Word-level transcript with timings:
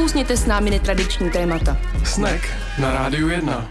Nakousněte 0.00 0.36
s 0.36 0.46
námi 0.46 0.70
netradiční 0.70 1.30
témata. 1.30 1.76
Snack 2.04 2.42
na 2.78 2.92
Rádiu 2.92 3.28
1. 3.28 3.70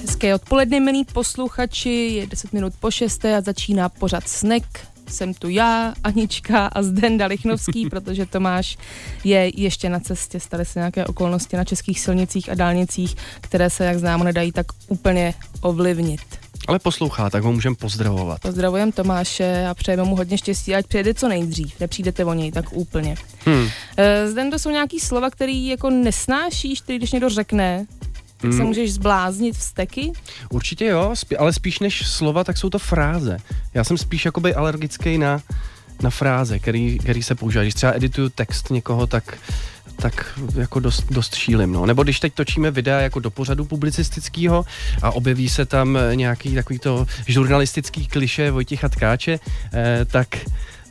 Hezké 0.00 0.34
odpoledne, 0.34 0.80
milí 0.80 1.04
posluchači, 1.04 1.90
je 1.90 2.26
10 2.26 2.52
minut 2.52 2.72
po 2.80 2.90
6 2.90 3.24
a 3.24 3.40
začíná 3.40 3.88
pořad 3.88 4.28
Snack. 4.28 4.64
Jsem 5.06 5.34
tu 5.34 5.48
já, 5.48 5.94
Anička 6.04 6.66
a 6.66 6.82
Zdenda 6.82 7.26
Lichnovský, 7.26 7.86
protože 7.90 8.26
Tomáš 8.26 8.78
je 9.24 9.60
ještě 9.60 9.88
na 9.88 10.00
cestě. 10.00 10.40
Staly 10.40 10.64
se 10.64 10.78
nějaké 10.78 11.06
okolnosti 11.06 11.56
na 11.56 11.64
českých 11.64 12.00
silnicích 12.00 12.50
a 12.50 12.54
dálnicích, 12.54 13.16
které 13.40 13.70
se, 13.70 13.84
jak 13.84 13.98
známo, 13.98 14.24
nedají 14.24 14.52
tak 14.52 14.66
úplně 14.88 15.34
ovlivnit. 15.60 16.47
Ale 16.68 16.78
poslouchá, 16.78 17.30
tak 17.30 17.42
ho 17.42 17.52
můžeme 17.52 17.76
pozdravovat. 17.76 18.40
Pozdravujem 18.40 18.92
Tomáše 18.92 19.66
a 19.70 19.74
přejeme 19.74 20.02
mu 20.04 20.16
hodně 20.16 20.38
štěstí, 20.38 20.74
ať 20.74 20.86
přijede 20.86 21.14
co 21.14 21.28
nejdřív. 21.28 21.80
Nepřijdete 21.80 22.24
o 22.24 22.34
něj 22.34 22.52
tak 22.52 22.64
úplně. 22.72 23.14
Hmm. 23.46 23.68
Eh, 23.96 24.28
Zde 24.28 24.50
to 24.50 24.58
jsou 24.58 24.70
nějaký 24.70 25.00
slova, 25.00 25.30
který 25.30 25.66
jako 25.66 25.90
nesnášíš, 25.90 26.80
který 26.80 26.98
když 26.98 27.12
někdo 27.12 27.28
řekne, 27.28 27.86
tak 28.40 28.52
se 28.52 28.58
Hmm. 28.58 28.66
můžeš 28.66 28.92
zbláznit 28.92 29.56
vzteky. 29.56 30.12
Určitě 30.50 30.84
jo, 30.84 31.10
spí- 31.14 31.36
ale 31.38 31.52
spíš 31.52 31.78
než 31.78 32.06
slova, 32.08 32.44
tak 32.44 32.58
jsou 32.58 32.70
to 32.70 32.78
fráze. 32.78 33.36
Já 33.74 33.84
jsem 33.84 33.98
spíš 33.98 34.24
jakoby 34.24 34.54
alergický 34.54 35.18
na, 35.18 35.40
na 36.02 36.10
fráze, 36.10 36.58
který, 36.58 36.98
který 36.98 37.22
se 37.22 37.34
používá. 37.34 37.62
Když 37.62 37.74
třeba 37.74 37.92
edituju 37.96 38.28
text 38.28 38.70
někoho, 38.70 39.06
tak 39.06 39.38
tak 40.02 40.38
jako 40.54 40.80
dost, 40.80 41.04
dost 41.10 41.34
šílim. 41.34 41.72
No. 41.72 41.86
Nebo 41.86 42.02
když 42.02 42.20
teď 42.20 42.34
točíme 42.34 42.70
videa 42.70 43.00
jako 43.00 43.20
do 43.20 43.30
pořadu 43.30 43.64
publicistického 43.64 44.64
a 45.02 45.10
objeví 45.10 45.48
se 45.48 45.66
tam 45.66 45.98
nějaký 46.14 46.54
takovýto 46.54 47.06
žurnalistický 47.26 48.06
kliše 48.06 48.50
Vojticha 48.50 48.88
Tkáče, 48.88 49.40
eh, 49.74 50.04
tak, 50.04 50.28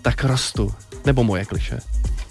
tak 0.02 0.24
rostu. 0.24 0.74
Nebo 1.06 1.24
moje 1.24 1.46
kliše. 1.46 1.80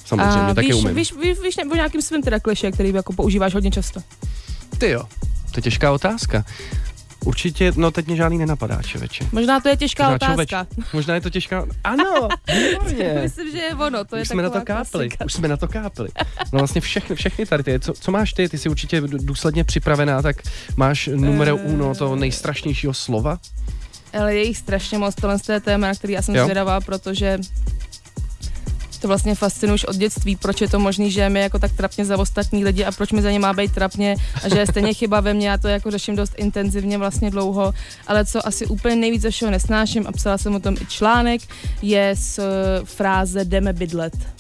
Samozřejmě, 0.04 0.40
a 0.40 0.54
taky 0.54 0.66
víš, 0.66 0.76
umím. 0.76 0.94
víš, 0.94 1.14
víš, 1.22 1.38
víš, 1.42 1.56
nebo 1.56 1.74
nějakým 1.74 2.02
svým 2.02 2.22
teda 2.22 2.40
kliše, 2.40 2.72
který 2.72 2.92
jako 2.92 3.12
používáš 3.12 3.54
hodně 3.54 3.70
často. 3.70 4.00
Ty 4.78 4.90
jo, 4.90 5.02
to 5.50 5.58
je 5.58 5.62
těžká 5.62 5.92
otázka. 5.92 6.44
Určitě, 7.26 7.72
no 7.76 7.90
teď 7.90 8.06
mě 8.06 8.16
žádný 8.16 8.38
nenapadá, 8.38 8.82
čověče. 8.82 9.24
Možná 9.32 9.60
to 9.60 9.68
je 9.68 9.76
těžká 9.76 10.10
Možná 10.10 10.34
otázka. 10.34 10.66
Možná 10.92 11.14
je 11.14 11.20
to 11.20 11.30
těžká... 11.30 11.66
Ano, 11.84 12.28
výborně. 12.54 13.18
Myslím, 13.22 13.50
že 13.50 13.58
je 13.58 13.74
ono, 13.74 14.04
to 14.04 14.16
je 14.16 14.22
Už 14.22 14.28
jsme 14.28 14.42
na 14.42 14.50
to 14.50 14.60
kápli, 14.60 15.08
klasika. 15.08 15.24
už 15.24 15.32
jsme 15.32 15.48
na 15.48 15.56
to 15.56 15.68
kápli. 15.68 16.08
No 16.52 16.58
vlastně 16.58 16.80
všechny, 16.80 17.16
všechny 17.16 17.46
tady 17.46 17.62
ty, 17.62 17.80
co, 17.80 17.92
co 17.92 18.12
máš 18.12 18.32
ty, 18.32 18.48
ty 18.48 18.58
jsi 18.58 18.68
určitě 18.68 19.00
důsledně 19.06 19.64
připravená, 19.64 20.22
tak 20.22 20.36
máš 20.76 21.06
numero 21.14 21.58
Eh. 21.58 21.62
uno 21.62 21.94
toho 21.94 22.16
nejstrašnějšího 22.16 22.94
slova? 22.94 23.38
Ale 24.20 24.34
je 24.34 24.44
jich 24.44 24.58
strašně 24.58 24.98
moc, 24.98 25.14
tohle 25.14 25.36
je 25.52 25.60
téma, 25.60 25.86
na 25.86 25.94
který 25.94 26.12
já 26.12 26.22
jsem 26.22 26.34
Jo. 26.34 26.44
zvědavá, 26.44 26.80
protože 26.80 27.38
to 28.98 29.08
vlastně 29.08 29.34
fascinuje 29.34 29.74
už 29.74 29.84
od 29.84 29.96
dětství, 29.96 30.36
proč 30.36 30.60
je 30.60 30.68
to 30.68 30.78
možný, 30.78 31.10
že 31.10 31.28
mi 31.28 31.40
jako 31.40 31.58
tak 31.58 31.72
trapně 31.72 32.04
za 32.04 32.18
ostatní 32.18 32.64
lidi 32.64 32.84
a 32.84 32.92
proč 32.92 33.12
mi 33.12 33.22
za 33.22 33.30
ně 33.30 33.38
má 33.38 33.52
být 33.52 33.72
trapně 33.74 34.16
a 34.44 34.48
že 34.48 34.58
je 34.58 34.66
stejně 34.66 34.94
chyba 34.94 35.20
ve 35.20 35.34
mně, 35.34 35.48
já 35.48 35.58
to 35.58 35.68
jako 35.68 35.90
řeším 35.90 36.16
dost 36.16 36.34
intenzivně 36.36 36.98
vlastně 36.98 37.30
dlouho, 37.30 37.72
ale 38.06 38.24
co 38.24 38.46
asi 38.46 38.66
úplně 38.66 38.96
nejvíc 38.96 39.22
ze 39.22 39.30
všeho 39.30 39.50
nesnáším 39.50 40.06
a 40.06 40.12
psala 40.12 40.38
jsem 40.38 40.54
o 40.54 40.60
tom 40.60 40.74
i 40.80 40.86
článek, 40.86 41.40
je 41.82 42.14
z 42.16 42.38
eh, 42.38 42.42
fráze 42.84 43.44
jdeme 43.44 43.72
bydlet. 43.72 44.35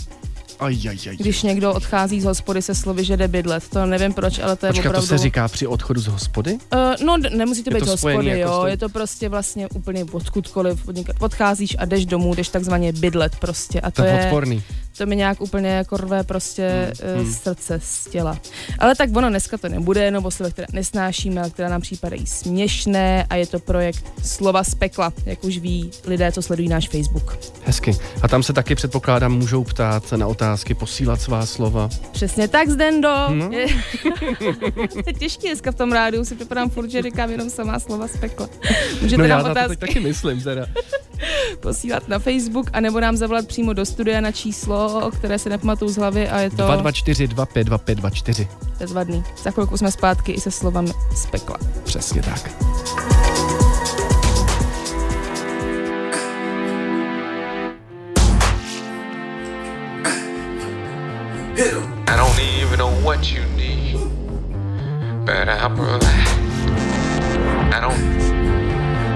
Aj, 0.60 0.88
aj, 0.88 0.98
aj. 1.10 1.16
Když 1.16 1.42
někdo 1.42 1.74
odchází 1.74 2.20
z 2.20 2.24
hospody 2.24 2.62
se 2.62 2.74
slovy, 2.74 3.04
že 3.04 3.16
jde 3.16 3.28
bydlet, 3.28 3.68
to 3.68 3.86
nevím 3.86 4.12
proč, 4.12 4.38
ale 4.38 4.56
to 4.56 4.66
je 4.66 4.72
Počkat, 4.72 4.82
to 4.82 4.88
opravdu... 4.88 5.06
se 5.06 5.18
říká 5.18 5.48
při 5.48 5.66
odchodu 5.66 6.00
z 6.00 6.06
hospody? 6.06 6.52
Uh, 6.52 7.06
no, 7.06 7.18
d- 7.18 7.30
nemusí 7.30 7.62
to 7.64 7.70
Je 7.70 7.74
být 7.74 7.84
to 7.84 7.90
hospody, 7.90 8.26
jako 8.26 8.52
jo, 8.52 8.64
je 8.66 8.76
to 8.76 8.88
prostě 8.88 9.28
vlastně 9.28 9.68
úplně 9.68 10.04
odkudkoliv. 10.12 10.88
Odcházíš 11.20 11.76
a 11.78 11.84
jdeš 11.84 12.06
domů, 12.06 12.34
jdeš 12.34 12.48
takzvaně 12.48 12.92
bydlet 12.92 13.36
prostě 13.36 13.80
a 13.80 13.90
to, 13.90 14.02
To 14.02 14.08
je 14.08 14.14
je, 14.14 14.24
odporný. 14.24 14.62
To 14.98 15.06
mi 15.06 15.16
nějak 15.16 15.40
úplně 15.40 15.68
jako 15.68 15.96
rve 15.96 16.24
prostě 16.24 16.92
Hmm, 17.14 17.26
uh, 17.26 17.32
srdce 17.32 17.80
z 17.82 18.04
těla. 18.04 18.38
Ale 18.78 18.94
tak 18.94 19.16
ono 19.16 19.28
dneska 19.28 19.58
to 19.58 19.68
nebude 19.68 20.04
jenom 20.04 20.24
o 20.24 20.30
slovech, 20.30 20.52
které 20.52 20.66
nesnášíme, 20.72 21.40
ale 21.40 21.50
které 21.50 21.68
nám 21.68 21.80
připadají 21.80 22.26
směšné 22.26 23.26
a 23.30 23.36
je 23.36 23.46
to 23.46 23.58
projekt 23.58 24.12
Slova 24.22 24.64
z 24.64 24.74
pekla, 24.74 25.12
jak 25.26 25.44
už 25.44 25.58
ví 25.58 25.90
lidé, 26.06 26.32
co 26.32 26.42
sledují 26.42 26.68
náš 26.68 26.88
Facebook. 26.88 27.38
Hezky. 27.64 27.96
A 28.22 28.28
tam 28.28 28.42
se 28.42 28.52
taky 28.52 28.74
předpokládám, 28.74 29.32
můžou 29.32 29.64
ptát 29.64 30.12
na 30.12 30.26
otázky, 30.26 30.74
posílat 30.74 31.20
svá 31.20 31.46
slova. 31.46 31.88
Přesně 32.12 32.48
tak, 32.48 32.68
Zdendo. 32.68 33.14
No. 33.28 33.50
Je, 33.50 33.66
to 34.88 35.02
je 35.06 35.12
těžký 35.18 35.46
dneska 35.46 35.72
v 35.72 35.74
tom 35.74 35.92
rádiu, 35.92 36.24
si 36.24 36.34
připadám 36.34 36.70
furt, 36.70 36.90
že 36.90 37.02
říkám 37.02 37.30
jenom 37.30 37.50
samá 37.50 37.78
slova 37.78 38.08
z 38.08 38.16
pekla. 38.16 38.48
Můžete 39.02 39.22
No 39.22 39.24
já 39.24 39.36
nám 39.36 39.44
to 39.44 39.50
otázky 39.50 39.76
teď 39.76 39.88
taky 39.88 40.00
myslím 40.00 40.40
teda. 40.40 40.66
posílat 41.60 42.08
na 42.08 42.18
Facebook, 42.18 42.70
anebo 42.72 43.00
nám 43.00 43.16
zavolat 43.16 43.46
přímo 43.46 43.72
do 43.72 43.86
studia 43.86 44.20
na 44.20 44.32
číslo, 44.32 44.85
které 45.10 45.38
se 45.38 45.48
nepamatuju 45.48 45.90
z 45.90 45.96
hlavy 45.96 46.28
a 46.28 46.38
je 46.38 46.50
to 46.50 46.56
224 46.56 47.28
25 47.28 47.64
25 47.64 47.94
24. 47.94 48.48
bezvadný. 48.78 49.24
Za 49.42 49.50
chvilku 49.50 49.76
jsme 49.76 49.92
zpátky 49.92 50.32
i 50.32 50.40
se 50.40 50.50
slovami 50.50 50.90
z 51.14 51.26
pekla. 51.26 51.56
Přesně 51.84 52.22
tak. 52.22 52.50
I 62.08 62.16
don't 62.16 62.38
even 62.38 62.78
know 62.78 62.90
what 63.04 63.32
you 63.32 63.42
need, 63.56 63.96
but 65.24 65.48
I 65.48 65.68
don't. 67.80 68.16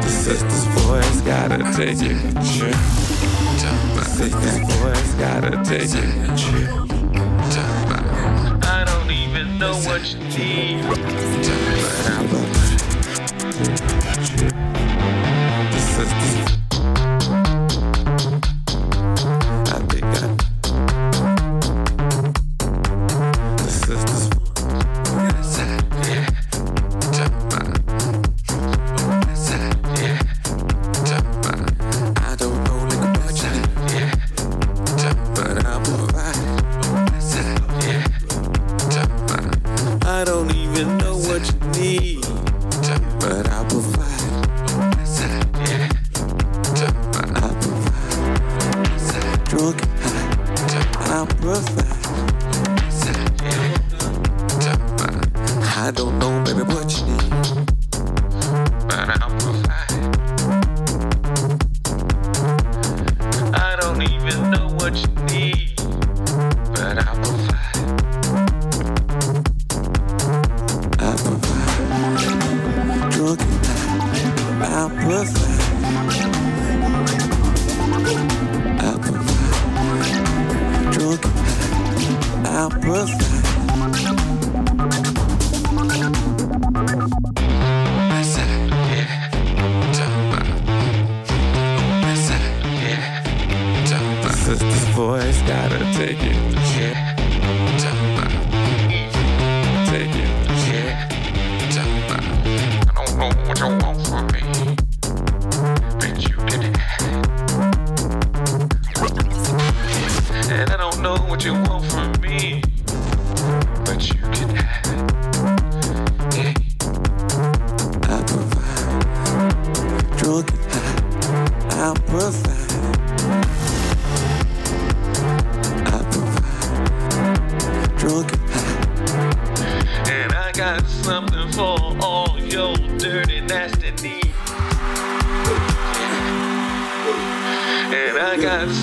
The 0.03 0.09
sister's 0.09 0.65
voice 0.67 1.21
gotta 1.21 1.59
take 1.73 2.03
you 2.03 3.20
to 3.60 3.66
trip. 3.66 3.94
The 3.94 4.04
sister's 4.04 4.59
voice 4.76 5.15
gotta 5.15 5.62
take 5.65 5.93
you 5.94 6.00
to 6.26 6.37
trip. 6.37 6.71
I 8.65 8.84
don't 8.87 9.10
even 9.10 9.59
know 9.59 9.75
what 9.75 10.03
you 10.12 10.19
need, 10.38 10.82
but 10.88 10.98
I 10.98 12.26
provide. 12.28 12.60
The 14.71 14.80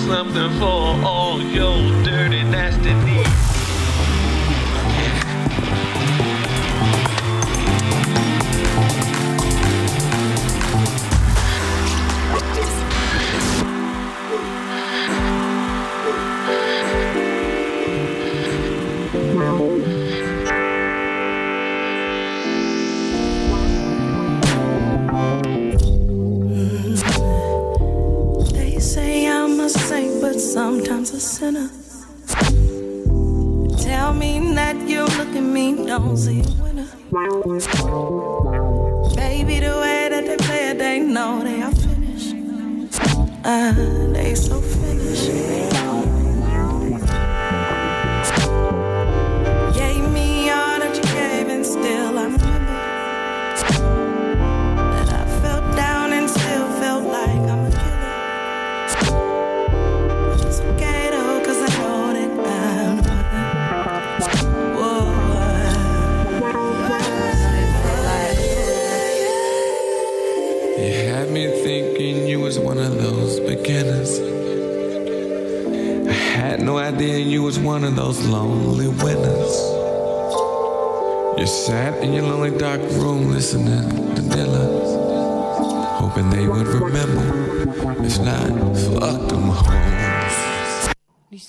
something 0.08 0.50
for 0.58 1.04
all 1.04 1.38
your 1.42 2.07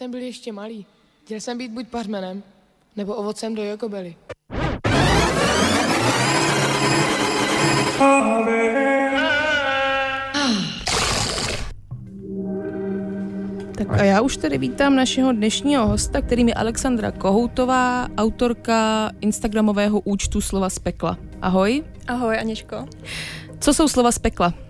Jsem 0.10 0.20
byl 0.20 0.28
ještě 0.28 0.52
malý, 0.52 0.86
chtěl 1.26 1.40
jsem 1.40 1.58
být 1.58 1.72
buď 1.72 1.88
pařmenem, 1.88 2.44
nebo 2.96 3.16
ovocem 3.16 3.56
do 3.56 3.64
jokobely. 3.64 4.16
Tak 13.78 13.90
a 13.90 14.04
já 14.04 14.22
už 14.22 14.38
tady 14.38 14.58
vítám 14.58 14.96
našeho 14.96 15.32
dnešního 15.32 15.88
hosta, 15.88 16.22
kterým 16.22 16.48
je 16.48 16.54
Alexandra 16.54 17.12
Kohoutová, 17.12 18.08
autorka 18.18 19.12
instagramového 19.22 20.00
účtu 20.00 20.42
Slova 20.42 20.70
z 20.70 20.80
pekla. 20.80 21.18
Ahoj. 21.42 21.84
Ahoj 22.08 22.40
Aničko. 22.40 22.86
Co 23.60 23.74
jsou 23.74 23.88
slova 23.88 24.12
z 24.12 24.20
pekla? 24.20 24.69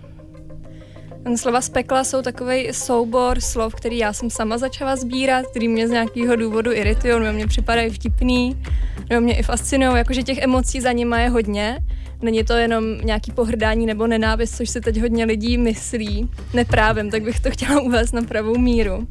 Slova 1.36 1.60
z 1.60 1.68
pekla 1.68 2.04
jsou 2.04 2.22
takový 2.22 2.68
soubor 2.72 3.40
slov, 3.40 3.74
který 3.74 3.98
já 3.98 4.12
jsem 4.12 4.30
sama 4.30 4.58
začala 4.58 4.96
sbírat, 4.96 5.46
který 5.46 5.68
mě 5.68 5.88
z 5.88 5.90
nějakého 5.90 6.36
důvodu 6.36 6.72
iritují, 6.72 7.20
nebo 7.20 7.32
mě 7.32 7.46
připadají 7.46 7.90
vtipný, 7.90 8.62
nebo 9.10 9.20
mě 9.20 9.38
i 9.38 9.42
fascinují, 9.42 9.96
jakože 9.96 10.22
těch 10.22 10.38
emocí 10.38 10.80
za 10.80 10.92
nima 10.92 11.18
je 11.18 11.28
hodně. 11.28 11.78
Není 12.22 12.44
to 12.44 12.52
jenom 12.52 12.98
nějaký 12.98 13.32
pohrdání 13.32 13.86
nebo 13.86 14.06
nenávist, 14.06 14.56
což 14.56 14.70
si 14.70 14.80
teď 14.80 15.00
hodně 15.00 15.24
lidí 15.24 15.58
myslí 15.58 16.30
neprávem, 16.54 17.10
tak 17.10 17.22
bych 17.22 17.40
to 17.40 17.50
chtěla 17.50 17.80
uvést 17.80 18.12
na 18.12 18.22
pravou 18.22 18.58
míru. 18.58 19.08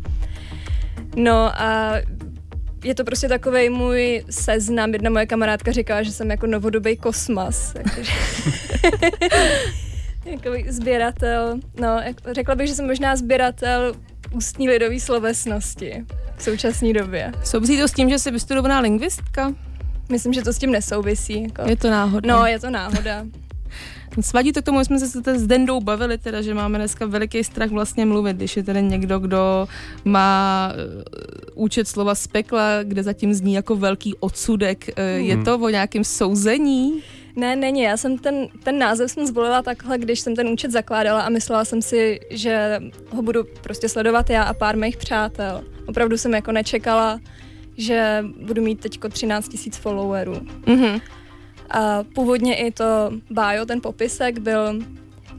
No 1.15 1.61
a 1.61 1.93
je 2.83 2.95
to 2.95 3.03
prostě 3.03 3.27
takový 3.27 3.69
můj 3.69 4.23
seznam. 4.29 4.93
Jedna 4.93 5.09
moje 5.09 5.25
kamarádka 5.25 5.71
říkala, 5.71 6.03
že 6.03 6.11
jsem 6.11 6.31
jako 6.31 6.47
novodobý 6.47 6.97
kosmas. 6.97 7.73
Jakože... 10.31 10.57
jako 10.57 10.71
sběratel, 10.71 11.59
no, 11.81 11.99
jak, 12.05 12.15
řekla 12.31 12.55
bych, 12.55 12.67
že 12.67 12.75
jsem 12.75 12.87
možná 12.87 13.15
sběratel 13.15 13.93
ústní 14.31 14.69
lidové 14.69 14.99
slovesnosti 14.99 16.05
v 16.37 16.43
současné 16.43 16.93
době. 16.93 17.31
Souvisí 17.43 17.77
to 17.77 17.87
s 17.87 17.91
tím, 17.91 18.09
že 18.09 18.19
jsi 18.19 18.31
vystudovaná 18.31 18.79
lingvistka? 18.79 19.53
Myslím, 20.09 20.33
že 20.33 20.41
to 20.41 20.53
s 20.53 20.57
tím 20.57 20.71
nesouvisí. 20.71 21.43
Jako. 21.43 21.69
Je 21.69 21.75
to 21.75 21.89
náhoda. 21.89 22.35
No, 22.35 22.45
je 22.45 22.59
to 22.59 22.69
náhoda. 22.69 23.25
Svadí 24.21 24.51
to 24.51 24.61
k 24.61 24.65
tomu, 24.65 24.79
jsme 24.79 24.99
se 24.99 25.39
s 25.39 25.47
Dendou 25.47 25.79
bavili, 25.79 26.17
teda, 26.17 26.41
že 26.41 26.53
máme 26.53 26.77
dneska 26.77 27.05
veliký 27.05 27.43
strach 27.43 27.69
vlastně 27.69 28.05
mluvit, 28.05 28.37
když 28.37 28.57
je 28.57 28.63
tady 28.63 28.83
někdo, 28.83 29.19
kdo 29.19 29.67
má 30.05 30.71
uh, 30.73 31.63
účet 31.63 31.87
slova 31.87 32.15
z 32.15 32.27
pekla, 32.27 32.83
kde 32.83 33.03
zatím 33.03 33.33
zní 33.33 33.53
jako 33.53 33.75
velký 33.75 34.15
odsudek. 34.15 34.85
Uh, 34.87 35.03
hmm. 35.03 35.25
Je 35.25 35.37
to 35.37 35.59
o 35.59 35.69
nějakém 35.69 36.03
souzení? 36.03 37.01
Ne, 37.39 37.55
není. 37.55 37.81
Já 37.81 37.97
jsem 37.97 38.17
ten, 38.17 38.47
ten 38.63 38.79
název 38.79 39.11
jsem 39.11 39.25
zvolila 39.25 39.61
takhle, 39.61 39.97
když 39.97 40.19
jsem 40.19 40.35
ten 40.35 40.47
účet 40.47 40.71
zakládala 40.71 41.21
a 41.21 41.29
myslela 41.29 41.65
jsem 41.65 41.81
si, 41.81 42.19
že 42.29 42.79
ho 43.09 43.21
budu 43.21 43.43
prostě 43.61 43.89
sledovat 43.89 44.29
já 44.29 44.43
a 44.43 44.53
pár 44.53 44.77
mých 44.77 44.97
přátel. 44.97 45.63
Opravdu 45.87 46.17
jsem 46.17 46.33
jako 46.33 46.51
nečekala, 46.51 47.19
že 47.77 48.25
budu 48.41 48.61
mít 48.61 48.79
teďko 48.79 49.09
13 49.09 49.53
000 49.53 49.63
followerů. 49.71 50.33
Mm-hmm. 50.33 51.01
A 51.69 52.03
původně 52.03 52.55
i 52.55 52.71
to 52.71 53.11
bio, 53.29 53.65
ten 53.65 53.81
popisek 53.81 54.39
byl, 54.39 54.79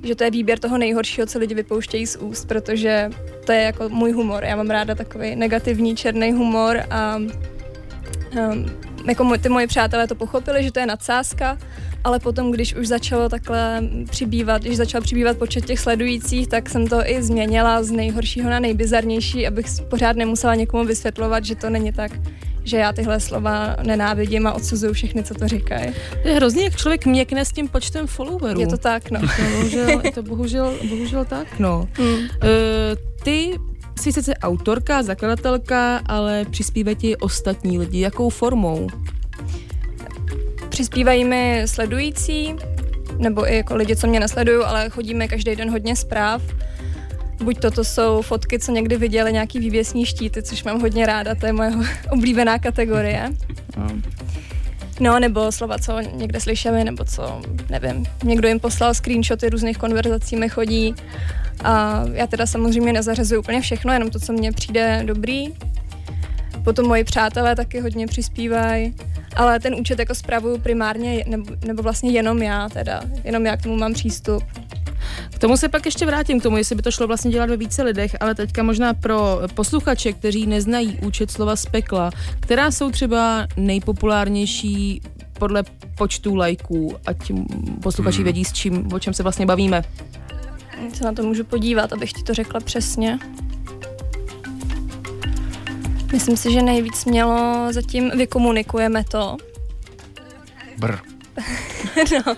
že 0.03 0.15
to 0.15 0.25
je 0.25 0.31
výběr 0.31 0.59
toho 0.59 0.79
nejhoršího, 0.79 1.27
co 1.27 1.39
lidi 1.39 1.55
vypouštějí 1.55 2.07
z 2.07 2.17
úst, 2.17 2.49
protože 2.49 3.11
to 3.47 3.53
je 3.53 3.63
jako 3.63 3.89
můj 3.89 4.13
humor. 4.13 4.45
Já 4.45 4.57
mám 4.57 4.71
ráda 4.71 4.95
takový 4.95 5.37
negativní 5.37 5.97
černý 5.97 6.33
humor 6.33 6.83
a 6.91 7.17
um, 7.17 8.90
jako 9.09 9.39
ty 9.39 9.49
moji 9.49 9.67
přátelé 9.67 10.07
to 10.07 10.15
pochopili, 10.15 10.63
že 10.63 10.73
to 10.73 10.81
je 10.81 10.87
nadsázka, 10.87 11.59
ale 12.05 12.19
potom, 12.19 12.53
když 12.53 12.75
už 12.75 12.89
začalo 12.89 13.29
takhle 13.29 13.83
přibývat, 14.11 14.63
když 14.63 14.77
začal 14.77 15.01
přibývat 15.01 15.37
počet 15.37 15.67
těch 15.67 15.81
sledujících, 15.81 16.49
tak 16.49 16.71
jsem 16.71 16.87
to 16.87 17.01
i 17.05 17.23
změnila 17.23 17.83
z 17.83 17.91
nejhoršího 17.91 18.51
na 18.51 18.59
nejbizarnější, 18.59 19.47
abych 19.47 19.67
pořád 19.89 20.17
nemusela 20.17 20.55
někomu 20.55 20.85
vysvětlovat, 20.85 21.45
že 21.45 21.55
to 21.55 21.71
není 21.71 21.93
tak, 21.93 22.13
že 22.65 22.77
já 22.77 22.93
tyhle 22.93 23.21
slova 23.21 23.77
nenávidím 23.83 24.47
a 24.47 24.53
odsuzuju 24.53 24.93
všechny, 24.93 25.23
co 25.23 25.35
to 25.35 25.49
říkají. 25.49 25.93
To 26.23 26.29
je 26.29 26.35
hrozně, 26.35 26.65
jak 26.65 26.77
člověk 26.77 27.07
měkne 27.07 27.45
s 27.45 27.53
tím 27.53 27.69
počtem 27.69 28.07
followerů. 28.07 28.61
Je 28.61 28.67
to 28.67 28.79
tak, 28.79 29.11
no. 29.11 29.21
Je 29.21 29.29
to 29.37 29.43
bohužel, 29.53 30.01
je 30.05 30.13
to 30.13 30.23
bohužel, 30.23 30.75
bohužel 30.89 31.25
tak, 31.25 31.59
no. 31.59 31.89
Hmm. 31.93 32.15
Uh, 32.15 32.21
ty 33.23 33.59
jsi 34.01 34.13
sice 34.13 34.35
autorka, 34.35 35.03
zakladatelka, 35.03 36.01
ale 36.07 36.45
přispívají 36.51 36.97
ti 36.97 37.17
ostatní 37.17 37.79
lidi. 37.79 38.01
Jakou 38.01 38.31
formou? 38.31 38.89
Přispívají 40.69 41.25
mi 41.25 41.63
sledující, 41.67 42.55
nebo 43.19 43.53
i 43.53 43.57
jako 43.57 43.77
lidi, 43.77 43.97
co 43.97 44.07
mě 44.07 44.21
nesledují, 44.21 44.65
ale 44.65 44.91
chodíme 44.91 45.29
každý 45.29 45.57
den 45.57 45.71
hodně 45.71 45.97
zpráv. 45.97 46.43
Buď 47.43 47.59
toto 47.61 47.85
jsou 47.85 48.23
fotky, 48.23 48.59
co 48.59 48.73
někdy 48.73 48.97
viděli, 48.97 49.33
nějaký 49.33 49.59
vývěsní 49.59 50.07
štíty, 50.07 50.43
což 50.43 50.65
mám 50.65 50.81
hodně 50.81 51.07
ráda, 51.07 51.35
to 51.35 51.47
je 51.47 51.53
moje 51.53 51.73
oblíbená 52.11 52.59
kategorie. 52.59 53.31
No, 55.01 55.21
nebo 55.21 55.53
slova, 55.53 55.79
co 55.79 56.01
někde 56.01 56.41
slyšeli, 56.41 56.85
nebo 56.85 57.05
co, 57.05 57.43
nevím, 57.71 58.07
někdo 58.25 58.49
jim 58.49 58.61
poslal 58.61 58.95
screenshoty 58.95 59.51
různých 59.51 59.79
konverzací, 59.79 60.37
mi 60.37 60.49
chodí. 60.49 60.95
A 61.65 62.05
já 62.13 62.27
teda 62.27 62.47
samozřejmě 62.47 62.93
nezařazuju 62.93 63.41
úplně 63.41 63.61
všechno, 63.61 63.93
jenom 63.93 64.11
to, 64.11 64.21
co 64.21 64.33
mně 64.33 64.53
přijde 64.53 65.03
dobrý. 65.07 65.47
Potom 66.65 66.87
moji 66.87 67.05
přátelé 67.05 67.57
taky 67.57 67.81
hodně 67.81 68.07
přispívají, 68.07 68.95
ale 69.37 69.61
ten 69.61 69.75
účet 69.75 69.99
jako 69.99 70.15
spravuju 70.15 70.59
primárně, 70.59 71.25
nebo, 71.29 71.53
nebo 71.67 71.83
vlastně 71.83 72.11
jenom 72.11 72.43
já 72.43 72.69
teda, 72.69 73.01
jenom 73.25 73.47
já 73.47 73.57
k 73.57 73.63
tomu 73.63 73.77
mám 73.77 73.93
přístup. 73.93 74.43
K 75.35 75.39
tomu 75.39 75.57
se 75.57 75.69
pak 75.69 75.87
ještě 75.87 76.07
vrátím, 76.07 76.41
k 76.41 76.43
tomu, 76.43 76.57
jestli 76.57 76.77
by 76.77 76.83
to 76.83 76.91
šlo 76.91 77.07
vlastně 77.07 77.31
dělat 77.31 77.51
ve 77.51 77.57
více 77.57 77.83
lidech, 77.83 78.17
ale 78.21 78.35
teďka 78.35 78.63
možná 78.63 78.95
pro 78.95 79.41
posluchače, 79.55 80.13
kteří 80.13 80.47
neznají 80.47 80.99
účet 81.03 81.31
slova 81.31 81.57
z 81.57 81.67
pekla, 81.67 82.11
která 82.41 82.71
jsou 82.71 82.91
třeba 82.91 83.47
nejpopulárnější 83.57 85.03
podle 85.39 85.63
počtu 85.99 86.35
lajků, 86.35 86.97
ať 87.07 87.33
posluchači 87.83 88.17
Hmm. 88.17 88.25
vědí, 88.25 88.45
s 88.45 88.53
čím, 88.53 88.93
o 88.93 88.99
čem 88.99 89.15
se 89.15 89.23
vlastně 89.23 89.47
bavíme. 89.47 89.83
Se 90.93 91.05
na 91.05 91.13
to 91.13 91.23
můžu 91.23 91.45
podívat, 91.45 91.93
abych 91.93 92.13
ti 92.13 92.23
to 92.23 92.35
řekla 92.35 92.61
přesně. 92.61 93.19
Myslím 96.13 96.37
si, 96.37 96.53
že 96.53 96.63
nejvíc 96.63 97.05
mělo 97.05 97.67
zatím 97.71 98.11
vykomunikujeme 98.11 99.05
to. 99.05 99.37
Brr. 100.79 100.99
no. 102.27 102.37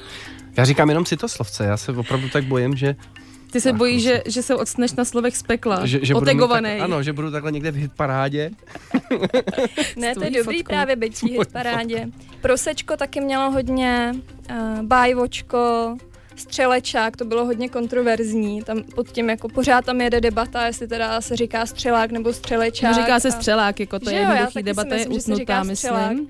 Já 0.56 0.64
říkám 0.64 0.88
jenom 0.88 1.04
citoslovce, 1.04 1.64
já 1.64 1.76
se 1.76 1.92
opravdu 1.92 2.28
tak 2.28 2.44
bojím, 2.44 2.76
že 2.76 2.96
Ty 3.52 3.61
se 3.61 3.72
bojíš, 3.72 4.02
že, 4.02 4.22
že 4.26 4.42
se 4.42 4.54
odstneš 4.54 4.92
na 4.92 5.04
slovech 5.04 5.37
z 5.37 5.42
pekla. 5.42 5.87
Že, 5.87 5.99
že 6.02 6.14
Otegovaný. 6.14 6.70
tak, 6.70 6.80
ano, 6.80 7.02
že 7.02 7.12
budu 7.12 7.30
takhle 7.30 7.52
někde 7.52 7.70
v 7.70 7.75
hitparádě. 7.75 8.50
Ne, 9.96 10.14
to 10.14 10.25
je 10.25 10.30
dobrý 10.30 10.58
fotkou. 10.58 10.68
právě 10.68 10.96
být 10.96 11.14
v 11.16 11.20
té 11.20 11.26
Tvojí 11.26 11.38
parádě. 11.52 12.08
Prosečko 12.40 12.96
taky 12.96 13.20
mělo 13.20 13.50
hodně, 13.50 14.12
uh, 14.50 14.82
bájvočko, 14.82 15.96
střelečák, 16.36 17.16
to 17.16 17.24
bylo 17.24 17.44
hodně 17.44 17.68
kontroverzní. 17.68 18.62
Tam 18.62 18.82
pod 18.82 19.08
tím 19.08 19.30
jako 19.30 19.48
pořád 19.48 19.84
tam 19.84 20.00
jede 20.00 20.20
debata, 20.20 20.66
jestli 20.66 20.88
teda 20.88 21.20
se 21.20 21.36
říká 21.36 21.66
střelák 21.66 22.10
nebo 22.10 22.32
střelečák. 22.32 22.96
No, 22.96 23.02
říká 23.02 23.20
se 23.20 23.28
a- 23.28 23.30
střelák, 23.30 23.80
jako 23.80 23.98
to 23.98 24.10
Že 24.10 24.16
je 24.16 24.20
jednoduchý, 24.22 24.62
debata 24.62 24.94
je 24.96 25.08
myslím, 25.08 25.34
utnutá, 25.34 25.64
střelák. 25.74 26.10
myslím. 26.10 26.28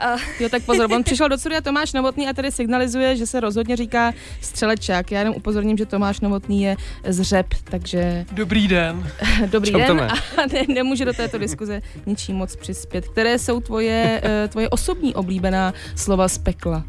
A 0.00 0.16
Jo, 0.40 0.48
tak 0.48 0.62
pozor, 0.62 0.92
on 0.92 1.04
přišel 1.04 1.28
do 1.28 1.38
studia 1.38 1.60
Tomáš 1.60 1.92
Novotný 1.92 2.28
a 2.28 2.32
tady 2.32 2.52
signalizuje, 2.52 3.16
že 3.16 3.26
se 3.26 3.40
rozhodně 3.40 3.76
říká 3.76 4.12
střelečák. 4.40 5.10
Já 5.12 5.18
jenom 5.18 5.34
upozorním, 5.36 5.76
že 5.78 5.86
Tomáš 5.86 6.20
Novotný 6.20 6.62
je 6.62 6.76
z 7.08 7.22
řep, 7.22 7.46
takže 7.64 8.24
Dobrý 8.32 8.68
den. 8.68 9.10
dobrý 9.46 9.70
Čau, 9.70 9.78
den 9.78 9.86
Tome. 9.86 10.08
a 10.36 10.46
ne, 10.52 10.62
nemůže 10.74 11.04
do 11.04 11.12
této 11.12 11.38
diskuze 11.38 11.80
ničím 12.06 12.36
moc 12.36 12.56
přispět. 12.56 13.08
Které 13.08 13.38
jsou 13.38 13.60
tvoje, 13.60 14.20
eh, 14.24 14.48
tvoje 14.48 14.68
osobní 14.68 15.14
oblíbená 15.14 15.74
slova 15.96 16.28
z 16.28 16.38
pekla? 16.38 16.84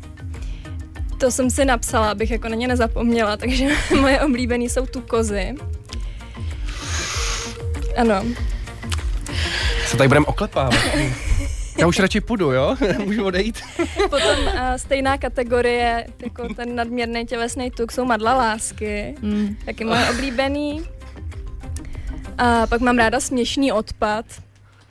To 1.20 1.32
jsem 1.32 1.50
si 1.50 1.66
napsala, 1.66 2.12
abych 2.12 2.32
jako 2.32 2.50
na 2.50 2.56
ně 2.56 2.68
nezapomněla, 2.68 3.38
takže 3.38 3.66
moje 4.02 4.22
oblíbený 4.22 4.70
jsou 4.70 4.86
tu 4.86 5.02
kozy. 5.02 5.56
Ano, 7.98 8.24
Se 9.86 9.98
tady 9.98 10.08
budeme 10.08 10.26
oklepávat. 10.26 10.74
Já 11.78 11.88
už 11.88 12.00
radši 12.00 12.22
půjdu, 12.22 12.52
jo? 12.52 12.76
Můžu 13.06 13.26
odejít? 13.26 13.62
potom 14.10 14.40
uh, 14.46 14.54
stejná 14.78 15.18
kategorie, 15.18 16.06
jako 16.24 16.54
ten 16.54 16.76
nadměrný 16.76 17.26
tělesný 17.26 17.72
tuk, 17.72 17.92
jsou 17.92 18.06
madla 18.06 18.34
lásky. 18.34 19.16
Mm. 19.22 19.56
taky 19.66 19.86
moje 19.86 20.10
oblíbený. 20.10 20.84
A 22.38 22.68
pak 22.68 22.82
mám 22.82 22.98
ráda 22.98 23.20
směšný 23.20 23.72
odpad, 23.72 24.26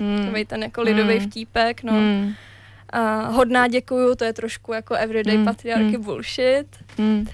Mm. 0.01 0.19
takový 0.25 0.45
ten 0.45 0.63
jako 0.63 0.83
lidový 0.83 1.19
Mm. 1.19 1.31
vtípek, 1.31 1.83
no. 1.83 1.93
Mm. 1.93 2.35
A 2.93 3.29
hodná 3.29 3.69
děkuju, 3.69 4.15
to 4.15 4.25
je 4.25 4.33
trošku 4.33 4.73
jako 4.73 4.95
everyday 4.95 5.39
Mm, 5.39 5.45
patriarchy 5.45 5.99
mm. 5.99 6.05
bullshit. 6.05 6.67
Mm. 6.99 7.27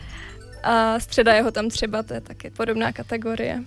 A 0.62 1.00
středa 1.00 1.34
jeho 1.34 1.50
tam 1.50 1.68
třeba, 1.68 2.02
to 2.02 2.14
je 2.14 2.20
taky 2.20 2.50
podobná 2.50 2.92
kategorie. 2.92 3.62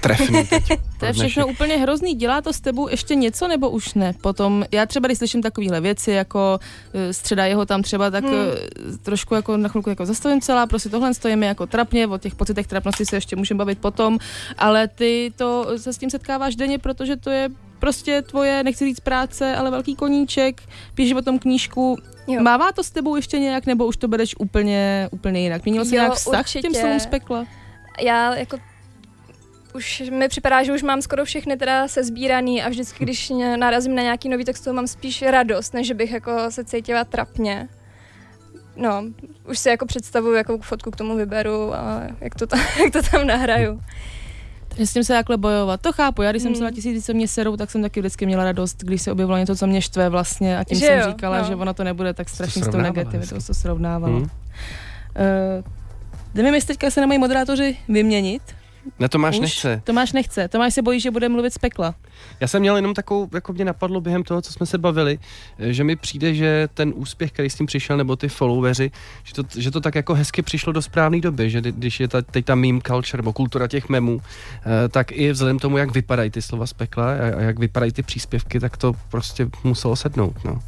Trefný 0.00 0.46
teď. 0.50 0.62
To 1.00 1.06
je 1.06 1.12
všechno 1.12 1.46
úplně 1.46 1.76
hrozný. 1.76 2.14
Dělá 2.14 2.40
to 2.40 2.52
s 2.52 2.60
tebou 2.60 2.88
ještě 2.88 3.14
něco 3.14 3.48
nebo 3.48 3.70
už 3.70 3.94
ne? 3.94 4.12
Potom, 4.20 4.64
já 4.72 4.86
třeba, 4.86 5.06
když 5.06 5.18
slyším 5.18 5.42
takovéhle 5.42 5.80
věci, 5.80 6.10
jako 6.10 6.60
eh, 6.94 7.12
středa 7.12 7.46
jeho 7.46 7.66
tam 7.66 7.82
třeba, 7.82 8.10
tak 8.10 8.24
Hmm. 8.24 8.34
hmm. 8.34 8.98
trošku 9.02 9.34
jako 9.34 9.56
na 9.56 9.68
chvilku 9.68 9.90
jako 9.90 10.06
zastavím 10.06 10.40
celá, 10.40 10.66
prostě 10.66 10.88
tohle 10.88 11.14
stojíme 11.14 11.46
jako 11.46 11.66
trapně, 11.66 12.06
o 12.06 12.18
těch 12.18 12.34
pocitech 12.34 12.66
trapnosti 12.66 13.06
se 13.06 13.16
ještě 13.16 13.36
můžeme 13.36 13.58
bavit 13.58 13.78
potom, 13.78 14.18
ale 14.58 14.88
ty 14.88 15.32
to 15.36 15.66
se 15.76 15.92
s 15.92 15.98
tím 15.98 16.10
setkáváš 16.10 16.56
denně, 16.56 16.78
protože 16.78 17.16
to 17.16 17.30
je 17.30 17.48
prostě 17.78 18.22
tvoje, 18.22 18.62
nechci 18.64 18.84
říct 18.84 19.00
práce, 19.00 19.56
ale 19.56 19.70
velký 19.70 19.94
koníček, 19.96 20.62
píšeš 20.94 21.12
o 21.12 21.22
tom 21.22 21.38
knížku. 21.38 21.96
Jo. 22.26 22.42
Mává 22.42 22.72
to 22.72 22.84
s 22.84 22.90
tebou 22.90 23.16
ještě 23.16 23.38
nějak, 23.38 23.66
nebo 23.66 23.86
už 23.86 23.96
to 23.96 24.08
bereš 24.08 24.34
úplně, 24.38 25.08
úplně 25.12 25.40
jinak? 25.40 25.64
Měnil 25.64 25.84
jsi 25.84 25.94
Jo, 25.96 26.02
nějak 26.02 26.14
vztah 26.14 26.46
k 26.46 26.52
těm 26.52 26.58
určitě. 26.58 26.80
slovům 26.80 27.00
z 27.00 27.06
pekla? 27.06 27.46
Já 28.00 28.34
jako 28.34 28.58
už 29.74 30.02
mi 30.10 30.28
připadá, 30.28 30.62
že 30.62 30.72
už 30.72 30.82
mám 30.82 31.02
skoro 31.02 31.24
všechny 31.24 31.56
teda 31.56 31.88
sezbíraný 31.88 32.62
a 32.62 32.68
vždycky, 32.68 33.04
když 33.04 33.32
narazím 33.56 33.94
na 33.94 34.02
nějaký 34.02 34.28
nový, 34.28 34.44
tak 34.44 34.56
z 34.56 34.60
toho 34.60 34.74
mám 34.74 34.86
spíš 34.86 35.22
radost, 35.22 35.74
než 35.74 35.86
že 35.86 35.94
bych 35.94 36.10
jako 36.12 36.32
se 36.50 36.64
cítila 36.64 37.04
trapně. 37.04 37.68
No, 38.76 39.04
už 39.48 39.58
si 39.58 39.68
jako 39.68 39.86
představuju, 39.86 40.34
jakou 40.34 40.58
fotku 40.58 40.90
k 40.90 40.96
tomu 40.96 41.16
vyberu 41.16 41.74
a 41.74 42.02
jak 42.20 42.34
to 42.34 42.46
tam, 42.46 42.60
jak 42.84 42.92
to 42.92 43.02
tam 43.10 43.26
nahraju. 43.26 43.80
Takže 44.78 44.90
s 44.90 44.92
tím 44.94 45.04
se 45.04 45.12
takhle 45.12 45.36
bojovat. 45.36 45.80
To 45.80 45.92
chápu. 45.92 46.22
Já 46.22 46.30
když 46.30 46.42
jsem 46.42 46.52
Hmm. 46.52 46.58
se 46.58 46.64
na 46.64 46.70
tisíci, 46.70 47.02
co 47.02 47.14
mě 47.14 47.28
serou, 47.28 47.56
tak 47.56 47.70
jsem 47.70 47.82
taky 47.82 48.00
vždycky 48.00 48.26
měla 48.26 48.44
radost, 48.44 48.76
když 48.84 49.02
se 49.02 49.12
objevilo 49.12 49.38
něco, 49.38 49.56
co 49.56 49.66
mě 49.66 49.82
štve 49.82 50.08
vlastně 50.08 50.58
a 50.58 50.64
tím 50.64 50.78
Že 50.78 50.86
jsem 50.86 50.98
jo, 50.98 51.04
říkala, 51.08 51.38
no. 51.38 51.44
že 51.44 51.54
ono 51.56 51.74
to 51.74 51.84
nebude 51.84 52.14
tak 52.14 52.28
strašně 52.28 52.62
s 52.64 52.68
tou 52.68 52.76
negativitou, 52.78 53.36
to 53.46 53.54
srovnávalo. 53.54 54.16
Hmm. 54.16 54.22
Uh, 54.22 54.28
jde 56.34 56.42
mi, 56.50 56.56
jestli 56.56 56.66
teďka 56.66 56.90
se 56.90 57.00
nemají 57.00 57.18
moderátoři 57.20 57.76
vyměnit. 57.88 58.42
Ne, 58.98 59.08
Tomáš 59.08 59.34
Už? 59.34 59.40
nechce. 59.40 59.80
Tomáš 59.84 60.12
nechce. 60.12 60.48
Tomáš 60.48 60.74
se 60.74 60.82
bojí, 60.82 61.00
že 61.00 61.10
bude 61.10 61.28
mluvit 61.28 61.54
z 61.54 61.58
pekla. 61.58 61.94
Já 62.40 62.48
jsem 62.48 62.60
měl 62.60 62.76
jenom 62.76 62.94
takovou, 62.94 63.28
jako 63.34 63.52
mě 63.52 63.64
napadlo 63.64 64.00
během 64.00 64.22
toho, 64.22 64.42
co 64.42 64.52
jsme 64.52 64.66
se 64.66 64.78
bavili, 64.78 65.18
eh, 65.58 65.72
že 65.72 65.84
mi 65.84 65.96
přijde, 65.96 66.34
že 66.34 66.68
ten 66.74 66.92
úspěch, 66.96 67.32
který 67.32 67.50
s 67.50 67.54
tím 67.54 67.66
přišel, 67.66 67.96
nebo 67.96 68.16
ty 68.16 68.28
followeri, 68.28 68.90
že 69.24 69.34
to, 69.34 69.42
že 69.56 69.70
to 69.70 69.80
tak 69.80 69.94
jako 69.94 70.14
hezky 70.14 70.42
přišlo 70.42 70.72
do 70.72 70.82
správné 70.82 71.20
doby, 71.20 71.50
že 71.50 71.60
kdy- 71.60 71.72
když 71.72 72.00
je 72.00 72.08
ta, 72.08 72.22
teď 72.22 72.44
ta 72.44 72.54
meme 72.54 72.80
culture, 72.86 73.18
nebo 73.22 73.32
kultura 73.32 73.66
těch 73.68 73.88
memů, 73.88 74.20
eh, 74.84 74.88
tak 74.88 75.12
i 75.12 75.32
vzhledem 75.32 75.58
k 75.58 75.62
tomu, 75.62 75.76
jak 75.78 75.94
vypadají 75.94 76.30
ty 76.30 76.42
slova 76.42 76.66
z 76.66 76.72
pekla 76.72 77.04
a, 77.12 77.14
a 77.36 77.40
jak 77.40 77.58
vypadají 77.58 77.92
ty 77.92 78.02
příspěvky, 78.02 78.60
tak 78.60 78.76
to 78.76 78.92
prostě 79.10 79.46
muselo 79.64 79.96
sednout. 79.96 80.44
No. 80.44 80.58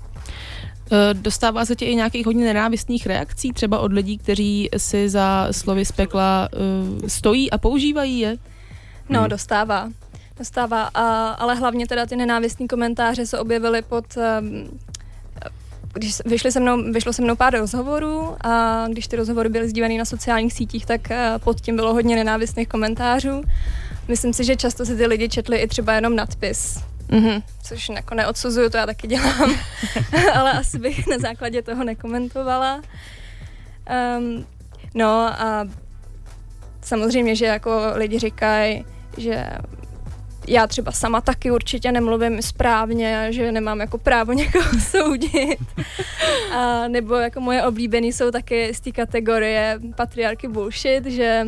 Uh, 0.92 1.20
dostává 1.20 1.64
se 1.64 1.76
ti 1.76 1.84
i 1.84 1.94
nějakých 1.94 2.26
hodně 2.26 2.44
nenávistných 2.44 3.06
reakcí, 3.06 3.52
třeba 3.52 3.78
od 3.78 3.92
lidí, 3.92 4.18
kteří 4.18 4.68
si 4.76 5.08
za 5.08 5.48
slovy 5.50 5.84
z 5.84 5.92
pekla 5.92 6.48
uh, 6.52 7.08
stojí 7.08 7.50
a 7.50 7.58
používají 7.58 8.18
je? 8.18 8.36
No, 9.08 9.20
Hmm. 9.20 9.28
dostává. 9.28 9.88
Dostává, 10.38 10.90
a, 10.94 11.28
ale 11.28 11.54
hlavně 11.54 11.86
teda 11.86 12.06
ty 12.06 12.16
nenávistní 12.16 12.68
komentáře 12.68 13.26
se 13.26 13.38
objevily 13.38 13.82
pod... 13.82 14.04
Um, 14.40 14.78
když 15.92 16.14
vyšly 16.26 16.52
se 16.52 16.60
mnou, 16.60 16.92
vyšlo 16.92 17.12
se 17.12 17.22
mnou 17.22 17.36
pár 17.36 17.58
rozhovorů 17.58 18.36
a 18.40 18.84
když 18.88 19.06
ty 19.06 19.16
rozhovory 19.16 19.48
byly 19.48 19.68
sdílené 19.68 19.98
na 19.98 20.04
sociálních 20.04 20.52
sítích, 20.52 20.86
tak 20.86 21.10
eh, 21.10 21.32
pod 21.44 21.60
tím 21.60 21.76
bylo 21.76 21.92
hodně 21.94 22.16
nenávistných 22.16 22.68
komentářů. 22.68 23.42
Myslím 24.08 24.32
si, 24.32 24.44
že 24.44 24.56
často 24.56 24.86
si 24.86 24.96
ty 24.96 25.06
lidi 25.06 25.28
četli 25.28 25.56
i 25.58 25.68
třeba 25.68 25.92
jenom 25.92 26.16
nadpis, 26.16 26.78
Mhm. 27.08 27.42
což 27.62 27.88
jako 27.88 28.14
neodsuzuju, 28.14 28.70
to 28.70 28.76
já 28.76 28.86
taky 28.86 29.06
dělám, 29.06 29.54
ale 30.34 30.52
asi 30.52 30.78
bych 30.78 31.06
na 31.06 31.18
základě 31.18 31.62
toho 31.62 31.84
nekomentovala. 31.84 32.82
Um, 34.18 34.46
no 34.94 35.08
a 35.42 35.68
samozřejmě, 36.82 37.36
že 37.36 37.46
jako 37.46 37.82
lidi 37.94 38.18
říkají, 38.18 38.84
že 39.16 39.46
já 40.48 40.66
třeba 40.66 40.92
sama 40.92 41.20
taky 41.20 41.50
určitě 41.50 41.92
nemluvím 41.92 42.42
správně, 42.42 43.26
že 43.30 43.52
nemám 43.52 43.80
jako 43.80 43.98
právo 43.98 44.32
někoho 44.42 44.80
soudit. 44.80 45.58
A 46.52 46.88
nebo 46.88 47.14
jako 47.14 47.40
moje 47.40 47.62
oblíbený 47.62 48.12
jsou 48.12 48.30
taky 48.30 48.74
z 48.74 48.80
té 48.80 48.92
kategorie 48.92 49.80
patriarchy 49.96 50.48
bullshit, 50.48 51.06
že, 51.06 51.46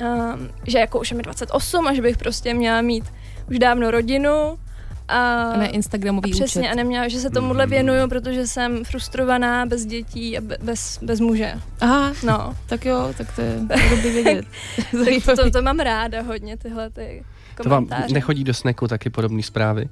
um, 0.00 0.50
že 0.66 0.78
jako 0.78 1.00
už 1.00 1.10
je 1.10 1.16
mi 1.16 1.22
28 1.22 1.86
a 1.86 1.94
že 1.94 2.02
bych 2.02 2.16
prostě 2.16 2.54
měla 2.54 2.80
mít 2.80 3.04
už 3.50 3.58
dávno 3.58 3.90
rodinu. 3.90 4.58
A, 5.08 5.42
A 5.42 5.56
ne 5.56 5.68
Instagramový 5.68 6.32
a 6.32 6.34
přesně, 6.34 6.60
účet. 6.60 6.72
a 6.72 6.74
neměla, 6.74 7.08
že 7.08 7.18
se 7.20 7.30
tomuhle 7.30 7.66
věnuju, 7.66 8.08
protože 8.08 8.46
jsem 8.46 8.84
frustrovaná, 8.84 9.66
bez 9.66 9.86
dětí 9.86 10.38
a 10.38 10.40
be, 10.40 10.56
bez, 10.62 10.98
bez 11.02 11.20
muže. 11.20 11.54
Aha, 11.80 12.12
No, 12.26 12.54
tak 12.66 12.84
jo, 12.84 13.14
tak 13.18 13.36
to 13.36 13.40
je, 13.40 13.58
dobrý 13.90 14.10
vědět. 14.10 14.44
tak 15.24 15.36
to, 15.36 15.50
to 15.50 15.62
mám 15.62 15.78
ráda 15.80 16.22
hodně, 16.22 16.56
tyhle 16.56 16.90
ty 16.90 17.24
To 17.62 17.68
vám 17.68 17.86
komentáře. 17.86 18.14
nechodí 18.14 18.44
do 18.44 18.54
sneku 18.54 18.88
taky 18.88 19.10
podobné 19.10 19.42
zprávy? 19.42 19.88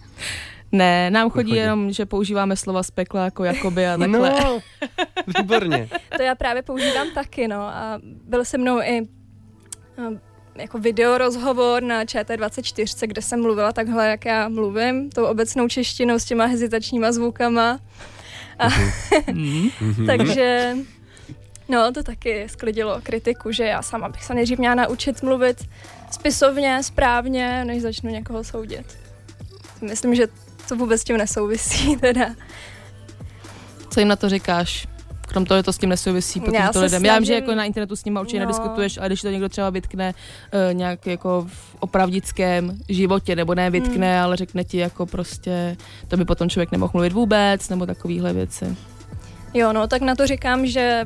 Ne, 0.73 1.11
nám 1.11 1.31
chodí 1.31 1.51
Nechodí. 1.51 1.61
jenom, 1.61 1.93
že 1.93 2.07
používáme 2.07 2.57
slova 2.57 2.83
z 2.83 2.91
pekla 2.91 3.25
jako 3.25 3.45
jakoby 3.45 3.87
a 3.89 3.99
takhle. 3.99 4.31
No, 4.45 4.59
výborně. 5.39 5.89
To 6.17 6.23
já 6.23 6.35
právě 6.35 6.63
používám 6.63 7.07
taky, 7.15 7.49
no. 7.49 7.61
A 7.61 8.01
byl 8.29 8.45
se 8.45 8.59
mnou 8.59 8.81
i 8.81 9.01
jako 10.55 10.79
videorozhovor 10.79 11.83
na 11.83 12.05
ČT24, 12.05 13.07
kde 13.07 13.23
jsem 13.23 13.43
mluvila 13.43 13.73
takhle, 13.73 14.09
jak 14.09 14.25
já 14.25 14.49
mluvím, 14.49 15.11
tou 15.11 15.25
obecnou 15.25 15.69
češtinou 15.69 16.19
s 16.19 16.25
těma 16.25 16.45
hezitačníma 16.45 17.13
zvukama. 17.13 17.81
A, 18.59 18.69
takže 20.07 20.77
no, 21.69 21.93
to 21.93 22.03
taky 22.03 22.49
sklidilo 22.49 23.01
kritiku, 23.03 23.53
že 23.53 23.65
já 23.65 23.83
sama 23.83 24.09
bych 24.09 24.25
se 24.25 24.35
nejdřív 24.35 24.59
měla 24.59 24.75
naučit 24.75 25.23
mluvit 25.23 25.69
spisovně, 26.11 26.83
správně, 26.83 27.65
než 27.65 27.83
začnu 27.83 28.11
někoho 28.11 28.45
soudit. 28.45 28.99
Myslím, 29.81 30.15
že 30.15 30.29
to 30.69 30.77
vůbec 30.77 31.01
s 31.01 31.05
tím 31.05 31.17
nesouvisí 31.17 31.97
teda. 32.01 32.27
Co 33.91 34.01
jim 34.01 34.09
na 34.09 34.17
to 34.17 34.29
říkáš? 34.29 34.92
Krom 35.33 35.45
toho, 35.45 35.59
že 35.59 35.63
to 35.63 35.73
s 35.73 35.79
tím 35.79 35.89
nesouvisí, 35.89 36.41
protože 36.41 36.57
Já 36.57 36.73
to 36.73 36.81
lidem. 36.81 37.05
Já 37.05 37.15
vím, 37.19 37.25
že 37.25 37.35
jako 37.35 37.55
na 37.55 37.65
internetu 37.65 37.97
s 37.97 38.05
nimi 38.05 38.19
určitě 38.21 38.39
No. 38.41 38.47
nediskutuješ, 38.47 38.99
ale 38.99 39.07
když 39.07 39.23
to 39.23 39.29
někdo 39.31 39.49
třeba 39.49 39.71
vytkne 39.71 40.15
uh, 40.15 40.75
nějak 40.75 41.07
jako 41.07 41.47
v 41.49 41.77
opravdickém 41.81 42.79
životě, 42.89 43.37
nebo 43.37 43.55
ne 43.55 43.71
vytkne, 43.71 44.13
Hmm. 44.15 44.25
ale 44.25 44.37
řekne 44.37 44.65
ti 44.65 44.79
jako 44.79 45.07
prostě, 45.07 45.77
to 46.09 46.17
by 46.17 46.25
potom 46.25 46.49
člověk 46.49 46.73
nemohl 46.73 46.91
mluvit 46.95 47.13
vůbec, 47.13 47.69
nebo 47.69 47.87
takovýhle 47.87 48.33
věci. 48.33 48.77
Jo, 49.55 49.73
no, 49.73 49.87
tak 49.87 50.03
na 50.03 50.15
to 50.15 50.27
říkám, 50.27 50.67
že 50.67 51.05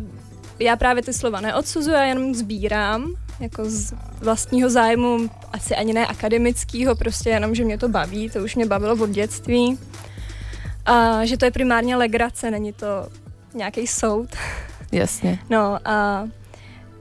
já 0.59 0.77
právě 0.77 1.03
ty 1.03 1.13
slova 1.13 1.41
neodsuzuji, 1.41 1.95
já 1.95 2.05
jenom 2.05 2.35
sbírám, 2.35 3.13
jako 3.41 3.63
z 3.71 3.95
vlastního 4.21 4.71
zájmu, 4.71 5.31
asi 5.53 5.77
ani 5.77 5.93
ne 5.93 6.07
akademického, 6.07 6.97
prostě 6.97 7.31
jenom, 7.31 7.55
že 7.55 7.65
mě 7.65 7.79
to 7.79 7.89
baví, 7.89 8.31
to 8.31 8.39
už 8.39 8.57
mě 8.57 8.67
bavilo 8.67 8.95
od 9.05 9.11
dětství. 9.11 9.79
A 10.87 11.25
že 11.25 11.37
to 11.37 11.45
je 11.45 11.51
primárně 11.51 11.97
legrace, 11.97 12.51
není 12.51 12.73
to 12.73 12.87
nějaký 13.57 13.87
soud. 13.87 14.29
Jasně. 14.93 15.39
No 15.51 15.79
a 15.85 16.29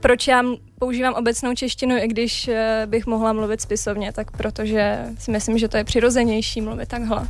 proč 0.00 0.28
já 0.28 0.42
používám 0.78 1.14
obecnou 1.14 1.54
češtinu, 1.54 1.96
i 1.96 2.08
když 2.08 2.48
eh, 2.48 2.82
bych 2.86 3.06
mohla 3.06 3.32
mluvit 3.32 3.60
spisovně, 3.60 4.12
tak 4.12 4.30
protože 4.30 4.98
si 5.18 5.30
myslím, 5.30 5.58
že 5.58 5.68
to 5.68 5.76
je 5.76 5.84
přirozenější 5.84 6.60
mluvit 6.60 6.88
takhle. 6.88 7.28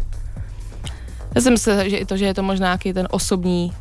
Já 1.35 1.41
jsem 1.41 1.59
se, 1.59 1.91
že 1.91 1.97
i 1.97 2.05
to, 2.05 2.17
že 2.17 2.25
je 2.25 2.35
to 2.35 2.43
možná 2.43 2.67
nějaký 2.67 2.93
ten 2.93 3.09
osobní 3.11 3.73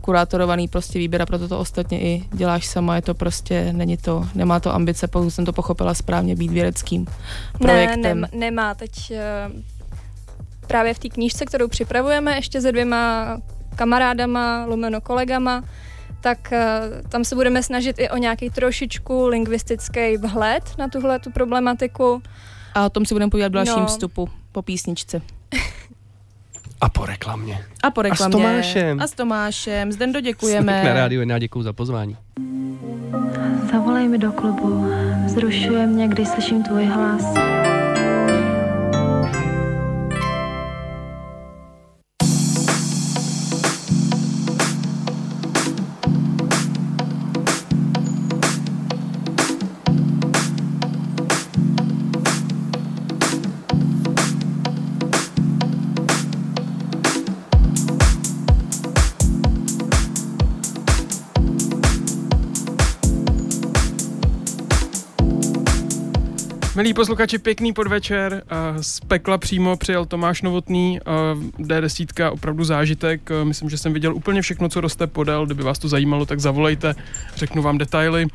kurátorovaný 0.00 0.68
prostě 0.68 0.98
výběr 0.98 1.22
a 1.22 1.26
proto 1.26 1.48
to 1.48 1.58
ostatně 1.58 2.00
i 2.00 2.24
děláš 2.32 2.66
sama, 2.66 2.96
je 2.96 3.02
to 3.02 3.14
prostě, 3.14 3.72
není 3.72 3.96
to, 3.96 4.28
nemá 4.34 4.60
to 4.60 4.74
ambice, 4.74 5.08
pokud 5.08 5.30
jsem 5.30 5.44
to 5.44 5.52
pochopila 5.52 5.94
správně, 5.94 6.36
být 6.36 6.50
vědeckým 6.50 7.06
projektem. 7.58 8.20
Ne, 8.20 8.28
nem, 8.32 8.40
nemá. 8.40 8.74
Teď 8.74 8.90
uh, 9.10 9.62
právě 10.66 10.94
v 10.94 10.98
té 10.98 11.08
knížce, 11.08 11.46
kterou 11.46 11.68
připravujeme 11.68 12.36
ještě 12.36 12.60
se 12.60 12.72
dvěma 12.72 13.36
kamarádama, 13.74 14.64
lomeno 14.68 15.00
kolegama, 15.00 15.64
tak 16.20 16.38
uh, 16.52 17.08
tam 17.08 17.24
se 17.24 17.34
budeme 17.34 17.62
snažit 17.62 17.96
i 17.98 18.10
o 18.10 18.16
nějaký 18.16 18.50
trošičku 18.50 19.26
lingvistický 19.26 20.16
vhled 20.16 20.62
na 20.78 20.88
tuhle 20.88 21.18
tu 21.18 21.30
problematiku. 21.30 22.22
A 22.74 22.86
o 22.86 22.90
tom 22.90 23.06
si 23.06 23.14
budeme 23.14 23.30
povídat 23.30 23.52
v 23.52 23.54
dalším 23.54 23.74
No. 23.80 23.86
vstupu 23.86 24.28
po 24.52 24.62
písničce. 24.62 25.22
A 26.80 26.88
po 26.88 27.06
reklamě. 27.06 27.64
A 27.82 27.90
po 27.90 28.02
reklamě. 28.02 28.32
Tomášem. 28.32 29.00
A 29.00 29.06
s 29.06 29.12
Tomášem. 29.12 29.92
Zdendo 29.92 30.12
Snek 30.20 30.24
děkujeme. 30.24 30.84
na 30.84 30.92
rádiu, 30.94 31.28
já 31.28 31.38
děkuju 31.38 31.62
za 31.62 31.72
pozvání. 31.72 32.16
Zavolej 33.72 34.08
mi 34.08 34.18
do 34.18 34.32
klubu, 34.32 34.86
vzrušuje 35.26 35.86
mě, 35.86 36.08
když 36.08 36.28
slyším 36.28 36.62
tvůj 36.62 36.84
hlas. 36.84 37.34
Milí 66.76 66.94
posluchači, 66.94 67.38
pěkný 67.38 67.72
podvečer. 67.72 68.42
eh, 68.50 68.82
Z 68.82 69.00
pekla 69.00 69.38
přímo 69.38 69.76
přijel 69.76 70.04
Tomáš 70.06 70.42
Novotný, 70.42 70.98
eh, 71.00 71.62
D10, 71.62 72.30
opravdu 72.30 72.64
zážitek. 72.64 73.30
Eh, 73.30 73.44
Myslím, 73.44 73.70
že 73.70 73.78
jsem 73.78 73.92
viděl 73.92 74.14
úplně 74.14 74.42
všechno, 74.42 74.68
co 74.68 74.80
roste 74.80 75.06
podél. 75.06 75.46
Kdyby 75.46 75.62
vás 75.62 75.78
to 75.78 75.88
zajímalo, 75.88 76.26
tak 76.26 76.40
zavolejte, 76.40 76.94
řeknu 77.36 77.62
vám 77.62 77.78
detaily. 77.78 78.26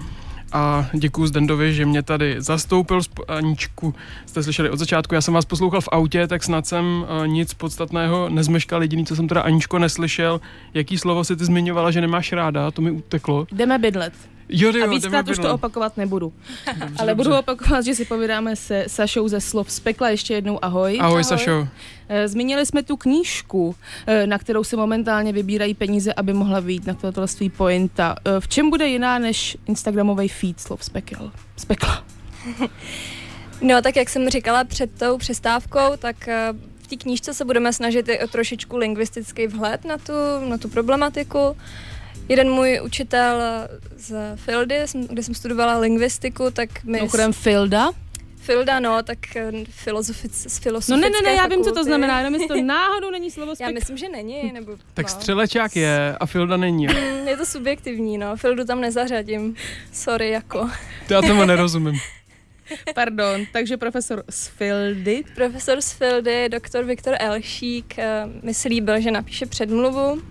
A 0.53 0.89
děkuji 0.93 1.27
Zdendovi, 1.27 1.73
že 1.73 1.85
mě 1.85 2.03
tady 2.03 2.35
zastoupil. 2.39 3.01
Aničku 3.27 3.95
jste 4.25 4.43
slyšeli 4.43 4.69
od 4.69 4.79
začátku, 4.79 5.15
já 5.15 5.21
jsem 5.21 5.33
vás 5.33 5.45
poslouchal 5.45 5.81
v 5.81 5.89
autě, 5.91 6.27
tak 6.27 6.43
snad 6.43 6.67
jsem 6.67 7.05
nic 7.25 7.53
podstatného 7.53 8.29
nezmeškal. 8.29 8.81
Jediný, 8.81 9.05
co 9.05 9.15
jsem 9.15 9.27
teda 9.27 9.41
Aničko 9.41 9.79
neslyšel, 9.79 10.41
jaký 10.73 10.97
slovo 10.97 11.23
si 11.23 11.35
ty 11.35 11.45
zmiňovala, 11.45 11.91
že 11.91 12.01
nemáš 12.01 12.31
ráda, 12.33 12.71
to 12.71 12.81
mi 12.81 12.91
uteklo. 12.91 13.47
Jdeme 13.51 13.79
bydlet. 13.79 14.13
Jo, 14.49 14.71
jo, 14.77 14.83
A 14.83 14.87
víckrát 14.89 15.29
už 15.29 15.37
to 15.39 15.53
opakovat 15.53 15.97
nebudu. 15.97 16.33
Dobře, 16.79 16.95
Ale 16.99 17.15
budu 17.15 17.29
dobře. 17.29 17.39
opakovat, 17.39 17.85
že 17.85 17.95
si 17.95 18.05
povídáme 18.05 18.55
se 18.55 18.83
Sašou 18.87 19.27
ze 19.27 19.41
slov 19.41 19.71
z 19.71 19.79
pekla. 19.79 20.09
Ještě 20.09 20.33
jednou 20.33 20.65
ahoj. 20.65 20.97
Ahoj, 21.01 21.23
Sašo. 21.23 21.67
Eh, 22.09 22.27
Zmínili 22.27 22.65
jsme 22.65 22.83
tu 22.83 22.97
knížku, 22.97 23.75
eh, 24.07 24.27
na 24.27 24.37
kterou 24.37 24.63
se 24.63 24.75
momentálně 24.77 25.33
vybírají 25.33 25.73
peníze, 25.73 26.13
aby 26.13 26.33
mohla 26.33 26.59
vyjít 26.59 26.85
na 26.87 26.93
tohle 26.93 27.27
svý 27.27 27.49
pointa. 27.49 28.15
Eh, 28.25 28.39
V 28.39 28.47
čem 28.47 28.69
bude 28.69 28.87
jiná 28.87 29.19
než 29.19 29.57
Instagramový 29.67 30.27
feed 30.27 30.59
slov 30.59 30.83
z 30.83 30.89
pekel? 30.89 31.31
Z 31.57 31.65
pekla. 31.65 32.03
No, 33.61 33.81
tak 33.81 33.95
jak 33.95 34.09
jsem 34.09 34.29
říkala 34.29 34.63
před 34.63 34.99
tou 34.99 35.17
přestávkou, 35.17 35.95
tak 35.99 36.15
v 36.83 36.87
té 36.87 36.95
knížce 36.95 37.33
se 37.33 37.45
budeme 37.45 37.73
snažit 37.73 38.09
i 38.09 38.19
o 38.19 38.27
trošičku 38.27 38.77
lingvistický 38.77 39.47
vhled 39.47 39.85
na 39.85 39.97
tu, 39.97 40.13
na 40.49 40.57
tu 40.57 40.69
problematiku. 40.69 41.57
Jeden 42.29 42.51
můj 42.51 42.79
učitel 42.83 43.41
z 43.97 44.15
Fildy, 44.35 44.75
kde 45.09 45.23
jsem 45.23 45.33
studovala 45.33 45.77
lingvistiku, 45.77 46.51
tak 46.51 46.83
mi... 46.83 46.91
Mimochodem 46.91 47.33
Filda. 47.33 47.89
Filda, 48.37 48.79
no, 48.79 49.03
tak 49.03 49.35
eh, 49.35 49.51
filozofic, 49.69 50.35
z 50.35 50.57
No 50.57 50.63
filozofické 50.63 51.09
ne, 51.09 51.09
ne, 51.09 51.29
ne, 51.29 51.35
já 51.35 51.47
vím, 51.47 51.63
co 51.63 51.71
to 51.71 51.83
znamená, 51.83 52.17
jenom 52.17 52.33
jestli 52.33 52.47
to 52.47 52.61
náhodou 52.65 53.11
není 53.11 53.31
slovo 53.31 53.55
z 53.55 53.59
Já 53.59 53.69
myslím, 53.69 53.97
že 53.97 54.09
není, 54.09 54.51
nebo... 54.51 54.77
Tak 54.93 55.05
no. 55.05 55.09
střelečák 55.09 55.75
je 55.75 56.15
a 56.19 56.25
Filda 56.25 56.57
není. 56.57 56.87
Je 57.25 57.37
to 57.37 57.45
subjektivní, 57.45 58.17
no. 58.17 58.35
Fildu 58.35 58.65
tam 58.65 58.81
nezařadím. 58.81 59.55
Sorry, 59.93 60.29
jako. 60.29 60.69
Já 61.09 61.21
tomu 61.21 61.45
nerozumím. 61.45 61.95
Pardon, 62.95 63.45
takže 63.53 63.77
profesor 63.77 64.23
z 64.29 64.47
Fildy. 64.47 65.23
Profesor 65.35 65.81
z 65.81 65.91
Fildy, 65.91 66.49
doktor 66.49 66.85
Viktor 66.85 67.15
Elšík, 67.19 67.99
eh, 67.99 68.25
mi 68.43 68.53
slíbil, 68.53 69.01
že 69.01 69.11
napíše 69.11 69.45
předmluvu. 69.45 70.21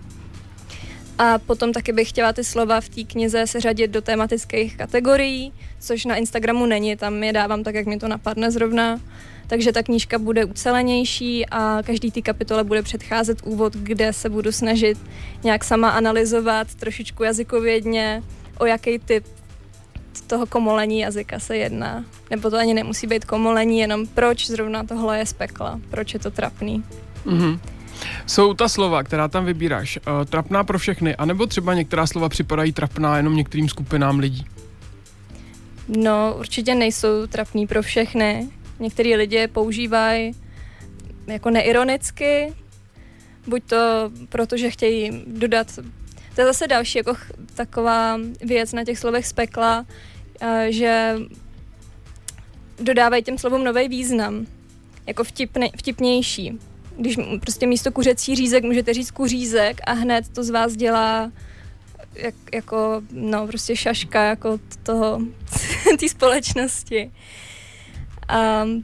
A 1.19 1.37
potom 1.37 1.73
taky 1.73 1.91
bych 1.91 2.09
chtěla 2.09 2.33
ty 2.33 2.43
slova 2.43 2.81
v 2.81 2.89
té 2.89 3.03
knize 3.03 3.47
seřadit 3.47 3.91
do 3.91 4.01
tematických 4.01 4.77
kategorií, 4.77 5.53
což 5.79 6.05
na 6.05 6.15
Instagramu 6.15 6.65
není, 6.65 6.95
tam 6.95 7.23
je 7.23 7.33
dávám 7.33 7.63
tak, 7.63 7.75
jak 7.75 7.85
mi 7.85 7.97
to 7.97 8.07
napadne 8.07 8.51
zrovna. 8.51 8.99
Takže 9.47 9.71
ta 9.71 9.83
knížka 9.83 10.19
bude 10.19 10.45
ucelenější 10.45 11.45
a 11.45 11.77
každý 11.85 12.11
té 12.11 12.21
kapitole 12.21 12.63
bude 12.63 12.81
předcházet 12.81 13.41
úvod, 13.43 13.73
kde 13.73 14.13
se 14.13 14.29
budu 14.29 14.51
snažit 14.51 14.97
nějak 15.43 15.63
sama 15.63 15.89
analyzovat 15.89 16.75
trošičku 16.75 17.23
jazykovědně, 17.23 18.23
o 18.59 18.65
jaký 18.65 18.99
typ 18.99 19.25
toho 20.27 20.45
komolení 20.45 20.99
jazyka 20.99 21.39
se 21.39 21.57
jedná. 21.57 22.05
Nebo 22.29 22.49
to 22.49 22.57
ani 22.57 22.73
nemusí 22.73 23.07
být 23.07 23.25
komolení, 23.25 23.79
jenom 23.79 24.07
proč 24.07 24.47
zrovna 24.47 24.83
tohle 24.83 25.19
je 25.19 25.25
z 25.25 25.33
pekla, 25.33 25.79
proč 25.89 26.13
je 26.13 26.19
to 26.19 26.31
trapný. 26.31 26.83
Mhm. 27.25 27.59
Jsou 28.25 28.53
ta 28.53 28.69
slova, 28.69 29.03
která 29.03 29.27
tam 29.27 29.45
vybíráš, 29.45 29.97
uh, 29.97 30.25
trapná 30.25 30.63
pro 30.63 30.79
všechny, 30.79 31.15
anebo 31.15 31.45
třeba 31.45 31.73
některá 31.73 32.07
slova 32.07 32.29
připadají 32.29 32.71
trapná 32.71 33.17
jenom 33.17 33.35
některým 33.35 33.69
skupinám 33.69 34.19
lidí? 34.19 34.45
No, 35.87 36.35
určitě 36.39 36.75
nejsou 36.75 37.27
trapný 37.27 37.67
pro 37.67 37.81
všechny. 37.81 38.49
Některý 38.79 39.15
lidi 39.15 39.47
používají 39.47 40.31
jako 41.27 41.49
neironicky, 41.49 42.53
buď 43.47 43.63
to 43.63 44.11
proto, 44.29 44.57
že 44.57 44.69
chtějí 44.69 45.23
dodat, 45.27 45.79
to 46.35 46.41
je 46.41 46.47
zase 46.47 46.67
další 46.67 46.97
jako 46.97 47.13
ch- 47.13 47.31
taková 47.53 48.17
věc 48.41 48.73
na 48.73 48.83
těch 48.83 48.99
slovech 48.99 49.27
z 49.27 49.33
pekla, 49.33 49.85
eh, 50.41 50.67
že 50.69 51.15
dodávají 52.79 53.23
těm 53.23 53.37
slovům 53.37 53.63
nový 53.63 53.87
význam, 53.87 54.45
jako 55.05 55.23
vtipne, 55.23 55.67
vtipnější. 55.77 56.59
Když 56.99 57.17
prostě 57.39 57.67
místo 57.67 57.91
kuřecí 57.91 58.35
řízek 58.35 58.63
můžete 58.63 58.93
říct 58.93 59.11
kuřízek 59.11 59.81
a 59.87 59.93
hned 59.93 60.29
to 60.29 60.43
z 60.43 60.49
vás 60.49 60.75
dělá 60.75 61.31
jak, 62.15 62.35
jako, 62.53 63.01
no, 63.11 63.47
prostě 63.47 63.75
šaška 63.75 64.23
jako 64.23 64.59
toho, 64.83 65.21
té 65.99 66.09
společnosti. 66.09 67.11
Um, 68.63 68.83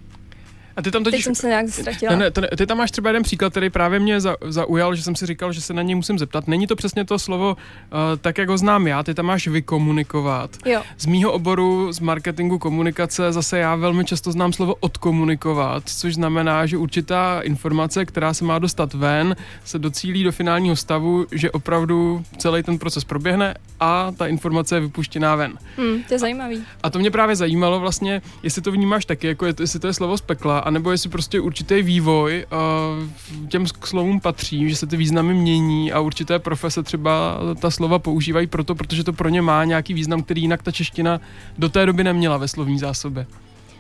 A 0.78 0.82
ty 0.82 0.92
tam 0.92 1.04
teď 1.04 1.12
totiž... 1.12 1.26
jsem 1.26 1.36
se 1.36 1.48
nějak 1.48 1.70
ztratila. 1.70 2.16
Ne, 2.16 2.18
ne, 2.18 2.32
to 2.32 2.42
ty 2.58 2.66
tam 2.66 2.78
máš 2.78 2.92
třeba 2.92 3.10
jeden 3.10 3.24
příklad, 3.24 3.52
který 3.52 3.70
právě 3.70 4.00
mě 4.00 4.22
za, 4.22 4.36
zaujal, 4.48 4.96
že 4.96 5.04
jsem 5.04 5.16
si 5.16 5.26
říkal, 5.26 5.54
že 5.54 5.62
se 5.62 5.74
na 5.74 5.82
něj 5.82 5.96
musím 5.96 6.20
zeptat. 6.20 6.48
Není 6.48 6.68
to 6.68 6.76
přesně 6.76 7.06
to 7.06 7.20
slovo, 7.20 7.58
uh, 7.58 8.00
tak 8.22 8.38
jak 8.38 8.50
ho 8.50 8.58
znám 8.58 8.88
já, 8.88 9.04
ty 9.04 9.14
tam 9.14 9.26
máš 9.26 9.48
vykomunikovat. 9.48 10.58
Jo. 10.66 10.82
Z 10.98 11.06
mýho 11.06 11.32
oboru, 11.32 11.92
z 11.92 12.00
marketingu 12.00 12.60
komunikace, 12.60 13.32
zase 13.32 13.60
já 13.60 13.76
velmi 13.76 14.06
často 14.06 14.32
znám 14.32 14.54
slovo 14.54 14.76
odkomunikovat, 14.80 15.84
což 15.86 16.14
znamená, 16.14 16.66
že 16.66 16.78
určitá 16.78 17.42
informace, 17.42 18.06
která 18.06 18.34
se 18.34 18.46
má 18.46 18.60
dostat 18.60 18.94
ven, 18.94 19.36
se 19.66 19.80
docílí 19.80 20.24
do 20.24 20.32
finálního 20.32 20.76
stavu, 20.76 21.26
že 21.32 21.52
opravdu 21.52 22.24
celý 22.38 22.64
ten 22.64 22.80
proces 22.80 23.04
proběhne 23.04 23.54
a 23.80 24.12
ta 24.18 24.28
informace 24.28 24.76
je 24.76 24.82
vypuštěná 24.82 25.36
ven. 25.36 25.54
Hm, 25.78 26.04
to 26.08 26.14
je 26.14 26.20
zajímavý. 26.20 26.64
A 26.84 26.90
to 26.90 27.00
mě 27.00 27.12
právě 27.12 27.36
zajímalo 27.36 27.80
vlastně, 27.80 28.22
jestli 28.44 28.62
to 28.62 28.72
vnímáš 28.72 29.06
taky, 29.06 29.28
jako 29.28 29.46
je, 29.46 29.54
jestli 29.60 29.80
to 29.80 29.88
je 29.88 29.94
slovo 29.94 30.18
z 30.18 30.22
pekla, 30.22 30.60
anebo 30.66 30.92
jestli 30.92 31.10
prostě 31.10 31.40
určitý 31.40 31.82
vývoj 31.82 32.46
uh, 32.52 33.48
těm 33.48 33.66
k 33.66 33.88
slovům 33.88 34.20
patří, 34.20 34.70
že 34.70 34.76
se 34.76 34.88
ty 34.88 34.98
významy 34.98 35.34
mění 35.34 35.92
a 35.92 36.00
určité 36.00 36.40
profese 36.40 36.84
třeba 36.84 37.40
ta 37.60 37.72
slova 37.72 38.00
používají 38.00 38.48
proto, 38.48 38.76
protože 38.76 39.04
to 39.04 39.14
pro 39.14 39.30
ně 39.30 39.42
má 39.42 39.64
nějaký 39.64 39.94
význam, 39.94 40.24
který 40.24 40.42
jinak 40.42 40.64
ta 40.64 40.72
čeština 40.72 41.22
do 41.58 41.70
té 41.70 41.86
doby 41.86 42.04
neměla 42.04 42.38
ve 42.38 42.48
slovní 42.48 42.80
zásobě. 42.80 43.26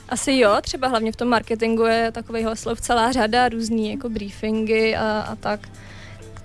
Asi 0.09 0.33
jo, 0.33 0.57
třeba 0.61 0.87
hlavně 0.87 1.11
v 1.11 1.15
tom 1.15 1.27
marketingu 1.27 1.83
je 1.83 2.11
takovýchhle 2.11 2.55
slov 2.55 2.81
celá 2.81 3.11
řada, 3.11 3.49
různý 3.49 3.91
jako 3.91 4.09
briefingy 4.09 4.95
a, 4.95 5.21
a 5.21 5.35
tak, 5.35 5.69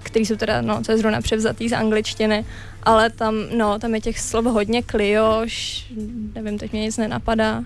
který 0.02 0.26
jsou 0.26 0.36
teda, 0.36 0.60
no, 0.60 0.82
to 0.84 0.92
je 0.92 0.98
zrovna 0.98 1.20
převzatý 1.20 1.68
z 1.68 1.72
angličtiny, 1.72 2.44
ale 2.82 3.10
tam, 3.10 3.34
no, 3.56 3.78
tam 3.78 3.94
je 3.94 4.00
těch 4.00 4.20
slov 4.20 4.44
hodně 4.44 4.82
klioš, 4.82 5.86
nevím, 6.34 6.58
teď 6.58 6.72
mě 6.72 6.80
nic 6.80 6.96
nenapadá. 6.96 7.64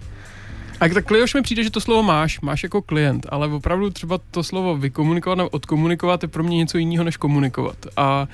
A 0.81 0.89
tak 0.89 1.05
klioš 1.07 1.35
mi 1.35 1.43
přijde, 1.43 1.63
že 1.63 1.71
to 1.71 1.81
slovo 1.81 2.03
máš, 2.03 2.41
máš 2.41 2.63
jako 2.63 2.83
klient, 2.83 3.27
ale 3.29 3.49
opravdu 3.49 3.91
třeba 3.91 4.19
to 4.31 4.43
slovo 4.43 4.77
vykomunikovat 4.77 5.35
nebo 5.39 5.49
odkomunikovat 5.49 6.23
je 6.23 6.29
pro 6.29 6.43
mě 6.43 6.57
něco 6.57 6.79
jiného 6.79 7.05
než 7.05 7.17
komunikovat. 7.17 7.77
A 7.97 8.29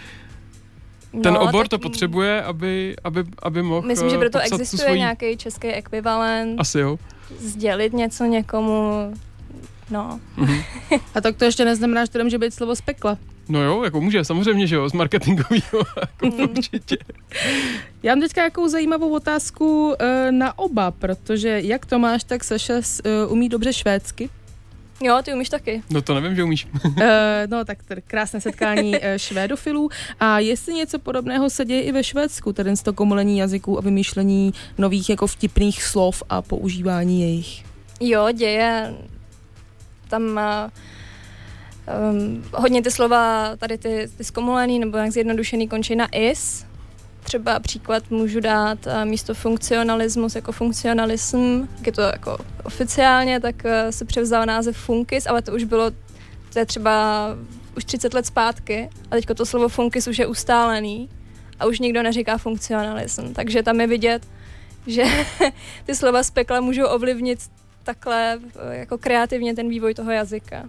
Ten 1.22 1.34
No, 1.34 1.40
obor 1.40 1.64
tak- 1.64 1.68
to 1.70 1.78
potřebuje, 1.78 2.42
aby, 2.42 2.96
aby, 3.04 3.24
aby 3.42 3.62
mohl 3.62 3.86
Myslím, 3.88 4.10
že 4.10 4.16
eh, 4.16 4.18
proto 4.18 4.38
popsat 4.38 4.56
tu 4.56 4.62
existuje 4.62 4.86
svoji... 4.86 4.98
nějaký 4.98 5.36
český 5.36 5.68
ekvivalent, 5.68 6.60
Asi 6.60 6.78
jo. 6.78 6.98
sdělit 7.38 7.92
něco 7.92 8.24
někomu, 8.24 9.12
no. 9.90 10.20
A 11.14 11.20
tak 11.20 11.36
to 11.36 11.44
ještě 11.44 11.64
neznamená, 11.64 12.04
že 12.04 12.10
to 12.10 12.24
může 12.24 12.38
být 12.38 12.54
slovo 12.54 12.76
z 12.76 12.80
pekla. 12.80 13.18
No 13.48 13.62
jo, 13.62 13.82
jako 13.84 14.00
může, 14.00 14.24
samozřejmě, 14.24 14.66
že 14.66 14.76
jo, 14.76 14.88
z 14.88 14.92
marketingového, 14.92 15.78
jako 16.00 16.26
Mm. 16.26 16.40
určitě. 16.56 16.96
Já 18.02 18.14
mám 18.14 18.20
teďka 18.22 18.42
jakou 18.44 18.68
zajímavou 18.68 19.14
otázku 19.14 19.94
e, 19.98 20.32
na 20.32 20.58
oba, 20.58 20.90
protože 20.90 21.60
jak 21.64 21.86
Tomáš, 21.86 22.24
tak 22.24 22.44
Saša 22.44 22.74
e, 22.74 23.26
umí 23.26 23.48
dobře 23.48 23.72
švédsky. 23.72 24.30
Jo, 25.02 25.18
ty 25.22 25.34
umíš 25.34 25.48
taky. 25.48 25.82
No 25.90 26.02
to 26.02 26.14
nevím, 26.20 26.36
že 26.36 26.44
umíš. 26.44 26.68
E, 27.02 27.46
no 27.50 27.64
tak 27.64 27.82
tady 27.82 28.02
krásné 28.02 28.40
setkání 28.40 28.94
švédofilů. 29.16 29.90
A 30.20 30.38
jestli 30.38 30.74
něco 30.74 30.98
podobného 30.98 31.50
se 31.50 31.64
děje 31.64 31.82
i 31.82 31.92
ve 31.92 32.04
Švédsku, 32.04 32.52
tedy 32.52 32.76
z 32.76 32.82
to 32.82 32.92
komolení 32.92 33.38
jazyků 33.38 33.78
a 33.78 33.80
vymýšlení 33.80 34.54
nových 34.78 35.10
jako 35.10 35.26
vtipných 35.26 35.82
slov 35.82 36.22
a 36.28 36.42
používání 36.42 37.20
jejich. 37.20 37.64
Jo, 38.00 38.28
děje. 38.32 38.94
Tam 40.10 40.40
um, 42.12 42.44
hodně 42.54 42.82
ty 42.82 42.90
slova, 42.90 43.56
tady 43.56 43.78
ty, 43.78 44.08
ty 44.16 44.24
zkomolený 44.24 44.78
nebo 44.78 44.96
jak 44.96 45.10
zjednodušený 45.10 45.68
končí 45.68 45.96
na 45.96 46.08
is. 46.12 46.66
Třeba 47.22 47.60
příklad 47.60 48.10
můžu 48.10 48.40
dát 48.40 48.86
uh, 48.86 49.04
místo 49.04 49.34
funkcionalismus 49.34 50.34
jako 50.34 50.52
funkcionalism, 50.52 51.68
jak 51.76 51.86
je 51.86 51.92
to 51.92 52.00
jako 52.00 52.38
oficiálně, 52.64 53.40
tak 53.40 53.54
uh, 53.64 53.70
se 53.90 54.04
převzal 54.04 54.46
název 54.46 54.76
funkis, 54.76 55.26
ale 55.26 55.42
to 55.42 55.52
už 55.52 55.64
bylo, 55.64 55.90
to 56.52 56.58
je 56.58 56.66
třeba 56.66 57.26
už 57.76 57.84
30 57.84 58.14
let 58.14 58.26
zpátky. 58.26 58.90
A 59.10 59.14
teďko 59.14 59.34
to 59.34 59.46
slovo 59.46 59.68
funkis 59.68 60.08
už 60.08 60.18
je 60.18 60.26
ustálený 60.26 61.08
a 61.60 61.66
už 61.66 61.78
nikdo 61.78 62.02
neříká 62.02 62.38
funkcionalism, 62.38 63.34
takže 63.34 63.62
tam 63.62 63.80
je 63.80 63.86
vidět, 63.86 64.26
že 64.86 65.04
ty 65.84 65.94
slova 65.94 66.22
z 66.22 66.30
pekla 66.30 66.60
můžou 66.60 66.86
ovlivnit 66.86 67.38
takhle 67.82 68.40
eh, 68.56 68.76
jako 68.76 68.98
kreativně 68.98 69.54
ten 69.54 69.68
vývoj 69.68 69.94
toho 69.94 70.10
jazyka. 70.10 70.68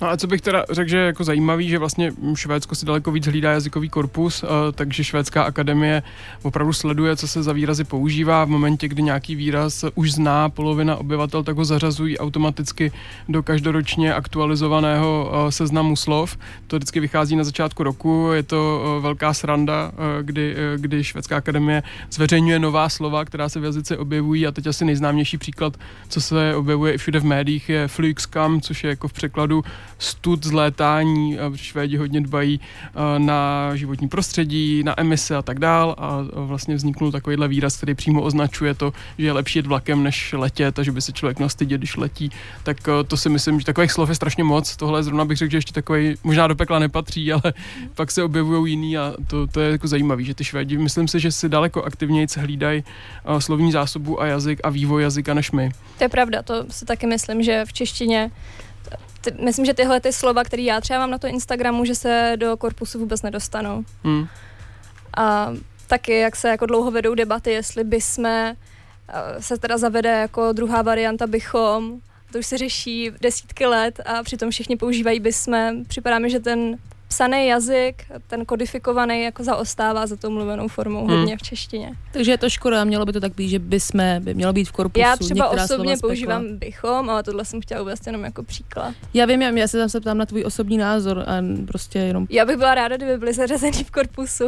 No 0.00 0.10
a 0.10 0.16
co 0.16 0.26
bych 0.26 0.40
teda 0.40 0.64
řekl, 0.70 0.90
že 0.90 0.96
je 0.96 1.06
jako 1.06 1.24
zajímavý, 1.24 1.68
že 1.68 1.78
vlastně 1.78 2.12
Švédsko 2.34 2.74
si 2.74 2.86
daleko 2.86 3.12
víc 3.12 3.26
hlídá 3.26 3.52
jazykový 3.52 3.88
korpus, 3.88 4.42
eh, 4.42 4.72
takže 4.72 5.04
Švédská 5.04 5.42
akademie 5.42 6.02
opravdu 6.42 6.72
sleduje, 6.72 7.16
co 7.16 7.28
se 7.28 7.42
za 7.42 7.52
výrazy 7.52 7.84
používá. 7.84 8.44
V 8.44 8.48
momentě, 8.48 8.88
kdy 8.88 9.02
nějaký 9.02 9.34
výraz 9.34 9.84
už 9.94 10.12
zná 10.12 10.48
polovina 10.48 10.96
obyvatel, 10.96 11.42
tak 11.42 11.56
ho 11.56 11.64
zařazují 11.64 12.18
automaticky 12.18 12.92
do 13.28 13.42
každoročně 13.42 14.14
aktualizovaného 14.14 15.32
eh, 15.32 15.52
seznamu 15.52 15.96
slov. 15.96 16.36
To 16.66 16.76
vždycky 16.76 17.00
vychází 17.00 17.36
na 17.36 17.44
začátku 17.44 17.82
roku, 17.82 18.30
je 18.34 18.42
to 18.42 18.82
eh, 18.84 19.00
velká 19.00 19.34
sranda, 19.34 19.92
kdy, 20.22 20.56
kdy 20.76 21.04
Švédská 21.04 21.36
akademie 21.36 21.82
zveřejňuje 22.10 22.58
nová 22.58 22.88
slova, 22.88 23.24
která 23.24 23.48
se 23.48 23.60
v 23.60 23.64
jazyce 23.64 23.96
objevují 23.96 24.46
a 24.46 24.50
teď 24.50 24.66
asi 24.66 24.84
nejznámější 24.84 25.38
příklad, 25.38 25.76
co 26.08 26.20
se 26.20 26.54
objevuje 26.54 26.92
i 26.92 26.98
všude 26.98 27.20
v 27.20 27.24
médiích, 27.24 27.68
je 27.68 27.88
Flygskam, 27.88 28.60
což 28.60 28.84
je 28.84 28.90
jako 28.90 29.08
v 29.08 29.12
překladu 29.12 29.64
stud 30.00 30.46
zlétání, 30.46 31.38
a 31.38 31.52
Švédi 31.56 31.96
hodně 31.96 32.20
dbají 32.20 32.60
na 33.18 33.70
životní 33.76 34.08
prostředí, 34.08 34.82
na 34.82 35.00
emise 35.00 35.36
a 35.36 35.42
tak 35.42 35.58
dál 35.58 35.94
a 35.98 36.18
vlastně 36.34 36.74
vzniknul 36.74 37.12
takovýhle 37.12 37.48
výraz, 37.48 37.76
který 37.76 37.94
přímo 37.94 38.22
označuje 38.22 38.74
to, 38.74 38.92
že 39.18 39.26
je 39.26 39.32
lepší 39.32 39.58
jet 39.58 39.66
vlakem, 39.66 40.02
než 40.02 40.32
letět 40.32 40.78
a 40.78 40.82
že 40.82 40.92
by 40.92 41.02
se 41.02 41.12
člověk 41.12 41.38
měl 41.38 41.48
stydět, 41.48 41.80
když 41.80 41.96
letí. 41.96 42.30
Tak 42.62 42.76
to 43.06 43.16
si 43.16 43.28
myslím, 43.28 43.60
že 43.60 43.66
takových 43.66 43.92
slov 43.92 44.08
je 44.08 44.14
strašně 44.14 44.44
moc. 44.44 44.76
Tohle 44.76 45.02
zrovna 45.02 45.24
bych 45.24 45.38
řekl, 45.38 45.50
že 45.50 45.58
ještě 45.58 45.72
takový 45.72 46.14
možná 46.24 46.46
do 46.46 46.54
pekla 46.54 46.78
nepatří, 46.78 47.32
ale 47.32 47.42
pak 47.94 48.10
se 48.10 48.22
objevují 48.22 48.72
jiný 48.72 48.98
a 48.98 49.14
to, 49.26 49.46
to 49.46 49.60
je 49.60 49.70
jako 49.70 49.88
zajímavé, 49.88 50.22
že 50.22 50.34
ty 50.34 50.44
Švédi, 50.44 50.78
myslím 50.78 51.08
si, 51.08 51.20
že 51.20 51.32
si 51.32 51.48
daleko 51.48 51.82
aktivněji 51.82 52.26
hlídají 52.36 52.84
slovní 53.38 53.72
zásobu 53.72 54.22
a 54.22 54.26
jazyk 54.26 54.60
a 54.64 54.70
vývoj 54.70 55.02
jazyka 55.02 55.34
než 55.34 55.50
my. 55.50 55.72
To 55.98 56.04
je 56.04 56.08
pravda, 56.08 56.42
to 56.42 56.64
si 56.70 56.84
taky 56.84 57.06
myslím, 57.06 57.42
že 57.42 57.64
v 57.64 57.72
češtině 57.72 58.30
myslím, 59.40 59.64
že 59.66 59.74
tyhle 59.74 60.00
ty 60.00 60.12
slova, 60.12 60.44
které 60.44 60.62
já 60.62 60.80
třeba 60.80 60.98
mám 60.98 61.10
na 61.10 61.18
to 61.18 61.26
Instagramu, 61.26 61.84
že 61.84 61.94
se 61.94 62.32
do 62.36 62.56
korpusu 62.56 62.98
vůbec 62.98 63.22
nedostanou. 63.22 63.84
Hmm. 64.04 64.26
A 65.16 65.52
taky, 65.86 66.18
jak 66.18 66.36
se 66.36 66.48
jako 66.48 66.66
dlouho 66.66 66.90
vedou 66.90 67.14
debaty, 67.14 67.50
jestli 67.50 67.84
bychom 67.84 68.26
eh, 68.26 68.56
se 69.40 69.58
teda 69.58 69.78
zavede 69.78 70.10
jako 70.10 70.52
druhá 70.52 70.82
varianta 70.82 71.26
bychom, 71.26 72.00
to 72.32 72.38
už 72.38 72.46
se 72.46 72.58
řeší 72.58 73.10
desítky 73.20 73.66
let 73.66 74.00
a 74.06 74.22
přitom 74.22 74.50
všichni 74.50 74.76
používají 74.76 75.20
bychom. 75.20 75.84
Připadá 75.88 76.18
mi, 76.18 76.30
že 76.30 76.40
ten 76.40 76.78
psaný 77.10 77.46
jazyk, 77.46 78.04
ten 78.26 78.44
kodifikovaný 78.44 79.22
jako 79.22 79.44
zaostává 79.44 80.06
za 80.06 80.16
tou 80.16 80.30
mluvenou 80.30 80.68
formou 80.68 81.06
Hmm. 81.06 81.18
hodně 81.18 81.36
v 81.36 81.42
češtině. 81.42 81.92
Takže 82.12 82.30
je 82.30 82.38
to 82.38 82.50
škoda, 82.50 82.84
mělo 82.84 83.06
by 83.06 83.12
to 83.12 83.20
tak 83.20 83.34
být, 83.34 83.48
že 83.48 83.58
by 83.58 83.80
jsme, 83.80 84.20
by 84.22 84.34
mělo 84.34 84.52
být 84.52 84.68
v 84.68 84.72
korpusu 84.72 85.00
Já 85.00 85.16
třeba 85.16 85.48
osobně 85.48 85.96
používám 85.96 86.58
bychom, 86.58 87.10
ale 87.10 87.22
tohle 87.22 87.44
jsem 87.44 87.60
chtěla 87.60 87.82
uvést 87.82 88.06
jenom 88.06 88.24
jako 88.24 88.42
příklad. 88.42 88.94
Já 89.14 89.26
vím, 89.26 89.42
já, 89.42 89.50
já 89.50 89.68
se 89.68 89.78
tam 89.78 89.88
se 89.88 90.00
ptám 90.00 90.18
na 90.18 90.26
tvůj 90.26 90.44
osobní 90.44 90.78
názor 90.78 91.18
a 91.18 91.32
prostě 91.66 91.98
jenom... 91.98 92.26
Já 92.30 92.44
bych 92.44 92.56
byla 92.56 92.74
ráda, 92.74 92.96
kdyby 92.96 93.18
byly 93.18 93.32
zařazený 93.32 93.84
v 93.84 93.90
korpusu. 93.90 94.44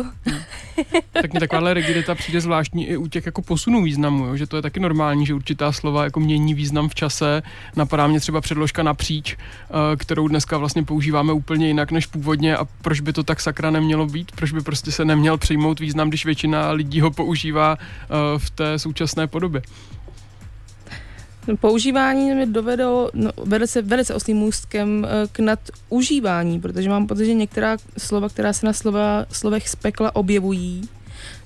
tak 1.12 1.32
mi 1.32 1.40
takováhle 1.40 1.74
rigidita 1.74 2.14
přijde 2.14 2.40
zvláštní 2.40 2.86
i 2.88 2.96
u 2.96 3.06
těch 3.06 3.26
jako 3.26 3.42
posunů 3.42 3.82
významu, 3.82 4.26
jo? 4.26 4.36
že 4.36 4.46
to 4.46 4.56
je 4.56 4.62
taky 4.62 4.80
normální, 4.80 5.26
že 5.26 5.34
určitá 5.34 5.72
slova 5.72 6.04
jako 6.04 6.20
mění 6.20 6.54
význam 6.54 6.88
v 6.88 6.94
čase. 6.94 7.42
Napadá 7.76 8.06
mě 8.06 8.20
třeba 8.20 8.40
předložka 8.40 8.82
napříč, 8.82 9.36
eh, 9.36 9.96
kterou 9.96 10.28
dneska 10.28 10.58
vlastně 10.58 10.82
používáme 10.82 11.32
úplně 11.32 11.66
jinak 11.66 11.90
než 11.90 12.06
původně 12.06 12.51
a 12.56 12.64
proč 12.64 13.00
by 13.00 13.12
to 13.12 13.22
tak 13.22 13.40
sakra 13.40 13.70
nemělo 13.70 14.06
být, 14.06 14.32
proč 14.32 14.52
by 14.52 14.60
prostě 14.60 14.92
se 14.92 15.04
neměl 15.04 15.38
přijmout 15.38 15.80
význam, 15.80 16.08
když 16.08 16.24
většina 16.24 16.70
lidí 16.70 17.00
ho 17.00 17.10
používá 17.10 17.78
eh, 17.78 18.06
v 18.38 18.50
té 18.50 18.78
současné 18.78 19.26
podobě. 19.26 19.62
Používání 21.60 22.34
mě 22.34 22.46
dovedlo, 22.46 23.10
no, 23.14 23.30
vede 23.44 23.66
se 23.66 23.82
velice 23.82 24.14
oslým 24.14 24.36
můstkem 24.36 25.06
eh, 25.06 25.28
k 25.32 25.38
nadužívání, 25.38 26.60
protože 26.60 26.88
mám 26.88 27.06
pocit, 27.06 27.26
že 27.26 27.34
některá 27.34 27.76
slova, 27.98 28.28
která 28.28 28.52
se 28.52 28.66
na 28.66 28.72
slova, 28.72 29.26
slovech 29.32 29.68
z 29.68 29.76
pekla 29.76 30.16
objevují, 30.16 30.88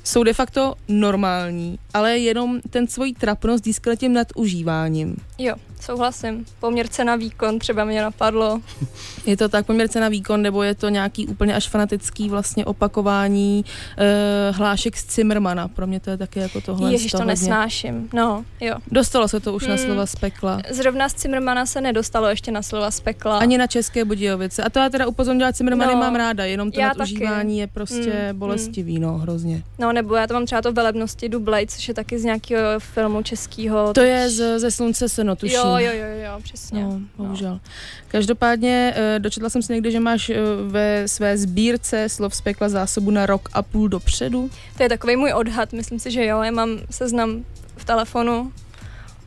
jsou 0.07 0.23
de 0.23 0.33
facto 0.33 0.75
normální, 0.89 1.79
ale 1.95 2.19
jenom 2.19 2.61
ten 2.71 2.89
svojí 2.89 3.15
trapnost 3.15 3.65
získal 3.65 3.97
tím 3.97 4.13
nadužíváním. 4.13 5.17
Jo, 5.39 5.55
souhlasím. 5.81 6.45
Poměr 6.61 6.89
cena 6.89 7.17
výkon 7.17 7.59
třeba 7.59 7.85
mě 7.85 8.03
napadlo. 8.03 8.61
Je 9.27 9.37
to 9.37 9.49
tak 9.49 9.67
poměrce 9.67 10.01
na 10.01 10.09
výkon, 10.09 10.43
nebo 10.43 10.63
je 10.63 10.75
to 10.75 10.89
nějaký 10.89 11.27
úplně 11.27 11.55
až 11.55 11.69
fanatický 11.69 12.29
vlastně 12.29 12.65
opakování 12.65 13.65
eh, 13.99 14.51
hlášek 14.55 14.97
z 14.97 15.15
Zimmermana. 15.15 15.69
Pro 15.69 15.87
mě 15.87 16.01
to 16.01 16.11
je 16.11 16.17
taky 16.17 16.41
jako 16.41 16.61
tohle. 16.61 16.93
Ježiš, 16.93 17.13
to 17.13 17.19
hodně. 17.19 17.31
nesnáším. 17.33 18.09
No, 18.13 18.45
jo. 18.61 18.75
Dostalo 18.93 19.29
se 19.29 19.41
to 19.41 19.53
už 19.55 19.67
na 19.67 19.75
Hmm. 19.75 19.85
slova 19.85 20.07
z 20.07 20.17
pekla. 20.17 20.61
Zrovna 20.71 21.09
z 21.09 21.15
Cimrmana 21.15 21.67
se 21.67 21.81
nedostalo 21.81 22.27
ještě 22.27 22.51
na 22.53 22.63
slova 22.63 22.91
z 22.91 23.01
pekla. 23.01 23.39
Ani 23.39 23.59
na 23.59 23.67
České 23.67 24.05
Budějovice. 24.05 24.63
A 24.63 24.71
to 24.71 24.79
já 24.79 24.89
teda 24.89 25.07
upozorňuji, 25.07 25.53
Cimrmany 25.53 25.93
No, 25.95 26.01
mám 26.01 26.15
ráda, 26.15 26.45
jenom 26.45 26.71
to 26.73 26.81
nadužívání 26.81 27.51
taky. 27.55 27.59
je 27.61 27.67
prostě 27.67 28.29
Mm, 28.33 28.39
bolestivý, 28.39 28.99
no, 28.99 29.19
hrozně. 29.19 29.63
No, 29.79 29.93
nebo 29.97 30.15
já 30.15 30.27
to 30.27 30.35
mám 30.35 30.47
třeba 30.47 30.63
to 30.63 30.73
velebnosti 30.73 31.29
Dublej, 31.29 31.67
což 31.67 31.89
je 31.89 31.95
taky 31.95 32.19
z 32.19 32.25
nějakého 32.25 32.63
filmu 32.79 33.23
českého. 33.23 33.93
To 33.93 34.01
je 34.01 34.31
z, 34.31 34.59
ze 34.59 34.71
Slunce 34.71 35.09
seno, 35.09 35.37
tuším. 35.37 35.57
Jo, 35.57 35.77
jo, 35.77 35.93
jo, 35.93 36.07
jo, 36.25 36.41
přesně. 36.43 36.83
No, 36.83 37.01
bohužel. 37.17 37.61
Každopádně 38.09 38.95
eh, 38.97 39.19
dočetla 39.19 39.51
jsem 39.51 39.63
si 39.63 39.73
někde, 39.73 39.91
že 39.91 40.01
máš 40.01 40.31
eh, 40.31 40.37
ve 40.69 41.09
své 41.09 41.39
sbírce 41.39 42.09
slov 42.09 42.35
z 42.35 42.41
pekla 42.41 42.69
zásobu 42.69 43.11
na 43.11 43.27
rok 43.27 43.49
a 43.53 43.63
půl 43.63 43.89
dopředu. 43.89 44.51
To 44.77 44.83
je 44.83 44.89
takový 44.89 45.17
můj 45.17 45.33
odhad, 45.33 45.73
myslím 45.73 45.99
si, 45.99 46.11
že 46.11 46.27
jo. 46.27 46.43
Já 46.43 46.51
mám 46.51 46.79
seznam 46.91 47.45
v 47.77 47.85
telefonu 47.85 48.53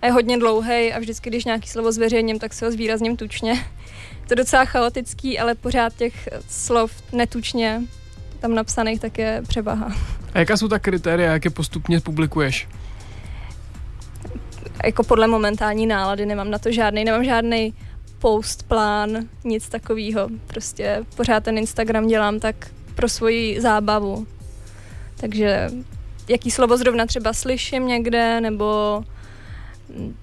a 0.01 0.05
je 0.05 0.11
hodně 0.11 0.37
dlouhý 0.37 0.93
a 0.93 0.99
vždycky, 0.99 1.29
když 1.29 1.45
nějaký 1.45 1.69
slovo 1.69 1.91
zveřejním, 1.91 2.39
tak 2.39 2.53
si 2.53 2.65
ho 2.65 2.71
zvýrazním 2.71 3.17
tučně. 3.17 3.53
To 4.27 4.33
je 4.33 4.35
docela 4.35 4.65
chaotický, 4.65 5.39
ale 5.39 5.55
pořád 5.55 5.95
těch 5.95 6.29
slov 6.49 6.91
netučně 7.11 7.81
tam 8.39 8.55
napsaných 8.55 8.99
tak 8.99 9.17
je 9.17 9.41
převaha. 9.47 9.95
A 10.33 10.39
jaká 10.39 10.57
jsou 10.57 10.67
ta 10.67 10.79
kritéria, 10.79 11.33
jak 11.33 11.45
je 11.45 11.51
postupně 11.51 11.99
publikuješ? 11.99 12.67
Jako 14.85 15.03
podle 15.03 15.27
momentální 15.27 15.87
nálady 15.87 16.25
nemám 16.25 16.51
na 16.51 16.59
to 16.59 16.71
žádný, 16.71 17.03
nemám 17.03 17.23
žádný 17.23 17.73
post 18.19 18.63
plán, 18.63 19.09
nic 19.43 19.69
takového. 19.69 20.29
Prostě 20.47 21.05
pořád 21.15 21.43
ten 21.43 21.57
Instagram 21.57 22.07
dělám 22.07 22.39
tak 22.39 22.55
pro 22.95 23.09
svoji 23.09 23.61
zábavu. 23.61 24.27
Takže 25.15 25.69
jaký 26.27 26.51
slovo 26.51 26.77
zrovna 26.77 27.05
třeba 27.05 27.33
slyším 27.33 27.87
někde, 27.87 28.41
nebo 28.41 29.01
mm, 29.95 30.15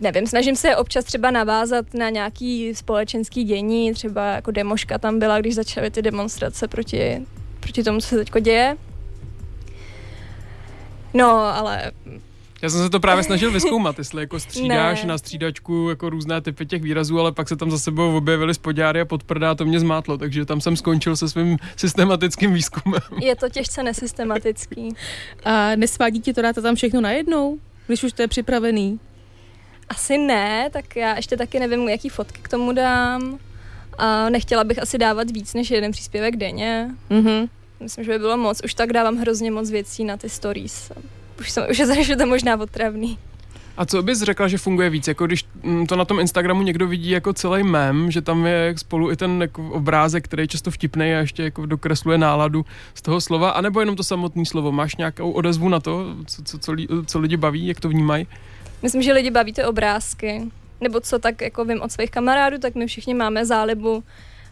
nevím, 0.00 0.26
snažím 0.26 0.56
se 0.56 0.76
občas 0.76 1.04
třeba 1.04 1.30
navázat 1.30 1.94
na 1.94 2.10
nějaký 2.10 2.74
společenský 2.74 3.44
dění, 3.44 3.92
třeba 3.92 4.26
jako 4.26 4.50
demoška 4.50 4.98
tam 4.98 5.18
byla, 5.18 5.40
když 5.40 5.54
začaly 5.54 5.90
ty 5.90 6.02
demonstrace 6.02 6.68
proti, 6.68 7.26
proti 7.60 7.82
tomu, 7.82 8.00
co 8.00 8.06
se 8.08 8.16
teď 8.16 8.42
děje. 8.42 8.76
No, 11.16 11.30
ale 11.36 11.92
Já 12.62 12.70
jsem 12.70 12.80
se 12.80 12.90
to 12.90 13.00
právě 13.00 13.24
snažil 13.24 13.50
vyzkoumat, 13.52 13.98
jestli 13.98 14.22
jako 14.22 14.40
střídáš 14.46 15.02
Ne. 15.02 15.08
na 15.08 15.18
střídačku 15.18 15.86
jako 15.88 16.10
různé 16.10 16.40
typy 16.40 16.66
těch 16.66 16.82
výrazů, 16.82 17.20
ale 17.20 17.32
pak 17.32 17.48
se 17.48 17.56
tam 17.56 17.70
za 17.70 17.78
sebou 17.78 18.16
objevily 18.16 18.54
spodňáry 18.54 19.00
a 19.00 19.04
podprdá, 19.04 19.54
to 19.54 19.64
mě 19.64 19.80
zmátlo, 19.80 20.18
takže 20.18 20.44
tam 20.44 20.60
jsem 20.60 20.76
skončil 20.76 21.16
se 21.16 21.28
svým 21.28 21.58
systematickým 21.76 22.52
výzkumem. 22.54 23.00
Je 23.22 23.36
to 23.36 23.48
těžce 23.48 23.82
nesystematický. 23.82 24.88
A 25.44 25.76
nesvádí 25.76 26.20
ti 26.20 26.34
to 26.34 26.42
dát 26.42 26.56
tam 26.62 26.74
všechno 26.74 27.00
najednou, 27.00 27.58
když 27.86 28.02
už 28.04 28.12
to 28.12 28.22
je 28.22 28.28
připravený? 28.28 29.00
Asi 29.88 30.18
ne, 30.18 30.70
tak 30.72 30.96
já 30.96 31.16
ještě 31.16 31.36
taky 31.36 31.60
nevím, 31.60 31.88
jaký 31.88 32.08
fotky 32.08 32.40
k 32.42 32.48
tomu 32.48 32.72
dám. 32.72 33.38
A 33.98 34.30
nechtěla 34.30 34.64
bych 34.64 34.82
asi 34.82 34.98
dávat 34.98 35.30
víc 35.30 35.54
než 35.54 35.70
jeden 35.70 35.92
příspěvek 35.92 36.36
denně. 36.36 36.90
Mhm. 37.10 37.46
Myslím, 37.80 38.04
že 38.04 38.12
by 38.12 38.18
bylo 38.18 38.36
moc. 38.36 38.60
Už 38.64 38.74
tak 38.74 38.92
dávám 38.92 39.16
hrozně 39.16 39.50
moc 39.50 39.70
věcí 39.70 40.04
na 40.04 40.16
ty 40.16 40.28
stories. 40.28 40.92
Už, 41.40 41.50
jsem, 41.50 41.64
už 41.70 41.78
je, 41.78 42.04
že 42.04 42.16
to 42.16 42.26
možná 42.26 42.60
otravný. 42.60 43.18
A 43.76 43.86
co 43.86 44.02
bys 44.02 44.22
řekla, 44.22 44.48
že 44.48 44.58
funguje 44.58 44.90
víc? 44.90 45.08
Jako 45.08 45.26
když 45.26 45.44
mm, 45.62 45.86
to 45.86 45.96
na 45.96 46.04
tom 46.04 46.20
Instagramu 46.20 46.62
někdo 46.62 46.86
vidí 46.86 47.10
jako 47.10 47.32
celý 47.32 47.62
mem, 47.62 48.10
že 48.10 48.20
tam 48.20 48.46
je 48.46 48.74
spolu 48.76 49.10
i 49.12 49.16
ten 49.16 49.42
jako 49.42 49.70
obrázek, 49.70 50.24
který 50.24 50.42
je 50.42 50.48
často 50.48 50.70
vtipný 50.70 51.14
a 51.14 51.18
ještě 51.18 51.42
jako 51.42 51.66
dokresluje 51.66 52.18
náladu 52.18 52.64
z 52.94 53.02
toho 53.02 53.20
slova, 53.20 53.50
anebo 53.50 53.80
jenom 53.80 53.96
to 53.96 54.04
samotné 54.04 54.44
slovo. 54.44 54.72
Máš 54.72 54.96
nějakou 54.96 55.30
odezvu 55.30 55.68
na 55.68 55.80
to, 55.80 56.16
co, 56.26 56.42
co, 56.42 56.58
co, 56.58 56.74
co 57.06 57.18
lidi 57.18 57.36
baví, 57.36 57.66
jak 57.66 57.80
to 57.80 57.88
vnímají? 57.88 58.26
Myslím, 58.82 59.02
že 59.02 59.12
lidi 59.12 59.30
baví 59.30 59.52
ty 59.52 59.64
obrázky. 59.64 60.42
Nebo 60.80 61.00
co 61.00 61.18
tak 61.18 61.40
jako 61.40 61.64
vím 61.64 61.82
od 61.82 61.92
svých 61.92 62.10
kamarádů, 62.10 62.58
tak 62.58 62.74
my 62.74 62.86
všichni 62.86 63.14
máme 63.14 63.46
zálibu 63.46 64.04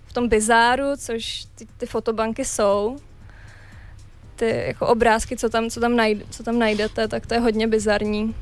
v 0.06 0.12
tom 0.12 0.28
bizáru, 0.28 0.84
což 0.96 1.46
ty, 1.54 1.66
ty 1.78 1.86
fotobanky 1.86 2.44
jsou. 2.44 2.96
Ty 4.36 4.62
jako 4.66 4.86
obrázky, 4.86 5.36
co 5.36 5.48
tam, 5.48 5.70
co, 5.70 5.80
tam 5.80 5.96
najde, 5.96 6.24
co 6.30 6.42
tam 6.42 6.58
najdete, 6.58 7.08
tak 7.08 7.26
to 7.26 7.34
je 7.34 7.40
hodně 7.40 7.66
bizarní. 7.66 8.34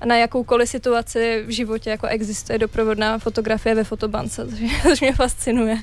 A 0.00 0.06
na 0.06 0.16
jakoukoliv 0.16 0.68
situaci 0.68 1.44
v 1.46 1.50
životě 1.50 1.90
jako 1.90 2.06
existuje 2.06 2.58
doprovodná 2.58 3.18
fotografie 3.18 3.74
ve 3.74 3.84
fotobance, 3.84 4.46
což, 4.48 4.58
což 4.82 5.00
mě 5.00 5.12
fascinuje. 5.12 5.76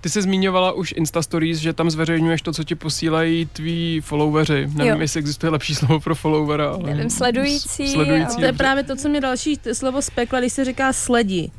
Ty 0.00 0.08
jsi 0.08 0.22
zmiňovala 0.22 0.72
už 0.72 0.94
Insta 0.96 1.22
Stories, 1.22 1.58
že 1.58 1.72
tam 1.72 1.90
zveřejňuješ 1.90 2.42
to, 2.42 2.52
co 2.52 2.64
ti 2.64 2.74
posílají 2.74 3.46
tví 3.46 4.00
followeri. 4.00 4.66
Nevím, 4.74 4.92
Jo. 4.94 5.00
jestli 5.00 5.18
existuje 5.18 5.50
lepší 5.50 5.74
slovo 5.74 6.00
pro 6.00 6.14
followera. 6.14 6.70
Ale 6.70 6.82
Nevím, 6.94 7.10
sledující, 7.10 7.88
Sledující. 7.88 8.36
To 8.36 8.44
je 8.44 8.52
právě 8.52 8.82
to, 8.84 8.96
co 8.96 9.08
mě 9.08 9.20
další 9.20 9.60
slovo 9.72 10.02
spekla, 10.02 10.40
když 10.40 10.52
se 10.52 10.64
říká 10.64 10.92
sledi. 10.92 11.50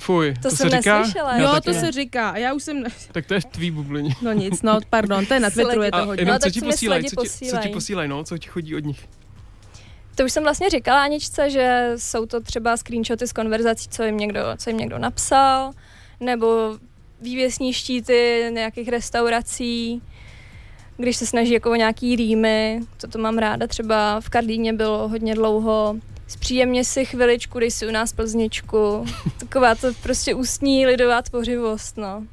Fuj, 0.00 0.34
To 0.34 0.50
to, 0.50 0.56
jsem 0.56 0.70
se 0.70 0.76
říká? 0.76 0.98
neslyšela. 0.98 1.36
Jo, 1.36 1.48
taky 1.48 1.64
to 1.64 1.72
ne. 1.72 1.80
se 1.80 1.92
říká. 1.92 2.30
A 2.30 2.36
já 2.36 2.52
už 2.52 2.62
jsem... 2.62 2.84
Tak 3.12 3.26
to 3.26 3.34
je 3.34 3.40
v 3.40 3.44
tvý 3.44 3.70
bublině. 3.70 4.14
No 4.22 4.32
nic, 4.32 4.62
no 4.62 4.78
pardon, 4.90 5.26
to 5.26 5.34
je 5.34 5.40
na 5.40 5.50
Twitteru, 5.50 5.82
je 5.82 5.90
to 5.92 6.06
hodně. 6.06 6.24
No, 6.24 6.38
co 6.38 6.50
ti 6.50 6.60
co 6.60 6.66
posílají, 6.66 7.04
co 7.04 7.08
ti, 7.10 7.16
co 7.16 7.22
ti 7.22 7.28
posílají? 7.38 7.72
posílají, 7.72 8.08
no, 8.08 8.24
co 8.24 8.38
ti 8.38 8.48
chodí 8.48 8.76
od 8.76 8.84
nich. 8.84 9.08
To 10.14 10.24
už 10.24 10.32
jsem 10.32 10.42
vlastně 10.42 10.70
říkala 10.70 11.02
Aničce, 11.02 11.50
že 11.50 11.92
jsou 11.96 12.26
to 12.26 12.40
třeba 12.40 12.76
screenshoty 12.76 13.26
z 13.26 13.32
konverzací, 13.32 13.88
co 13.88 14.02
jim 14.02 14.16
někdo, 14.16 14.40
co 14.56 14.70
jim 14.70 14.76
někdo 14.78 14.98
napsal, 14.98 15.72
nebo 16.20 16.78
vývěsní 17.20 17.72
štíty 17.72 18.46
nějakých 18.50 18.88
restaurací, 18.88 20.02
když 20.96 21.16
se 21.16 21.26
snaží 21.26 21.52
jako 21.52 21.70
o 21.70 21.74
nějaký 21.74 22.16
rýmy, 22.16 22.80
to 22.96 23.08
to 23.08 23.18
mám 23.18 23.38
ráda, 23.38 23.66
třeba 23.66 24.20
v 24.20 24.28
Karlíně 24.30 24.72
bylo 24.72 25.08
hodně 25.08 25.34
dlouho, 25.34 25.96
zpříjemně 26.30 26.84
si 26.84 27.04
chviličku, 27.04 27.58
dej 27.58 27.70
si 27.70 27.86
u 27.86 27.90
nás 27.90 28.12
plzničku, 28.12 29.04
taková 29.38 29.74
to 29.74 29.88
prostě 30.02 30.34
ústní 30.34 30.86
lidová 30.86 31.22
tvořivost, 31.22 31.96
no. 31.96 32.24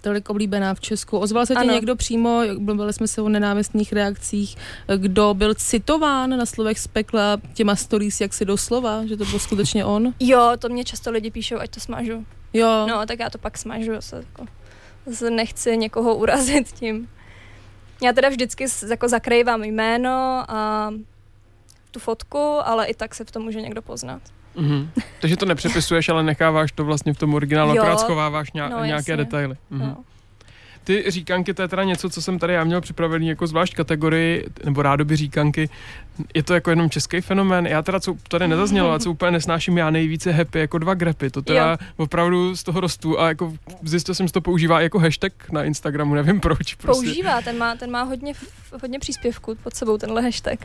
Tolik 0.00 0.30
oblíbená 0.30 0.74
v 0.74 0.80
Česku. 0.80 1.18
Ozval 1.18 1.46
se 1.46 1.54
ti 1.54 1.58
Ano. 1.58 1.72
někdo 1.72 1.96
přímo, 1.96 2.40
mluvili 2.58 2.92
jsme 2.92 3.08
se 3.08 3.22
o 3.22 3.28
nenávistných 3.28 3.92
reakcích, 3.92 4.56
kdo 4.96 5.34
byl 5.34 5.54
citován 5.54 6.38
na 6.38 6.46
slovech 6.46 6.78
z 6.78 6.86
pekla 6.86 7.40
těma 7.54 7.76
stories, 7.76 8.20
jak 8.20 8.34
si 8.34 8.44
doslova, 8.44 9.06
že 9.06 9.16
to 9.16 9.24
byl 9.24 9.38
skutečně 9.38 9.84
on? 9.84 10.14
Jo, 10.20 10.52
to 10.58 10.68
mě 10.68 10.84
často 10.84 11.10
lidi 11.10 11.30
píšou, 11.30 11.56
ať 11.58 11.70
to 11.70 11.80
smažu. 11.80 12.26
Jo. 12.52 12.86
No, 12.88 13.06
tak 13.06 13.18
já 13.18 13.30
to 13.30 13.38
pak 13.38 13.58
smažu, 13.58 13.94
zase, 13.94 14.16
jako, 14.16 14.46
zase 15.06 15.30
nechci 15.30 15.76
někoho 15.76 16.16
urazit 16.22 16.72
tím. 16.72 17.08
Já 18.02 18.12
teda 18.12 18.28
vždycky 18.28 18.66
jako 18.88 19.08
zakrývám 19.08 19.64
jméno 19.64 20.44
a 20.48 20.90
tu 21.90 22.00
fotku, 22.00 22.38
ale 22.64 22.86
i 22.86 22.94
tak 22.94 23.14
se 23.14 23.24
v 23.24 23.30
tom 23.30 23.42
může 23.42 23.60
někdo 23.60 23.82
poznat. 23.82 24.22
Mhm. 24.56 24.90
Takže 25.20 25.36
to 25.36 25.46
nepřepisuješ, 25.46 26.08
ale 26.08 26.22
necháváš 26.22 26.72
to 26.72 26.84
vlastně 26.84 27.12
v 27.14 27.18
tom 27.18 27.34
originálu, 27.34 27.74
Jo. 27.74 27.82
akorát 27.82 28.00
schováváš 28.00 28.52
nějak, 28.52 28.70
No, 28.72 28.84
nějaké 28.84 29.12
jasně. 29.12 29.16
detaily. 29.16 29.56
Mhm. 29.70 29.80
No. 29.86 29.96
Ty 30.84 31.04
říkanky, 31.08 31.54
to 31.54 31.62
je 31.62 31.68
teda 31.68 31.84
něco, 31.84 32.10
co 32.10 32.22
jsem 32.22 32.38
tady 32.38 32.52
já 32.52 32.64
měl 32.64 32.80
připravený 32.80 33.28
jako 33.28 33.46
zvlášť 33.46 33.74
kategorii, 33.74 34.46
nebo 34.64 34.82
rádoby 34.82 35.16
říkanky. 35.16 35.68
Je 36.34 36.42
to 36.42 36.54
jako 36.54 36.70
jenom 36.70 36.90
český 36.90 37.20
fenomén. 37.20 37.66
Já 37.66 37.82
teda, 37.82 38.00
co 38.00 38.14
tady 38.28 38.48
nezaznělo, 38.48 38.92
a 38.92 38.98
co 38.98 39.10
úplně 39.10 39.30
nesnáším 39.30 39.78
já 39.78 39.90
nejvíce 39.90 40.32
happy, 40.32 40.58
jako 40.58 40.78
dva 40.78 40.94
grepy. 40.94 41.30
To 41.30 41.42
teda 41.42 41.70
Jo. 41.70 41.76
opravdu 41.96 42.56
z 42.56 42.62
toho 42.62 42.80
rostu 42.80 43.20
a 43.20 43.28
jako 43.28 43.52
zjistil 43.82 44.14
jsem, 44.14 44.26
že 44.26 44.32
to 44.32 44.40
používá 44.40 44.80
jako 44.80 44.98
hashtag 44.98 45.32
na 45.52 45.64
Instagramu, 45.64 46.14
nevím 46.14 46.40
proč. 46.40 46.74
Prostě. 46.74 47.06
Používá, 47.06 47.40
ten 47.40 47.58
má, 47.58 47.74
ten 47.76 47.90
má 47.90 48.02
hodně, 48.02 48.32
hodně 48.82 48.98
příspěvků 48.98 49.54
pod 49.54 49.74
sebou, 49.74 49.98
tenhle 49.98 50.22
hashtag. 50.22 50.58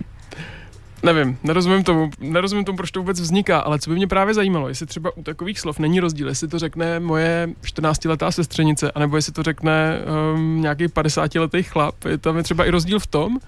Nevím, 1.03 1.37
nerozumím 1.43 1.83
tomu, 1.83 2.11
nerozumím 2.19 2.65
tomu, 2.65 2.77
proč 2.77 2.91
to 2.91 2.99
vůbec 2.99 3.19
vzniká, 3.19 3.59
ale 3.59 3.79
co 3.79 3.89
by 3.89 3.95
mě 3.95 4.07
právě 4.07 4.33
zajímalo, 4.33 4.67
jestli 4.67 4.85
třeba 4.85 5.17
u 5.17 5.23
takových 5.23 5.59
slov 5.59 5.79
není 5.79 5.99
rozdíl, 5.99 6.27
jestli 6.27 6.47
to 6.47 6.59
řekne 6.59 6.99
moje 6.99 7.47
14-letá 7.61 8.31
sestřenice, 8.31 8.91
anebo 8.91 9.15
jestli 9.15 9.33
to 9.33 9.43
řekne 9.43 9.99
um, 10.35 10.61
nějaký 10.61 10.87
50-letý 10.87 11.63
chlap, 11.63 12.05
je 12.05 12.17
tam 12.17 12.37
je 12.37 12.43
třeba 12.43 12.65
i 12.65 12.69
rozdíl 12.69 12.99
v 12.99 13.07
tom, 13.07 13.39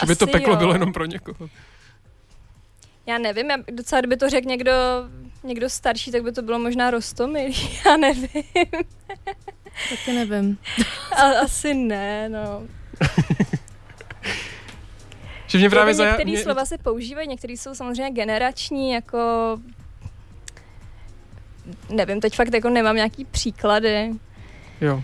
že 0.00 0.06
by 0.06 0.16
to 0.16 0.26
peklo 0.26 0.52
jo. 0.52 0.58
bylo 0.58 0.72
jenom 0.72 0.92
pro 0.92 1.04
někoho. 1.04 1.48
Já 3.06 3.18
nevím, 3.18 3.50
já, 3.50 3.56
docela 3.72 4.00
kdyby 4.00 4.16
to 4.16 4.30
řekl 4.30 4.48
někdo, 4.48 4.72
někdo 5.44 5.70
starší, 5.70 6.12
tak 6.12 6.22
by 6.22 6.32
to 6.32 6.42
bylo 6.42 6.58
možná 6.58 6.90
rostomilý, 6.90 7.54
já 7.86 7.96
nevím. 7.96 8.44
Taky 9.90 10.12
nevím. 10.12 10.58
A, 11.16 11.22
asi 11.44 11.74
ne, 11.74 12.28
no. 12.28 12.62
Že 15.48 15.58
mě 15.58 15.70
právě 15.70 15.94
zaja... 15.94 16.10
některé 16.10 16.30
mě, 16.30 16.42
slova 16.42 16.64
se 16.64 16.78
používají, 16.78 17.28
některé 17.28 17.52
jsou 17.52 17.74
samozřejmě 17.74 18.10
generační, 18.10 18.90
jako 18.92 19.18
nevím, 21.90 22.20
teď 22.20 22.36
fakt 22.36 22.54
jako 22.54 22.68
nemám 22.70 22.96
nějaký 22.96 23.24
příklady. 23.24 24.10
Jo. 24.80 25.02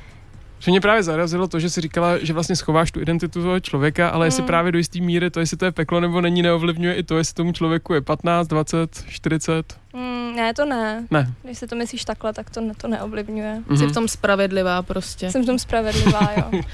Že 0.59 0.71
mě 0.71 0.81
právě 0.81 1.03
zarazilo 1.03 1.49
to, 1.49 1.61
že 1.61 1.71
si 1.71 1.81
říkala, 1.81 2.19
že 2.19 2.33
vlastně 2.33 2.57
schováš 2.57 2.91
tu 2.93 3.01
identitu 3.01 3.43
toho 3.43 3.61
člověka, 3.61 4.09
ale 4.09 4.27
jestli 4.27 4.43
Mm. 4.43 4.47
právě 4.47 4.73
do 4.73 4.79
jisté 4.79 5.01
míry 5.01 5.31
to, 5.31 5.41
jestli 5.41 5.57
to 5.57 5.65
je 5.65 5.73
peklo 5.73 6.01
nebo 6.01 6.21
není, 6.21 6.43
neovlivňuje 6.43 6.95
i 6.95 7.03
to, 7.03 7.19
jestli 7.19 7.35
tomu 7.35 7.53
člověku 7.53 7.95
je 7.95 8.01
15, 8.01 8.49
20, 8.49 9.05
40. 9.09 9.75
Mm, 9.93 10.33
ne, 10.37 10.55
to 10.55 10.65
ne. 10.65 11.07
Ne. 11.11 11.33
Když 11.43 11.59
si 11.59 11.67
to 11.67 11.77
myslíš 11.77 12.05
takhle, 12.05 12.33
tak 12.33 12.51
to, 12.51 12.61
ne, 12.61 12.73
to 12.77 12.89
neovlivňuje. 12.89 13.63
Mhm. 13.67 13.77
Jsi 13.79 13.87
v 13.87 13.93
tom 13.93 14.09
spravedlivá 14.09 14.83
prostě. 14.83 15.31
Jsem 15.31 15.43
v 15.43 15.47
tom 15.47 15.59
spravedlivá, 15.59 16.31
jo. 16.37 16.61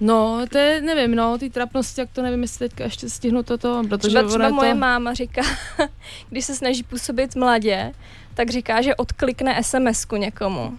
No, 0.00 0.46
to 0.50 0.58
je, 0.58 0.80
nevím, 0.82 1.14
no, 1.14 1.38
ty 1.38 1.50
trapnosti, 1.50 2.00
jak 2.00 2.10
to 2.12 2.22
nevím, 2.22 2.42
jestli 2.42 2.68
teďka 2.68 2.84
ještě 2.84 3.10
stihnu 3.10 3.42
toto, 3.42 3.82
protože 3.88 4.08
Třeba, 4.08 4.28
třeba 4.28 4.44
je 4.44 4.50
to... 4.50 4.54
moje 4.54 4.74
máma 4.74 5.14
říká, 5.14 5.42
když 6.30 6.44
se 6.44 6.54
snaží 6.54 6.82
působit 6.82 7.36
mladě, 7.36 7.92
tak 8.34 8.50
říká, 8.50 8.82
že 8.82 8.94
odklikne 8.94 9.60
SMS-ku 9.62 10.16
někomu. 10.16 10.78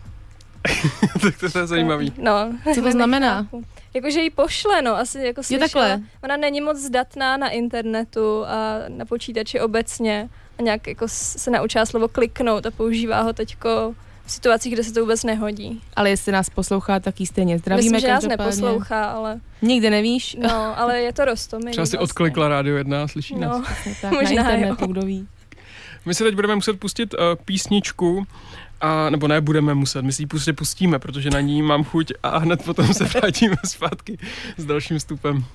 tak 1.21 1.51
to 1.51 1.59
je 1.59 1.67
zajímavý. 1.67 2.13
No, 2.17 2.31
Co 2.73 2.81
to 2.81 2.91
znamená? 2.97 3.47
Jakože 3.93 4.19
ji 4.21 4.29
pošle, 4.29 4.81
no, 4.81 4.95
asi 4.95 5.19
jako 5.19 5.43
slyšela. 5.43 5.67
takhle. 5.67 6.01
Ona 6.23 6.37
není 6.37 6.61
moc 6.61 6.77
zdatná 6.77 7.37
na 7.37 7.49
internetu 7.49 8.45
a 8.45 8.75
na 8.87 9.05
počítači 9.05 9.59
obecně 9.59 10.29
a 10.59 10.61
nějak 10.61 10.87
jako 10.87 11.05
se 11.07 11.51
naučila 11.51 11.85
slovo 11.85 12.07
kliknout 12.07 12.65
a 12.65 12.71
používá 12.71 13.21
ho 13.21 13.33
teďko 13.33 13.95
v 14.25 14.31
situacích, 14.31 14.73
kde 14.73 14.83
se 14.83 14.93
to 14.93 14.99
vůbec 14.99 15.23
nehodí. 15.23 15.81
Ale 15.95 16.09
jestli 16.09 16.31
nás 16.31 16.49
poslouchá, 16.49 16.99
tak 16.99 17.19
jí 17.19 17.25
stejně 17.25 17.59
zdravíme 17.59 17.91
Myslím, 17.91 17.99
že 17.99 18.07
nás 18.07 18.23
neposlouchá, 18.23 19.05
ale 19.05 19.39
Nikdy 19.61 19.89
nevíš? 19.89 20.37
no, 20.41 20.79
ale 20.79 21.01
je 21.01 21.13
to 21.13 21.25
rostomilý. 21.25 21.71
Třeba 21.71 21.85
si 21.85 21.97
vlastně. 21.97 22.03
odklikla 22.03 22.47
rádio 22.47 22.75
jedna 22.77 23.03
a 23.03 23.07
slyší 23.07 23.35
nás. 23.35 23.57
No, 23.57 23.63
tak, 23.85 24.03
na 24.03 24.09
možná 24.09 24.41
internetu, 24.41 24.83
jo. 24.83 24.87
kdo 24.87 25.01
ví. 25.01 25.27
My 26.05 26.15
si 26.15 26.23
teď 26.23 26.35
budeme 26.35 26.55
muset 26.55 26.79
pustit 26.79 27.13
uh, 27.13 27.19
písničku, 27.45 28.27
a, 28.81 29.09
nebo 29.09 29.27
ne, 29.27 29.41
budeme 29.41 29.73
muset, 29.73 30.01
my 30.01 30.13
si 30.13 30.21
ji 30.21 30.25
prostě 30.25 30.53
pustíme, 30.53 30.99
protože 30.99 31.29
na 31.29 31.39
ní 31.41 31.61
mám 31.61 31.83
chuť 31.83 32.11
a 32.23 32.37
hned 32.37 32.63
potom 32.63 32.93
se 32.93 33.03
vrátíme 33.03 33.55
zpátky 33.65 34.17
s 34.57 34.65
dalším 34.65 34.99
vstupem. 34.99 35.45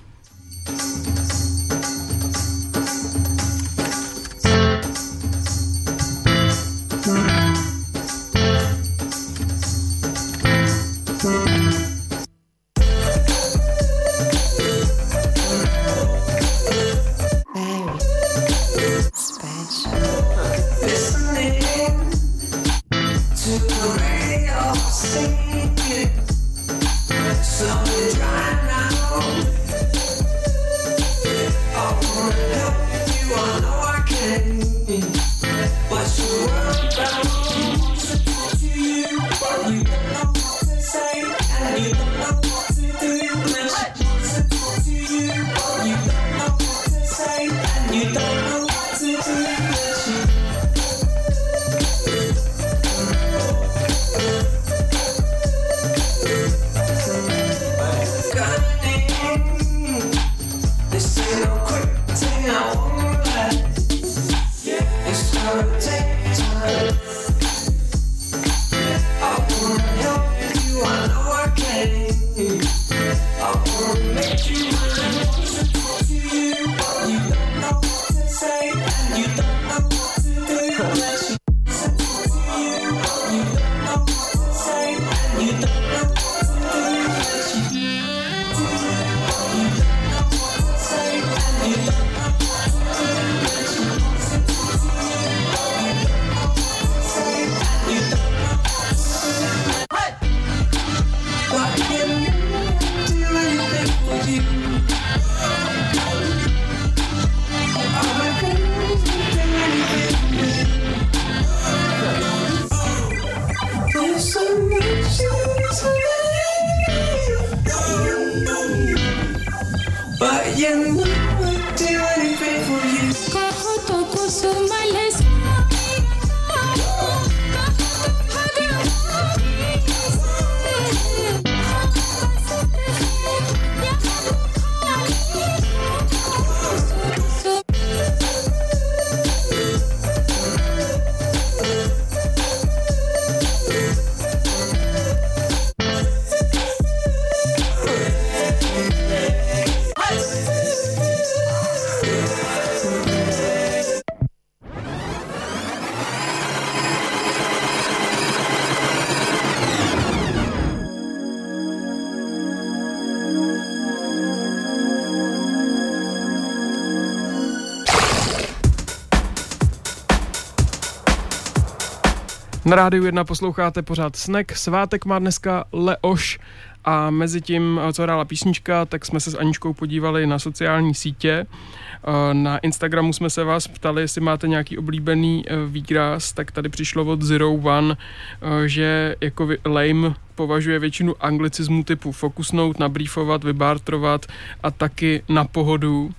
Na 172.71 172.77
rádiu 172.77 173.05
1 173.05 173.23
posloucháte 173.23 173.81
pořád 173.81 174.15
Snack. 174.15 174.51
Svátek 174.55 175.05
má 175.05 175.19
dneska 175.19 175.63
Leoš 175.71 176.39
a 176.85 177.09
mezi 177.09 177.41
tím, 177.41 177.79
co 177.93 178.03
hrála 178.03 178.25
písnička, 178.25 178.85
tak 178.85 179.05
jsme 179.05 179.19
se 179.19 179.31
s 179.31 179.35
Aničkou 179.35 179.73
podívali 179.73 180.27
na 180.27 180.39
sociální 180.39 180.95
sítě. 180.95 181.45
Eh, 181.47 182.33
Na 182.33 182.57
Instagramu 182.57 183.13
jsme 183.13 183.29
se 183.29 183.43
vás 183.43 183.67
ptali, 183.67 184.01
jestli 184.01 184.21
máte 184.21 184.47
nějaký 184.47 184.77
oblíbený 184.77 185.43
eh, 185.47 185.55
výraz, 185.67 186.33
tak 186.33 186.51
tady 186.51 186.69
přišlo 186.69 187.05
od 187.05 187.21
Zero 187.21 187.53
One, 187.53 187.97
eh, 188.41 188.67
že 188.67 189.15
jako 189.21 189.49
lame 189.65 190.13
považuje 190.35 190.79
většinu 190.79 191.15
anglicismů 191.19 191.83
typu 191.83 192.11
fokusnout, 192.11 192.79
nabrýfovat, 192.79 193.43
vybartrovat 193.43 194.25
a 194.63 194.71
taky 194.71 195.23
na 195.29 195.45
pohodu. 195.45 196.11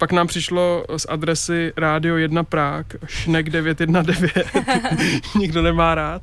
Pak 0.00 0.12
nám 0.12 0.26
přišlo 0.26 0.84
z 0.96 1.06
adresy 1.08 1.72
Radio 1.76 2.16
1 2.16 2.44
Prák, 2.44 2.96
šnek 3.06 3.50
919, 3.50 4.08
nikdo 5.38 5.62
nemá 5.62 5.94
rád. 5.94 6.22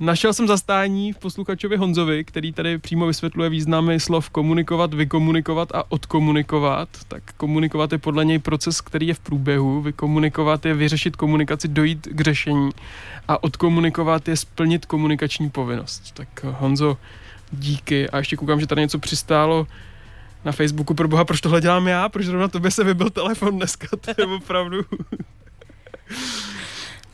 Našel 0.00 0.32
jsem 0.32 0.46
zastání 0.46 1.12
v 1.12 1.18
posluchačovi 1.18 1.76
Honzovi, 1.76 2.24
který 2.24 2.52
tady 2.52 2.78
přímo 2.78 3.06
vysvětluje 3.06 3.50
významy 3.50 4.00
slov 4.00 4.30
komunikovat, 4.30 4.94
vykomunikovat 4.94 5.68
a 5.74 5.92
odkomunikovat. 5.92 6.88
Tak 7.08 7.22
komunikovat 7.36 7.92
je 7.92 7.98
podle 7.98 8.24
něj 8.24 8.38
proces, 8.38 8.80
který 8.80 9.06
je 9.06 9.14
v 9.14 9.20
průběhu, 9.20 9.80
vykomunikovat 9.80 10.66
je 10.66 10.74
vyřešit 10.74 11.16
komunikaci, 11.16 11.68
dojít 11.68 12.08
k 12.10 12.20
řešení 12.20 12.70
a 13.28 13.44
odkomunikovat 13.44 14.28
je 14.28 14.36
splnit 14.36 14.86
komunikační 14.86 15.50
povinnost. 15.50 16.14
Tak 16.14 16.44
Honzo, 16.44 16.96
díky. 17.52 18.10
A 18.10 18.18
ještě 18.18 18.36
koukám, 18.36 18.60
že 18.60 18.66
tady 18.66 18.80
něco 18.80 18.98
přistálo 18.98 19.66
na 20.46 20.52
Facebooku, 20.52 20.94
pro 20.94 21.08
boha, 21.08 21.24
proč 21.24 21.40
tohle 21.40 21.60
dělám 21.60 21.88
já? 21.88 22.08
Proč 22.08 22.26
zrovna 22.26 22.48
tobě 22.48 22.70
se 22.70 22.84
vybil 22.84 23.10
telefon 23.10 23.56
dneska? 23.56 23.86
To 24.00 24.10
je 24.18 24.26
opravdu... 24.26 24.84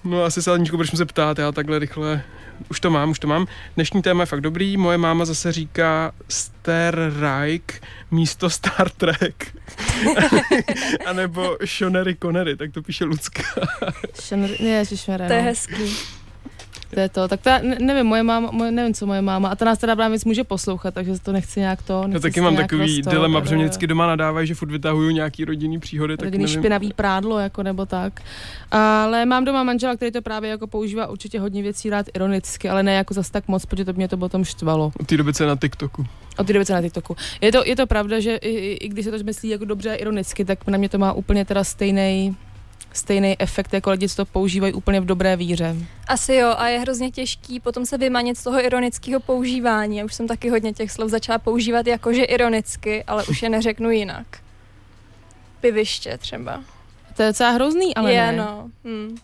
No 0.04 0.24
asi 0.24 0.42
se 0.42 0.52
Aničko, 0.52 0.76
budeš 0.76 0.90
se 0.96 1.06
ptát, 1.06 1.38
já 1.38 1.52
takhle 1.52 1.78
rychle... 1.78 2.22
Už 2.70 2.80
to 2.80 2.90
mám, 2.90 3.10
už 3.10 3.18
to 3.18 3.26
mám. 3.26 3.46
Dnešní 3.74 4.02
téma 4.02 4.22
je 4.22 4.26
fakt 4.26 4.40
dobrý. 4.40 4.76
Moje 4.76 4.98
máma 4.98 5.24
zase 5.24 5.52
říká 5.52 6.12
Star 6.28 7.12
Reich 7.20 7.80
místo 8.10 8.50
Star 8.50 8.90
Trek. 8.90 9.56
A 11.06 11.12
nebo 11.12 11.56
Shonery 11.66 12.16
Connery, 12.22 12.56
tak 12.56 12.72
to 12.72 12.82
píše 12.82 13.04
Lucka. 13.04 13.42
Šenr, 14.20 14.50
ježišmarja, 14.62 15.28
To 15.28 15.34
je 15.34 15.42
no. 15.42 15.48
hezký. 15.48 15.96
To 16.94 17.00
je 17.00 17.08
to. 17.08 17.28
Tak 17.28 17.40
to 17.40 17.48
já 17.48 17.58
ne- 17.58 17.76
nevím, 17.80 18.06
moje 18.06 18.22
máma, 18.22 18.50
moje, 18.50 18.70
nevím, 18.72 18.94
co 18.94 19.06
moje 19.06 19.22
máma. 19.22 19.48
A 19.48 19.56
ta 19.56 19.64
nás 19.64 19.78
teda 19.78 19.96
právě 19.96 20.16
víc 20.16 20.24
může 20.24 20.44
poslouchat, 20.44 20.94
takže 20.94 21.12
to 21.22 21.32
nechci 21.32 21.60
nějak 21.60 21.82
to. 21.82 21.92
Já 22.02 22.06
nechci 22.06 22.22
taky 22.22 22.40
mám 22.40 22.56
takový 22.56 22.96
roz 22.96 23.04
to- 23.04 23.10
dilema, 23.10 23.40
protože 23.40 23.54
mě 23.54 23.64
vždycky 23.64 23.86
doma 23.86 24.06
nadávají, 24.06 24.46
že 24.46 24.54
furt 24.54 24.70
vytahuju 24.70 25.10
nějaký 25.10 25.44
rodinný 25.44 25.78
příhody, 25.80 26.16
tak 26.16 26.24
Rodinný 26.24 26.44
nevím. 26.44 26.60
špinavý 26.60 26.92
prádlo, 26.96 27.38
jako 27.38 27.62
nebo 27.62 27.86
tak. 27.86 28.20
Ale 28.70 29.26
mám 29.26 29.44
doma 29.44 29.62
manžela, 29.62 29.96
který 29.96 30.10
to 30.10 30.22
právě 30.22 30.50
jako 30.50 30.66
používá 30.66 31.06
určitě 31.06 31.40
hodně 31.40 31.62
věcí 31.62 31.90
rád 31.90 32.06
ironicky, 32.14 32.68
ale 32.68 32.82
ne 32.82 32.94
jako 32.94 33.14
zas 33.14 33.30
tak 33.30 33.48
moc, 33.48 33.66
protože 33.66 33.84
to 33.84 33.92
mě 33.92 34.08
to 34.08 34.16
potom 34.16 34.44
štvalo. 34.44 34.92
Od 35.00 35.06
té 35.06 35.16
doby 35.16 35.32
je 35.40 35.46
na 35.46 35.56
TikToku. 35.56 36.06
Od 36.38 36.46
té 36.46 36.52
doby 36.52 36.66
co 36.66 36.72
na 36.72 36.82
TikToku. 36.82 37.16
Je 37.40 37.52
to, 37.52 37.62
je 37.66 37.76
to 37.76 37.86
pravda, 37.86 38.20
že 38.20 38.36
i, 38.36 38.48
i, 38.50 38.72
i 38.72 38.88
když 38.88 39.04
se 39.04 39.10
to 39.10 39.24
myslí 39.24 39.48
jako 39.48 39.64
dobře 39.64 39.90
a 39.90 39.94
ironicky, 39.94 40.44
tak 40.44 40.66
na 40.66 40.78
mě 40.78 40.88
to 40.88 40.98
má 40.98 41.12
úplně 41.12 41.44
teda 41.44 41.64
stejný 41.64 42.36
stejný 42.96 43.36
efekt, 43.38 43.74
jako 43.74 43.90
lidi, 43.90 44.08
co 44.08 44.16
to 44.16 44.24
používají 44.24 44.72
úplně 44.72 45.00
v 45.00 45.04
dobré 45.04 45.36
víře. 45.36 45.76
Asi 46.08 46.34
jo, 46.34 46.54
a 46.56 46.68
je 46.68 46.78
hrozně 46.78 47.10
těžký 47.10 47.60
potom 47.60 47.86
se 47.86 47.98
vymanit 47.98 48.38
z 48.38 48.44
toho 48.44 48.64
ironického 48.64 49.20
používání. 49.20 49.96
Já 49.96 50.04
už 50.04 50.14
jsem 50.14 50.26
taky 50.26 50.48
hodně 50.48 50.72
těch 50.72 50.92
slov 50.92 51.10
začala 51.10 51.38
používat 51.38 51.86
jakože 51.86 52.24
ironicky, 52.24 53.04
ale 53.04 53.24
už 53.24 53.42
je 53.42 53.48
neřeknu 53.48 53.90
jinak. 53.90 54.26
Piviště 55.60 56.18
třeba. 56.18 56.64
To 57.16 57.22
je 57.22 57.28
docela 57.28 57.50
hrozný, 57.50 57.94
ale 57.94 58.12
je, 58.12 58.26
ne. 58.26 58.38
no. 58.38 58.70
Hm. 58.84 59.16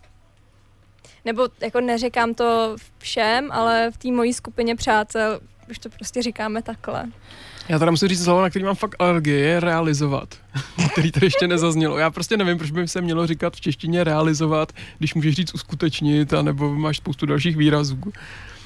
Nebo 1.25 1.49
jako 1.61 1.81
neříkám 1.81 2.35
to 2.35 2.77
všem, 2.99 3.53
ale 3.53 3.91
v 3.91 3.97
té 3.97 4.11
mojí 4.11 4.33
skupině 4.33 4.77
přátel 4.77 5.41
už 5.71 5.79
to 5.79 5.89
prostě 5.89 6.23
říkáme 6.23 6.63
takhle. 6.63 7.07
Já 7.69 7.79
teda 7.79 7.91
musím 7.91 8.09
říct 8.09 8.25
slovo, 8.25 8.43
na 8.43 8.51
který 8.51 8.65
mám 8.65 8.75
fakt 8.75 8.97
alergie, 8.99 9.39
je 9.39 9.61
realizovat, 9.61 10.35
který 10.93 11.13
tady 11.13 11.27
ještě 11.27 11.49
nezaznělo. 11.49 11.99
Já 11.99 12.11
prostě 12.11 12.37
nevím, 12.37 12.59
proč 12.59 12.71
by 12.71 12.89
se 12.89 13.01
mělo 13.01 13.27
říkat 13.27 13.57
v 13.57 13.61
češtině 13.61 14.05
realizovat, 14.05 14.73
když 14.99 15.15
můžeš 15.15 15.35
říct 15.35 15.55
uskutečnit, 15.55 16.35
anebo 16.35 16.75
máš 16.75 16.97
spoustu 16.97 17.27
dalších 17.27 17.57
výrazů. 17.57 17.99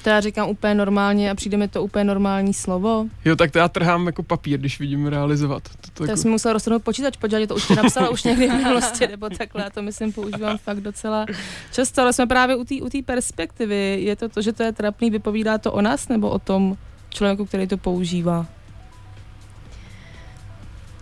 To 0.03 0.09
já 0.09 0.19
říkám 0.19 0.49
úplně 0.49 0.75
normálně 0.75 1.31
a 1.31 1.35
přijde 1.35 1.57
mi 1.57 1.67
to 1.67 1.83
úplně 1.83 2.03
normální 2.03 2.53
slovo. 2.53 3.05
Jo, 3.25 3.35
tak 3.35 3.51
to 3.51 3.59
já 3.59 3.67
trhám 3.67 4.05
jako 4.05 4.23
papír, 4.23 4.59
když 4.59 4.79
vidím 4.79 5.07
realizovat. 5.07 5.63
To, 5.63 5.69
to 5.81 5.91
To 5.93 6.03
jako... 6.03 6.17
jsem 6.17 6.31
musela 6.31 6.53
rozhodnout 6.53 6.83
počítač, 6.83 7.17
podívat, 7.17 7.47
to 7.47 7.55
už 7.55 7.67
ti 7.67 7.75
napsala 7.75 8.09
už 8.09 8.23
někdy 8.23 8.47
v 8.47 8.53
minulosti, 8.53 9.07
nebo 9.07 9.29
takhle, 9.29 9.63
já 9.63 9.69
to 9.69 9.81
myslím 9.81 10.11
používám 10.13 10.57
fakt 10.57 10.81
docela 10.81 11.25
často, 11.71 12.01
ale 12.01 12.13
jsme 12.13 12.27
právě 12.27 12.55
u 12.55 12.63
té 12.63 12.75
u 12.75 13.03
perspektivy. 13.05 13.97
Je 14.01 14.15
to 14.15 14.29
to, 14.29 14.41
že 14.41 14.53
to 14.53 14.63
je 14.63 14.71
trapný, 14.71 15.09
vypovídá 15.09 15.57
to 15.57 15.71
o 15.71 15.81
nás, 15.81 16.07
nebo 16.07 16.29
o 16.29 16.39
tom 16.39 16.77
člověku, 17.09 17.45
který 17.45 17.67
to 17.67 17.77
používá? 17.77 18.45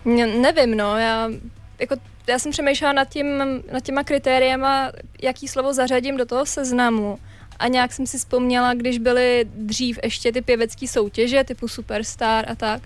Ne, 0.04 0.26
nevím, 0.26 0.76
no, 0.76 0.96
já, 0.96 1.30
jako, 1.78 1.96
já 2.26 2.38
jsem 2.38 2.52
přemýšlela 2.52 2.92
nad, 2.92 3.08
tím, 3.08 3.38
nad 3.72 3.80
těma 3.82 4.04
kritériema, 4.04 4.92
jaký 5.22 5.48
slovo 5.48 5.72
zařadím 5.72 6.16
do 6.16 6.26
toho 6.26 6.46
seznamu. 6.46 7.18
A 7.58 7.68
nějak 7.68 7.92
jsem 7.92 8.06
si 8.06 8.18
vzpomněla, 8.18 8.74
když 8.74 8.98
byly 8.98 9.44
dřív 9.54 9.98
ještě 10.02 10.32
ty 10.32 10.42
pěvecké 10.42 10.88
soutěže, 10.88 11.44
typu 11.44 11.68
Superstar 11.68 12.44
a 12.50 12.54
tak, 12.54 12.82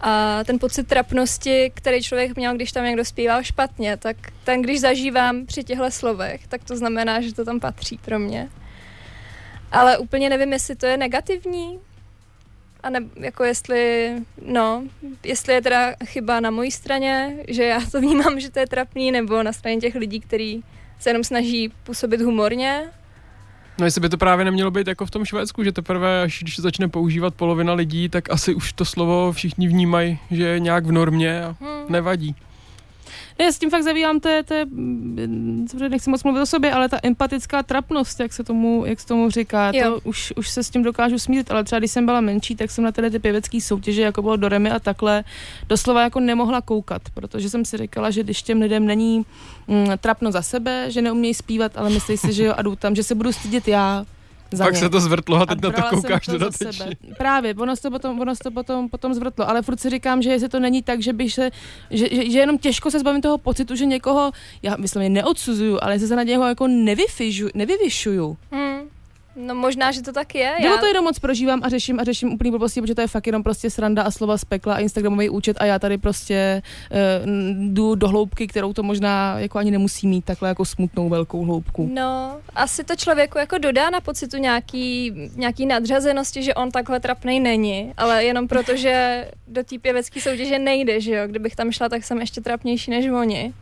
a 0.00 0.44
ten 0.44 0.58
pocit 0.58 0.88
trapnosti, 0.88 1.72
který 1.74 2.02
člověk 2.02 2.36
měl, 2.36 2.54
když 2.54 2.72
tam 2.72 2.84
někdo 2.84 3.04
zpíval 3.04 3.42
špatně, 3.42 3.96
tak 3.96 4.16
ten, 4.44 4.62
když 4.62 4.80
zažívám 4.80 5.46
při 5.46 5.64
těchto 5.64 5.90
slovech, 5.90 6.46
tak 6.46 6.64
to 6.64 6.76
znamená, 6.76 7.20
že 7.20 7.34
to 7.34 7.44
tam 7.44 7.60
patří 7.60 7.98
pro 7.98 8.18
mě. 8.18 8.48
Ale 9.72 9.98
úplně 9.98 10.28
nevím, 10.28 10.52
jestli 10.52 10.76
to 10.76 10.86
je 10.86 10.96
negativní, 10.96 11.78
a 12.82 12.90
ne, 12.90 13.00
jako 13.16 13.44
jestli, 13.44 14.12
no, 14.44 14.82
jestli 15.24 15.54
je 15.54 15.62
teda 15.62 15.94
chyba 16.04 16.40
na 16.40 16.50
mojí 16.50 16.70
straně, 16.70 17.36
že 17.48 17.64
já 17.64 17.80
to 17.92 18.00
vnímám, 18.00 18.40
že 18.40 18.50
to 18.50 18.58
je 18.58 18.66
trapný, 18.66 19.12
nebo 19.12 19.42
na 19.42 19.52
straně 19.52 19.76
těch 19.76 19.94
lidí, 19.94 20.20
kteří 20.20 20.64
se 20.98 21.10
jenom 21.10 21.24
snaží 21.24 21.72
působit 21.84 22.20
humorně. 22.20 22.82
No 23.78 23.84
jestli 23.84 24.00
by 24.00 24.08
to 24.08 24.18
právě 24.18 24.44
nemělo 24.44 24.70
být 24.70 24.86
jako 24.86 25.06
v 25.06 25.10
tom 25.10 25.24
Švédsku, 25.24 25.64
že 25.64 25.72
teprve, 25.72 26.22
až 26.22 26.38
když 26.42 26.56
to 26.56 26.62
začne 26.62 26.88
používat 26.88 27.34
polovina 27.34 27.72
lidí, 27.74 28.08
tak 28.08 28.30
asi 28.30 28.54
už 28.54 28.72
to 28.72 28.84
slovo 28.84 29.32
všichni 29.32 29.68
vnímají, 29.68 30.18
že 30.30 30.44
je 30.44 30.60
nějak 30.60 30.86
v 30.86 30.92
normě 30.92 31.42
a 31.44 31.56
Hmm. 31.60 31.84
nevadí. 31.88 32.34
Ne, 33.38 33.44
já 33.44 33.52
s 33.52 33.58
tím 33.58 33.70
fakt 33.70 33.82
zabývám, 33.82 34.20
to 34.20 34.28
je, 34.28 34.42
to 34.42 34.54
je, 34.54 34.64
mm, 34.64 35.68
nechci 35.88 36.10
moc 36.10 36.24
mluvit 36.24 36.40
o 36.40 36.46
sobě, 36.46 36.72
ale 36.72 36.88
ta 36.88 36.98
empatická 37.02 37.62
trapnost, 37.62 38.20
jak 38.20 38.32
se 38.32 38.44
tomu, 38.44 38.86
jak 38.86 39.00
se 39.00 39.06
tomu 39.06 39.30
říká, 39.30 39.70
Jo. 39.74 39.90
to 39.90 40.08
už, 40.08 40.32
už 40.36 40.48
se 40.48 40.62
s 40.62 40.70
tím 40.70 40.82
dokážu 40.82 41.18
smířit, 41.18 41.50
ale 41.50 41.64
třeba 41.64 41.78
když 41.78 41.90
jsem 41.90 42.06
byla 42.06 42.20
menší, 42.20 42.56
tak 42.56 42.70
jsem 42.70 42.84
na 42.84 42.92
tyhle 42.92 43.10
ty 43.10 43.18
pěvecké 43.18 43.60
soutěže, 43.60 44.02
jako 44.02 44.22
bylo 44.22 44.36
Doremy 44.36 44.70
a 44.70 44.78
takhle, 44.78 45.24
doslova 45.68 46.02
jako 46.02 46.20
nemohla 46.20 46.60
koukat, 46.60 47.02
protože 47.14 47.50
jsem 47.50 47.64
si 47.64 47.76
říkala, 47.76 48.10
že 48.10 48.22
když 48.22 48.42
těm 48.42 48.60
lidem 48.60 48.86
není 48.86 49.26
mm, 49.68 49.86
trapno 49.98 50.32
za 50.32 50.42
sebe, 50.42 50.90
že 50.90 51.02
neumějí 51.02 51.34
zpívat, 51.34 51.72
ale 51.76 51.90
myslí 51.90 52.16
si, 52.16 52.32
že 52.32 52.44
jo, 52.44 52.54
a 52.56 52.62
jdu 52.62 52.76
tam, 52.76 52.94
že 52.94 53.02
se 53.02 53.14
budu 53.14 53.32
stydět 53.32 53.68
já 53.68 54.04
za 54.52 54.64
Pak 54.64 54.74
ně. 54.74 54.80
se 54.80 54.88
to 54.88 55.00
zvrtlo 55.00 55.36
a 55.36 55.46
teď 55.46 55.62
na 55.62 55.70
to 55.70 55.82
koukáš 55.90 56.26
to 56.26 56.32
za 56.32 56.38
dodatečně. 56.38 56.72
sebe. 56.72 57.14
Právě, 57.18 57.54
ono 57.54 57.76
se 57.76 57.82
to 57.82 57.90
potom, 57.90 58.20
ono 58.20 58.34
se 58.34 58.42
to 58.44 58.50
potom, 58.50 58.88
potom 58.88 59.14
zvrtlo, 59.14 59.50
ale 59.50 59.62
furt 59.62 59.80
si 59.80 59.90
říkám, 59.90 60.22
že 60.22 60.30
jestli 60.30 60.48
to 60.48 60.60
není 60.60 60.82
tak, 60.82 61.02
že 61.02 61.12
bych 61.12 61.32
se, 61.32 61.50
že, 61.90 62.08
že, 62.12 62.30
že 62.30 62.38
jenom 62.38 62.58
těžko 62.58 62.90
se 62.90 62.98
zbavím 63.00 63.20
toho 63.22 63.38
pocitu, 63.38 63.76
že 63.76 63.86
někoho, 63.86 64.32
já 64.62 64.76
myslím, 64.78 65.12
neodsuzuju, 65.12 65.78
ale 65.82 65.94
jestli 65.94 66.08
se 66.08 66.16
na 66.16 66.22
něho 66.22 66.48
jako 66.48 66.66
nevyfižu, 66.66 67.48
nevyvyšuju. 67.54 68.36
Hmm. 68.50 68.77
No 69.46 69.54
možná, 69.54 69.92
že 69.92 70.02
to 70.02 70.12
tak 70.12 70.34
je. 70.34 70.52
Nebo 70.60 70.74
já... 70.74 70.80
to 70.80 70.86
jenom 70.86 71.04
moc 71.04 71.18
prožívám 71.18 71.60
a 71.62 71.68
řeším 71.68 72.00
a 72.00 72.04
řeším 72.04 72.32
úplný 72.32 72.50
blbosti, 72.50 72.80
protože 72.80 72.94
to 72.94 73.00
je 73.00 73.06
fakt 73.06 73.26
jenom 73.26 73.42
prostě 73.42 73.70
sranda 73.70 74.02
a 74.02 74.10
slova 74.10 74.38
z 74.38 74.44
pekla 74.44 74.74
a 74.74 74.78
Instagramový 74.78 75.28
účet 75.28 75.56
a 75.60 75.64
já 75.64 75.78
tady 75.78 75.98
prostě 75.98 76.62
uh, 76.90 77.28
jdu 77.72 77.94
do 77.94 78.08
hloubky, 78.08 78.46
kterou 78.46 78.72
to 78.72 78.82
možná 78.82 79.38
jako 79.38 79.58
ani 79.58 79.70
nemusí 79.70 80.06
mít 80.06 80.24
takhle 80.24 80.48
jako 80.48 80.64
smutnou 80.64 81.08
velkou 81.08 81.44
hloubku. 81.44 81.90
No, 81.94 82.40
asi 82.54 82.84
to 82.84 82.96
člověku 82.96 83.38
jako 83.38 83.58
dodá 83.58 83.90
na 83.90 84.00
pocitu 84.00 84.36
nějaký, 84.36 85.12
nějaký 85.36 85.66
nadřazenosti, 85.66 86.42
že 86.42 86.54
on 86.54 86.70
takhle 86.70 87.00
trapnej 87.00 87.40
není, 87.40 87.92
ale 87.96 88.24
jenom 88.24 88.48
proto, 88.48 88.76
že 88.76 89.24
do 89.48 89.64
té 89.64 89.78
pěvecké 89.78 90.20
soutěže 90.20 90.58
nejde, 90.58 91.00
že 91.00 91.14
jo. 91.14 91.26
Kdybych 91.26 91.56
tam 91.56 91.72
šla, 91.72 91.88
tak 91.88 92.04
jsem 92.04 92.20
ještě 92.20 92.40
trapnější 92.40 92.90
než 92.90 93.08
oni. 93.08 93.52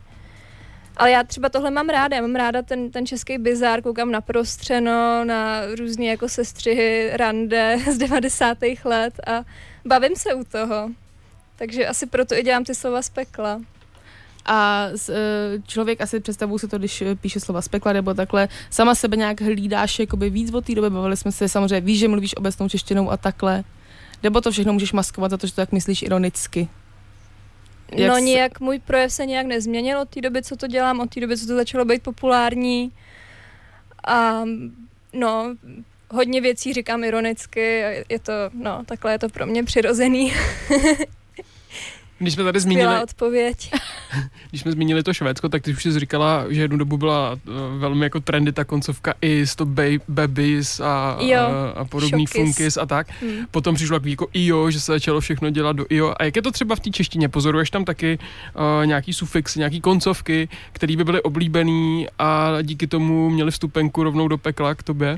Ale 0.97 1.11
já 1.11 1.23
třeba 1.23 1.49
tohle 1.49 1.71
mám 1.71 1.89
ráda, 1.89 2.15
já 2.15 2.21
mám 2.21 2.35
ráda 2.35 2.61
ten, 2.61 2.91
ten 2.91 3.05
český 3.05 3.37
bizár, 3.37 3.81
koukám 3.81 4.11
na 4.11 4.21
prostřeno, 4.21 5.25
na 5.25 5.61
různé 5.79 6.05
jako 6.05 6.29
sestřihy, 6.29 7.09
rande 7.13 7.77
z 7.91 7.97
90. 7.97 8.57
let 8.85 9.13
a 9.27 9.43
bavím 9.85 10.15
se 10.15 10.33
u 10.33 10.43
toho. 10.43 10.89
Takže 11.55 11.87
asi 11.87 12.05
proto 12.05 12.35
i 12.35 12.43
dělám 12.43 12.63
ty 12.63 12.75
slova 12.75 13.01
z 13.01 13.09
pekla. 13.09 13.61
A 14.45 14.87
eh, 15.09 15.13
člověk 15.67 16.01
asi 16.01 16.19
představuju 16.19 16.57
si 16.57 16.67
to, 16.67 16.77
když 16.77 17.01
eh, 17.01 17.15
píše 17.15 17.39
slova 17.39 17.61
z 17.61 17.67
pekla 17.67 17.93
nebo 17.93 18.13
takhle, 18.13 18.47
sama 18.69 18.95
sebe 18.95 19.17
nějak 19.17 19.41
hlídáš 19.41 19.99
jakoby 19.99 20.29
víc 20.29 20.53
od 20.53 20.65
té 20.65 20.75
doby, 20.75 20.89
bavili 20.89 21.17
jsme 21.17 21.31
se, 21.31 21.49
samozřejmě 21.49 21.81
víš, 21.81 21.99
že 21.99 22.07
mluvíš 22.07 22.37
obecnou 22.37 22.69
češtinou 22.69 23.11
a 23.11 23.17
takhle, 23.17 23.63
nebo 24.23 24.41
to 24.41 24.51
všechno 24.51 24.73
můžeš 24.73 24.93
maskovat 24.93 25.31
za 25.31 25.37
to, 25.37 25.47
že 25.47 25.53
to 25.53 25.61
tak 25.61 25.71
myslíš 25.71 26.01
ironicky. 26.01 26.67
Jak 27.91 28.11
no 28.11 28.17
nějak, 28.17 28.59
můj 28.59 28.79
projev 28.79 29.13
se 29.13 29.25
nějak 29.25 29.45
nezměnil 29.45 29.99
od 29.99 30.09
té 30.09 30.21
doby, 30.21 30.43
co 30.43 30.55
to 30.55 30.67
dělám, 30.67 30.99
od 30.99 31.13
té 31.13 31.19
doby, 31.19 31.37
co 31.37 31.47
to 31.47 31.55
začalo 31.55 31.85
být 31.85 32.03
populární. 32.03 32.91
A 34.07 34.43
no, 35.13 35.55
hodně 36.11 36.41
věcí 36.41 36.73
říkám 36.73 37.03
ironicky, 37.03 37.83
je 38.09 38.19
to, 38.19 38.33
no, 38.53 38.83
takhle 38.85 39.11
je 39.11 39.19
to 39.19 39.29
pro 39.29 39.45
mě 39.45 39.63
přirozený. 39.63 40.33
Když 42.19 42.33
jsme 42.33 42.43
tady 42.43 42.59
zmínili, 42.59 43.03
odpověď. 43.03 43.71
když 44.49 44.61
jsme 44.61 44.71
zmínili 44.71 45.03
to 45.03 45.13
Švédsko, 45.13 45.49
tak 45.49 45.61
ty 45.63 45.71
už 45.71 45.83
jsi 45.83 45.99
říkala, 45.99 46.45
že 46.49 46.61
jednu 46.61 46.77
dobu 46.77 46.97
byla 46.97 47.31
uh, 47.33 47.39
velmi 47.79 48.05
jako 48.05 48.19
trendy 48.19 48.51
ta 48.51 48.63
koncovka 48.63 49.13
is, 49.21 49.55
to 49.55 49.65
ba- 49.65 50.01
babies 50.07 50.79
a, 50.79 51.17
Jo, 51.21 51.39
a, 51.39 51.69
a 51.79 51.85
podobný 51.85 52.27
šokis. 52.27 52.41
funkis 52.41 52.77
a 52.77 52.85
tak. 52.85 53.07
Hmm. 53.21 53.45
Potom 53.51 53.75
přišlo 53.75 53.95
takový 53.95 54.11
jako 54.11 54.27
IO, 54.33 54.71
že 54.71 54.79
se 54.79 54.91
začalo 54.91 55.19
všechno 55.19 55.49
dělat 55.49 55.75
do 55.75 55.85
IO. 55.89 56.13
A 56.19 56.23
jak 56.23 56.35
je 56.35 56.41
to 56.41 56.51
třeba 56.51 56.75
v 56.75 56.79
té 56.79 56.89
češtině? 56.89 57.29
Pozoruješ 57.29 57.69
tam 57.69 57.85
taky 57.85 58.19
uh, 58.79 58.85
nějaký 58.85 59.13
sufixy, 59.13 59.59
nějaký 59.59 59.81
koncovky, 59.81 60.49
které 60.71 60.95
by 60.95 61.03
byly 61.03 61.21
oblíbený 61.21 62.07
a 62.19 62.57
díky 62.61 62.87
tomu 62.87 63.29
měli 63.29 63.51
vstupenku 63.51 64.03
rovnou 64.03 64.27
do 64.27 64.37
pekla 64.37 64.75
k 64.75 64.83
tobě? 64.83 65.17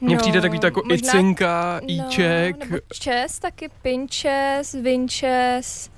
Mně 0.00 0.14
No, 0.14 0.20
přijde 0.20 0.40
takový 0.40 0.60
jako 0.62 0.82
možná- 0.88 0.94
icinka, 1.12 1.80
íček. 1.86 2.56
No, 2.58 2.66
nebo 2.66 2.78
čes 2.92 3.38
taky, 3.38 3.68
pinčes, 3.82 4.74
vinčes, 4.74 5.90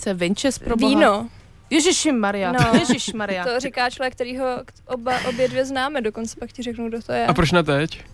Se 0.00 0.14
vinčes 0.14 0.58
pro 0.58 0.76
boha. 0.76 0.88
víno. 0.90 1.28
Ježiši 1.70 2.12
Maria, 2.12 2.52
No. 2.52 2.78
Ježiš 2.80 3.12
Maria. 3.12 3.44
To 3.44 3.60
říká 3.60 3.90
člověk, 3.90 4.14
kterýho 4.14 4.46
oba, 4.86 5.12
obě 5.28 5.48
dvě 5.48 5.64
známe, 5.64 6.00
dokonce 6.00 6.36
pak 6.40 6.52
ti 6.52 6.62
řeknu, 6.62 6.88
kdo 6.88 7.02
to 7.02 7.12
je. 7.12 7.26
A 7.26 7.34
proč 7.34 7.52
na 7.52 7.62
teď? 7.62 8.04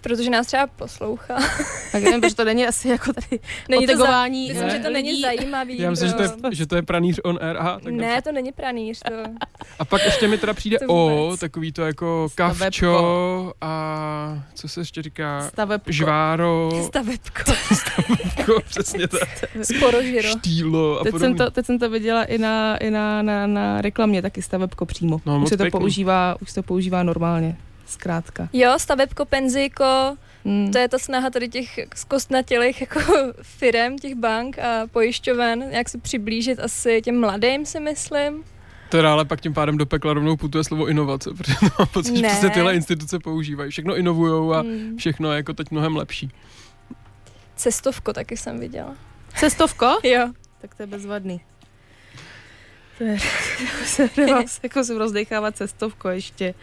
Protože 0.00 0.30
nás 0.30 0.46
třeba 0.46 0.66
poslouchá. 0.66 1.38
Tak 1.92 2.02
nevím, 2.02 2.20
protože 2.20 2.34
to 2.34 2.44
není 2.44 2.66
asi 2.66 2.88
jako 2.88 3.12
tady 3.12 3.26
Není 3.68 3.86
to 3.86 3.96
za, 3.96 4.26
myslím, 4.28 4.70
že 4.70 4.78
to 4.78 4.90
není 4.90 5.20
zajímavý. 5.22 5.78
Já 5.78 5.90
myslím, 5.90 6.08
že 6.08 6.14
to, 6.14 6.22
je, 6.22 6.30
že 6.52 6.66
to 6.66 6.76
je 6.76 6.82
pranýř 6.82 7.20
on 7.24 7.38
air. 7.42 7.56
Aha, 7.56 7.72
tak 7.72 7.82
dobře. 7.92 8.06
Ne, 8.06 8.22
to 8.22 8.32
není 8.32 8.52
pranýř, 8.52 9.00
to... 9.08 9.14
A 9.78 9.84
pak 9.84 10.04
ještě 10.04 10.28
mi 10.28 10.38
teda 10.38 10.52
přijde 10.54 10.78
To 10.86 10.86
O, 10.88 11.36
takový 11.40 11.72
to 11.72 11.82
jako 11.82 12.28
Stavebko. 12.32 12.58
kavčo 12.64 13.52
a 13.60 14.42
co 14.54 14.68
se 14.68 14.80
ještě 14.80 15.02
říká? 15.02 15.48
Stavebko. 15.48 15.92
Žváro, 15.92 16.70
Stavebko. 16.86 17.52
stavebko, 17.74 18.60
přesně 18.68 19.08
tak. 19.08 19.28
Sporožiro. 19.62 20.28
Štýlo 20.28 21.00
a 21.00 21.04
Teď 21.04 21.18
jsem, 21.18 21.34
to, 21.36 21.50
teď 21.50 21.66
jsem 21.66 21.78
to 21.78 21.90
viděla 21.90 22.24
i 22.24 22.38
na, 22.38 22.76
i 22.76 22.90
na, 22.90 23.22
na, 23.22 23.46
na 23.46 23.80
reklamě, 23.80 24.22
taky 24.22 24.42
stavebko 24.42 24.86
přímo. 24.86 25.20
No, 25.26 25.40
už 25.42 25.48
se 25.48 25.56
to 25.56 25.64
pěkný. 25.64 25.80
používá, 25.80 26.36
už 26.42 26.48
se 26.48 26.54
to 26.54 26.62
používá 26.62 27.02
normálně, 27.02 27.56
zkrátka. 27.88 28.48
Jo, 28.52 28.74
stavebko, 28.78 29.24
penzíko, 29.24 30.16
Hmm. 30.44 30.72
to 30.72 30.78
je 30.78 30.88
ta 30.88 30.98
snaha 30.98 31.30
tady 31.30 31.48
těch 31.48 31.78
zkostnatělých 31.94 32.80
jako 32.80 33.00
firem, 33.42 33.98
těch 33.98 34.14
bank 34.14 34.58
a 34.58 34.86
pojišťoven, 34.86 35.62
jak 35.70 35.88
se 35.88 35.98
přiblížit 35.98 36.60
asi 36.60 37.02
těm 37.02 37.20
mladým, 37.20 37.66
si 37.66 37.80
myslím. 37.80 38.44
Teda 38.88 39.12
ale 39.12 39.24
pak 39.24 39.40
tím 39.40 39.54
pádem 39.54 39.78
do 39.78 39.86
pekla 39.86 40.12
rovnou 40.14 40.36
putuje 40.36 40.64
slovo 40.64 40.86
inovace, 40.86 41.30
protože 41.36 41.52
mám 41.78 41.88
pocit, 41.92 42.16
že 42.16 42.26
přesně 42.26 42.50
tyhle 42.50 42.74
instituce 42.74 43.18
používají. 43.18 43.70
Všechno 43.70 43.96
inovujou 43.96 44.52
a 44.52 44.60
Hmm. 44.60 44.96
všechno 44.98 45.30
je 45.32 45.36
jako 45.36 45.52
teď 45.52 45.70
mnohem 45.70 45.96
lepší. 45.96 46.30
Cestovko 47.56 48.12
taky 48.12 48.36
jsem 48.36 48.60
viděla. 48.60 48.94
Cestovko? 49.36 49.86
Jo. 50.04 50.28
Tak 50.60 50.74
to 50.74 50.82
je 50.82 50.86
bezvadný. 50.86 51.40
To 52.98 53.04
je, 53.04 53.18
jako 53.58 53.84
se, 53.84 54.08
jako 54.62 54.84
se 54.84 54.98
rozdechávat 54.98 55.56
cestovko 55.56 56.08
ještě. 56.08 56.54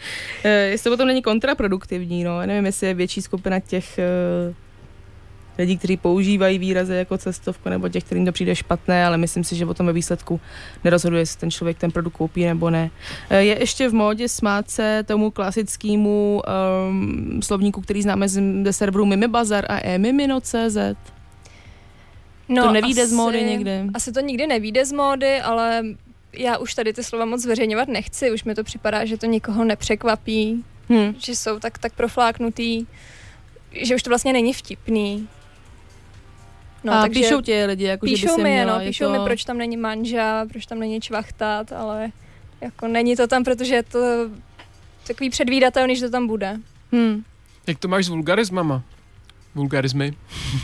E, 0.44 0.50
jestli 0.50 0.84
to 0.84 0.94
potom 0.94 1.08
není 1.08 1.22
kontraproduktivní, 1.22 2.24
no. 2.24 2.42
Já 2.42 2.48
nevím, 2.48 2.66
jestli 2.66 2.88
je 2.88 2.94
větší 2.94 3.22
skupina 3.22 3.60
těch 3.60 4.00
e, 4.00 4.06
lidí, 5.58 5.78
kteří 5.78 5.98
používají 5.98 6.60
výrazy 6.60 6.96
jako 6.96 7.18
cestovko, 7.18 7.70
nebo 7.70 7.90
těch, 7.90 8.04
kterým 8.04 8.26
to 8.26 8.32
přijde 8.32 8.56
špatné, 8.56 9.06
ale 9.06 9.18
myslím 9.18 9.44
si, 9.44 9.56
že 9.56 9.66
potom 9.66 9.86
ve 9.86 9.94
výsledku 9.94 10.42
nerozhoduje, 10.84 11.22
jestli 11.22 11.40
ten 11.40 11.52
člověk 11.52 11.78
ten 11.78 11.92
produkt 11.92 12.14
koupí 12.14 12.46
nebo 12.46 12.70
ne. 12.70 12.92
E, 13.30 13.44
je 13.44 13.60
ještě 13.60 13.90
v 13.90 13.94
módě 13.94 14.30
smát 14.30 14.70
se 14.70 15.04
tomu 15.08 15.32
klasickému 15.32 16.42
um, 16.90 17.42
slovníku, 17.42 17.82
který 17.82 18.02
známe 18.02 18.30
z, 18.30 18.42
ze 18.64 18.74
serveru 18.74 19.06
Mimibazar 19.06 19.66
a 19.70 19.80
e-mimino.cz. 19.88 20.78
To 22.56 22.72
nevyjde 22.72 23.08
z 23.08 23.14
módy 23.14 23.44
někdy. 23.44 23.84
No, 23.84 23.92
Asi 23.94 24.12
to 24.12 24.20
nikdy 24.20 24.48
nevíde 24.48 24.86
z 24.86 24.92
módy, 24.92 25.42
ale 25.42 25.84
já 26.38 26.58
už 26.58 26.74
tady 26.74 26.94
ty 26.94 27.04
slova 27.04 27.26
moc 27.26 27.42
zveřejňovat 27.42 27.88
nechci. 27.88 28.32
Už 28.32 28.44
mi 28.44 28.56
to 28.56 28.64
připadá, 28.64 29.06
že 29.06 29.18
to 29.18 29.26
nikoho 29.26 29.64
nepřekvapí, 29.64 30.64
Hm. 30.90 31.14
že 31.18 31.36
jsou 31.36 31.60
tak, 31.60 31.78
tak 31.78 31.94
profláknutý, 31.94 32.86
že 33.82 33.96
už 33.96 34.04
to 34.04 34.10
vlastně 34.10 34.34
není 34.34 34.54
vtipný. 34.54 35.28
No, 36.84 36.94
a 36.94 37.02
takže 37.02 37.20
píšou 37.20 37.42
tě 37.42 37.66
lidi, 37.66 37.84
jako 37.84 38.08
že 38.08 38.12
by 38.12 38.16
píšou 38.16 38.38
mi, 38.38 38.44
měla, 38.50 38.74
no, 38.74 38.82
je 38.82 38.88
píšou 38.88 39.06
to... 39.06 39.12
mi, 39.12 39.20
proč 39.20 39.44
tam 39.44 39.58
není 39.58 39.78
manža, 39.78 40.46
proč 40.52 40.66
tam 40.66 40.80
není 40.80 41.02
čvachtat, 41.02 41.72
ale 41.72 42.12
jako 42.62 42.88
není 42.88 43.16
to 43.16 43.28
tam, 43.28 43.44
protože 43.44 43.76
je 43.76 43.84
to 43.84 44.00
takový 45.08 45.30
předvídatelný, 45.30 45.96
že 45.96 46.06
to 46.06 46.12
tam 46.12 46.28
bude. 46.28 46.60
Hmm. 46.92 47.24
Jak 47.68 47.80
to 47.80 47.88
máš 47.88 48.06
s 48.06 48.10
vulgarismama? 48.10 48.84
Vulgarismy. 49.56 50.14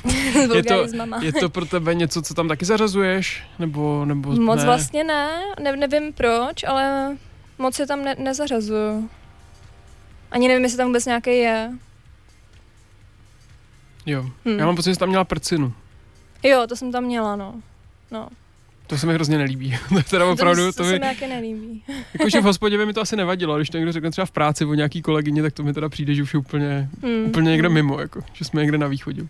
S 0.06 0.36
je, 0.56 0.64
to, 0.64 0.86
je 1.22 1.34
to 1.34 1.50
pro 1.50 1.66
tebe 1.66 1.96
něco, 1.96 2.22
co 2.22 2.34
tam 2.34 2.48
taky 2.48 2.66
zařazuješ? 2.66 3.44
Nebo, 3.60 4.06
nebo 4.06 4.32
Moc 4.32 4.60
ne? 4.60 4.66
vlastně 4.66 5.04
ne, 5.04 5.30
ne, 5.60 5.76
nevím 5.76 6.14
proč, 6.14 6.64
ale 6.64 7.18
moc 7.58 7.80
je 7.80 7.88
tam 7.88 8.04
ne, 8.04 8.16
nezařazuju. 8.20 9.10
Ani 10.32 10.48
nevím, 10.48 10.64
jestli 10.64 10.78
tam 10.78 10.88
vůbec 10.88 11.06
nějaký 11.06 11.38
je. 11.38 11.72
Jo. 14.06 14.26
Hmm. 14.46 14.60
Já 14.60 14.66
mám 14.66 14.76
pocit, 14.76 14.90
že 14.90 14.96
jsi 14.96 15.00
tam 15.00 15.10
měla 15.10 15.24
prcinu. 15.24 15.74
Jo, 16.44 16.66
to 16.70 16.76
jsem 16.76 16.92
tam 16.92 17.04
měla, 17.04 17.36
no. 17.36 17.62
No. 18.12 18.28
To 18.92 18.98
se 18.98 19.08
mi 19.08 19.14
hrozně 19.14 19.38
nelíbí. 19.38 19.78
to 19.90 19.98
je 19.98 20.04
teda 20.04 20.26
to, 20.26 20.32
opravdu, 20.32 20.66
mi, 20.66 20.72
to 20.72 20.78
to 20.78 20.84
mi, 20.84 20.90
se 20.90 20.94
mi 20.94 21.00
taky 21.00 21.28
nelíbí. 21.28 21.84
jakože 22.14 22.42
v 22.42 22.44
hospodě 22.44 22.78
by 22.78 22.86
mi 22.86 22.94
to 22.94 23.02
asi 23.02 23.16
nevadilo, 23.16 23.56
když 23.58 23.70
to 23.70 23.78
někdo 23.78 23.92
řekne 23.92 24.12
třeba 24.12 24.26
v 24.26 24.32
práci 24.32 24.66
o 24.66 24.74
nějaký 24.74 25.02
kolegyně, 25.02 25.42
tak 25.42 25.54
to 25.54 25.64
mi 25.64 25.74
teda 25.74 25.90
přijde, 25.90 26.16
že 26.16 26.24
už 26.24 26.34
je 26.34 26.40
úplně, 26.40 26.90
Hmm. 27.04 27.26
úplně 27.26 27.52
někde 27.52 27.70
mimo, 27.70 28.00
jako, 28.00 28.22
že 28.34 28.46
jsme 28.46 28.62
někde 28.62 28.78
na 28.78 28.88
východě. 28.88 29.24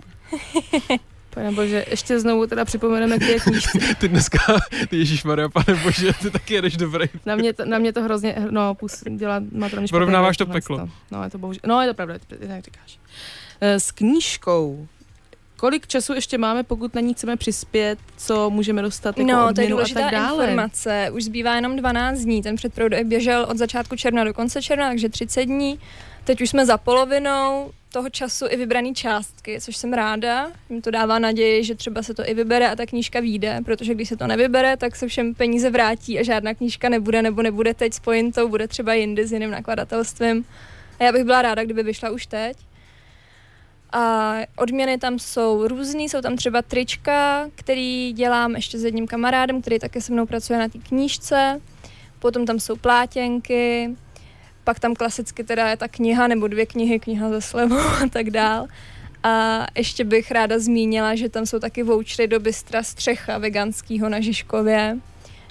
Pane 1.29 1.51
bože, 1.51 1.85
ještě 1.89 2.19
znovu 2.19 2.47
teda 2.47 2.65
připomeneme 2.65 3.17
k 3.17 3.19
té 3.19 3.39
knížce. 3.39 3.79
Ty 3.99 4.07
dneska, 4.07 4.39
ty 4.89 4.97
Ježíš 4.97 5.23
Maria, 5.23 5.49
pane 5.49 5.79
bože, 5.83 6.13
ty 6.21 6.31
taky 6.31 6.53
jedeš 6.53 6.77
dobrý. 6.77 7.05
Na 7.25 7.35
mě 7.35 7.53
to, 7.53 7.65
na 7.65 7.77
mě 7.77 7.93
to 7.93 8.03
hrozně, 8.03 8.35
no, 8.49 8.75
pus, 8.75 9.03
dělá, 9.15 9.39
to 9.39 9.67
špatný 9.67 9.87
Porovnáváš 9.87 10.37
to 10.37 10.45
peklo. 10.45 10.77
tohle. 10.77 10.91
No, 11.11 11.23
je 11.23 11.29
to 11.29 11.37
bohužel, 11.37 11.61
no, 11.67 11.81
je 11.81 11.87
to 11.87 11.93
pravda, 11.93 12.15
ty 12.27 12.47
tak 12.47 12.63
říkáš. 12.65 12.99
Eh, 13.61 13.79
S 13.79 13.91
knížkou. 13.91 14.87
Kolik 15.61 15.87
času 15.87 16.13
ještě 16.13 16.37
máme, 16.37 16.63
pokud 16.63 16.95
na 16.95 17.01
ní 17.01 17.13
chceme 17.13 17.37
přispět, 17.37 17.99
co 18.17 18.49
můžeme 18.49 18.81
dostat 18.81 19.17
jako 19.17 19.31
No, 19.31 19.37
to 19.37 19.41
je 19.41 19.49
odměnu 19.49 19.67
a 19.67 19.77
důležitá 19.77 20.01
tak 20.01 20.11
dále? 20.11 20.45
informace. 20.45 21.09
Už 21.13 21.23
zbývá 21.23 21.55
jenom 21.55 21.75
12 21.75 22.19
dní. 22.19 22.41
Ten 22.41 22.55
předprodej 22.55 23.03
běžel 23.03 23.47
od 23.49 23.57
začátku 23.57 23.95
června 23.95 24.23
do 24.23 24.33
konce 24.33 24.61
června, 24.61 24.87
takže 24.89 25.09
30 25.09 25.45
dní. 25.45 25.79
Teď 26.23 26.41
už 26.41 26.49
jsme 26.49 26.65
za 26.65 26.77
polovinou 26.77 27.71
toho 27.91 28.09
času 28.09 28.45
i 28.49 28.57
vybraný 28.57 28.93
částky, 28.93 29.61
což 29.61 29.77
jsem 29.77 29.93
ráda. 29.93 30.51
Jim 30.69 30.81
to 30.81 30.91
dává 30.91 31.19
naději, 31.19 31.63
že 31.63 31.75
třeba 31.75 32.03
se 32.03 32.13
to 32.13 32.29
i 32.29 32.33
vybere 32.33 32.69
a 32.69 32.75
ta 32.75 32.85
knížka 32.85 33.19
vyjde, 33.19 33.59
protože 33.65 33.93
když 33.93 34.09
se 34.09 34.17
to 34.17 34.27
nevybere, 34.27 34.77
tak 34.77 34.95
se 34.95 35.07
všem 35.07 35.35
peníze 35.35 35.69
vrátí 35.69 36.19
a 36.19 36.23
žádná 36.23 36.53
knížka 36.53 36.89
nebude, 36.89 37.21
nebo 37.21 37.41
nebude 37.41 37.73
teď 37.73 37.93
s 37.93 37.99
pointou, 37.99 38.47
bude 38.47 38.67
třeba 38.67 38.93
jindy 38.93 39.27
s 39.27 39.31
jiným 39.31 39.51
nakladatelstvím. 39.51 40.45
A 40.99 41.03
já 41.03 41.11
bych 41.11 41.23
byla 41.23 41.41
ráda, 41.41 41.63
kdyby 41.63 41.83
vyšla 41.83 42.09
už 42.09 42.25
teď. 42.25 42.57
A 43.91 44.35
odměny 44.55 44.97
tam 44.97 45.19
jsou 45.19 45.67
různý, 45.67 46.09
jsou 46.09 46.21
tam 46.21 46.35
třeba 46.35 46.61
trička, 46.61 47.47
který 47.55 48.13
dělám 48.13 48.55
ještě 48.55 48.77
s 48.79 48.83
jedním 48.83 49.07
kamarádem, 49.07 49.61
který 49.61 49.79
také 49.79 50.01
se 50.01 50.13
mnou 50.13 50.25
pracuje 50.25 50.59
na 50.59 50.69
té 50.69 50.79
knížce. 50.79 51.61
Potom 52.19 52.45
tam 52.45 52.59
jsou 52.59 52.75
plátěnky, 52.75 53.95
Pak 54.63 54.79
tam 54.79 54.93
klasicky 54.93 55.43
teda 55.43 55.69
je 55.69 55.77
ta 55.77 55.87
kniha 55.87 56.27
nebo 56.27 56.47
dvě 56.47 56.65
knihy, 56.65 56.99
kniha 56.99 57.29
ze 57.29 57.41
slevou 57.41 57.79
a 58.03 58.07
tak 58.09 58.29
dál. 58.29 58.67
A 59.23 59.65
ještě 59.75 60.03
bych 60.03 60.31
ráda 60.31 60.59
zmínila, 60.59 61.15
že 61.15 61.29
tam 61.29 61.45
jsou 61.45 61.59
taky 61.59 61.83
vouchery 61.83 62.27
do 62.27 62.39
Bystra 62.39 62.83
Střecha 62.83 63.37
veganského 63.37 64.09
na 64.09 64.19
Žižkově 64.19 64.97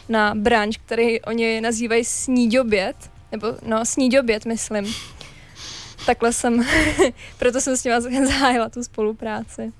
na 0.09 0.35
branč, 0.35 0.79
který 0.87 1.21
oni 1.21 1.61
nazývají 1.61 2.05
sníďoběd, 2.05 2.97
nebo 3.33 3.47
no 3.67 3.85
sníďoběd, 3.85 4.47
myslím. 4.47 4.95
Takhle 6.07 6.33
jsem, 6.33 6.67
proto 7.39 7.61
jsem 7.61 7.77
s 7.77 7.85
nimi 7.85 8.27
zahájila 8.27 8.69
tu 8.69 8.83
spolupráci. 8.85 9.73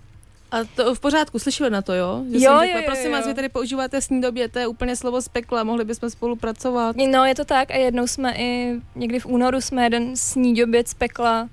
A 0.53 0.65
to 0.65 0.95
v 0.95 1.01
pořádku, 1.01 1.39
slyšeli 1.39 1.71
na 1.71 1.83
to, 1.83 1.93
jo? 1.95 2.25
Že 2.31 2.35
Jo, 2.37 2.41
jsem 2.41 2.53
jo, 2.53 2.61
řekla, 2.61 2.81
jo, 2.81 2.87
prosím 2.87 3.07
jo. 3.07 3.13
vás, 3.13 3.27
vy 3.27 3.35
tady 3.35 3.49
používáte 3.49 4.01
snídobě, 4.01 4.49
to 4.49 4.59
je 4.59 4.67
úplně 4.67 4.97
slovo 4.97 5.21
z 5.23 5.29
pekla, 5.29 5.65
mohli 5.65 5.85
bychom 5.85 6.11
spolupracovat. 6.11 6.97
No, 7.11 7.25
je 7.25 7.35
to 7.35 7.45
tak 7.45 7.71
a 7.71 7.77
jednou 7.77 8.07
jsme 8.07 8.35
i, 8.37 8.75
někdy 8.95 9.21
v 9.21 9.27
únoru 9.27 9.61
jsme 9.61 9.83
jeden 9.85 10.17
sníďoběd 10.17 10.89
z 10.89 10.95
pekla 10.95 11.49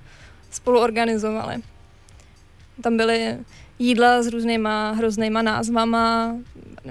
spolu 0.50 0.80
organizovali. 0.80 1.56
Tam 2.82 2.96
byly 2.96 3.36
jídla 3.78 4.22
s 4.22 4.26
různýma 4.26 4.90
hroznýma 4.92 5.42
názvama, 5.42 6.34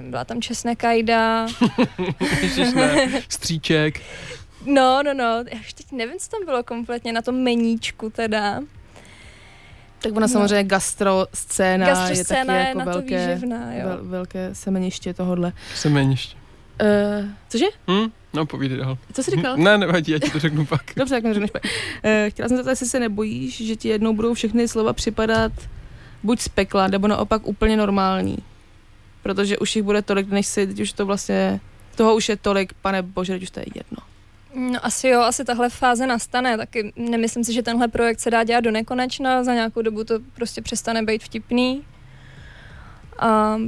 byla 0.02 0.24
tam 0.24 0.42
česnekajda, 0.42 1.46
Ježiš, 2.42 2.72
ne. 2.74 3.22
Stříček. 3.28 4.00
No, 4.66 5.02
no, 5.02 5.14
no, 5.14 5.24
já 5.24 5.60
už 5.60 5.72
teď 5.72 5.86
nevím, 5.92 6.18
co 6.18 6.28
tam 6.30 6.44
bylo 6.44 6.62
kompletně 6.62 7.12
na 7.12 7.22
tom 7.22 7.34
meníčku 7.34 8.10
teda. 8.10 8.60
Tak 10.02 10.12
ona 10.12 10.20
No. 10.20 10.28
samozřejmě 10.28 10.64
gastro 10.64 11.26
scéna 11.34 11.86
je 11.86 11.92
Gastroscéna 11.94 12.44
taky 12.44 12.58
je 12.58 12.66
jako 12.68 12.78
na 12.78 12.84
to 12.84 12.90
velké, 12.90 13.34
výživná, 13.34 13.74
jo. 13.74 13.88
vel, 13.88 13.98
velké 14.02 14.54
semeniště 14.54 15.14
tohodle. 15.14 15.52
Semeniště. 15.74 16.36
Uh, 16.82 17.28
cože? 17.48 17.66
Hm? 17.90 18.06
No, 18.34 18.46
povídej 18.46 18.78
dál. 18.78 18.98
Co 19.12 19.22
jsi 19.22 19.30
říkal? 19.30 19.56
Ne, 19.56 19.78
nevadí, 19.78 20.12
já 20.12 20.18
ti 20.18 20.30
to 20.30 20.38
řeknu 20.38 20.66
pak. 20.66 20.82
Dobře, 20.96 21.14
tak 21.14 21.24
neřekneš. 21.24 21.50
Uh, 21.54 22.10
chtěla 22.28 22.48
jsem 22.48 22.56
se 22.56 22.56
zeptat, 22.56 22.70
jestli 22.70 22.86
se 22.86 23.00
nebojíš, 23.00 23.66
že 23.66 23.76
ti 23.76 23.88
jednou 23.88 24.14
budou 24.14 24.34
všechny 24.34 24.68
slova 24.68 24.92
připadat 24.92 25.52
buď 26.22 26.40
z 26.40 26.48
pekla, 26.48 26.88
nebo 26.88 27.08
naopak 27.08 27.46
úplně 27.46 27.76
normální. 27.76 28.36
Protože 29.22 29.58
už 29.58 29.76
jich 29.76 29.82
bude 29.84 30.02
tolik, 30.02 30.28
než 30.28 30.46
si, 30.46 30.66
teď 30.66 30.80
už 30.80 30.92
to 30.92 31.06
vlastně, 31.06 31.60
toho 31.96 32.14
už 32.16 32.28
je 32.28 32.36
tolik, 32.36 32.72
pane 32.82 33.02
bože, 33.02 33.32
teď 33.32 33.42
už 33.42 33.50
to 33.50 33.60
je 33.60 33.66
jedno. 33.74 33.98
No 34.54 34.86
asi 34.86 35.08
jo, 35.08 35.20
asi 35.20 35.44
tahle 35.44 35.70
fáze 35.70 36.06
nastane, 36.06 36.56
taky 36.56 36.92
nemyslím 36.96 37.44
si, 37.44 37.52
že 37.52 37.62
tenhle 37.62 37.88
projekt 37.88 38.20
se 38.20 38.30
dá 38.30 38.44
dělat 38.44 38.60
do 38.60 38.70
nekonečna, 38.70 39.44
za 39.44 39.54
nějakou 39.54 39.82
dobu 39.82 40.04
to 40.04 40.18
prostě 40.34 40.62
přestane 40.62 41.02
být 41.02 41.22
vtipný. 41.22 41.84
A 43.18 43.58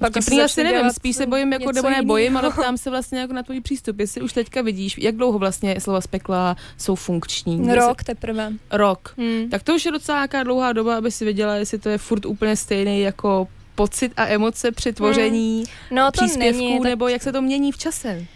pak 0.00 0.10
Vtipný 0.10 0.40
asi 0.40 0.56
začne 0.56 0.72
nevím, 0.72 0.90
spíš 0.90 1.16
se 1.16 1.26
bojím, 1.26 1.52
jako, 1.52 1.72
nebo 1.72 1.90
nebojím, 1.90 2.36
ale 2.36 2.50
ptám 2.58 2.78
se 2.78 2.90
vlastně 2.90 3.20
jako 3.20 3.32
na 3.32 3.42
tvůj 3.42 3.60
přístup, 3.60 3.98
jestli 3.98 4.20
už 4.20 4.32
teďka 4.32 4.62
vidíš, 4.62 4.98
jak 4.98 5.16
dlouho 5.16 5.38
vlastně 5.38 5.80
slova 5.80 6.00
z 6.00 6.06
pekla 6.06 6.56
jsou 6.78 6.94
funkční. 6.94 7.74
Rok 7.74 8.04
teprve. 8.04 8.52
Rok. 8.70 9.14
Hmm. 9.18 9.50
Tak 9.50 9.62
to 9.62 9.74
už 9.74 9.84
je 9.84 9.92
docela 9.92 10.18
nějaká 10.18 10.42
dlouhá 10.42 10.72
doba, 10.72 10.96
aby 10.96 11.10
si 11.10 11.24
věděla, 11.24 11.54
jestli 11.54 11.78
to 11.78 11.88
je 11.88 11.98
furt 11.98 12.26
úplně 12.26 12.56
stejný 12.56 13.00
jako 13.00 13.48
pocit 13.74 14.12
a 14.16 14.26
emoce 14.26 14.72
při 14.72 14.92
tvoření 14.92 15.64
No 15.90 16.10
to 16.10 16.24
příspěvků, 16.24 16.60
není, 16.60 16.78
tak 16.78 16.90
nebo 16.90 17.08
jak 17.08 17.22
se 17.22 17.32
to 17.32 17.42
mění 17.42 17.72
v 17.72 17.78
čase. 17.78 18.26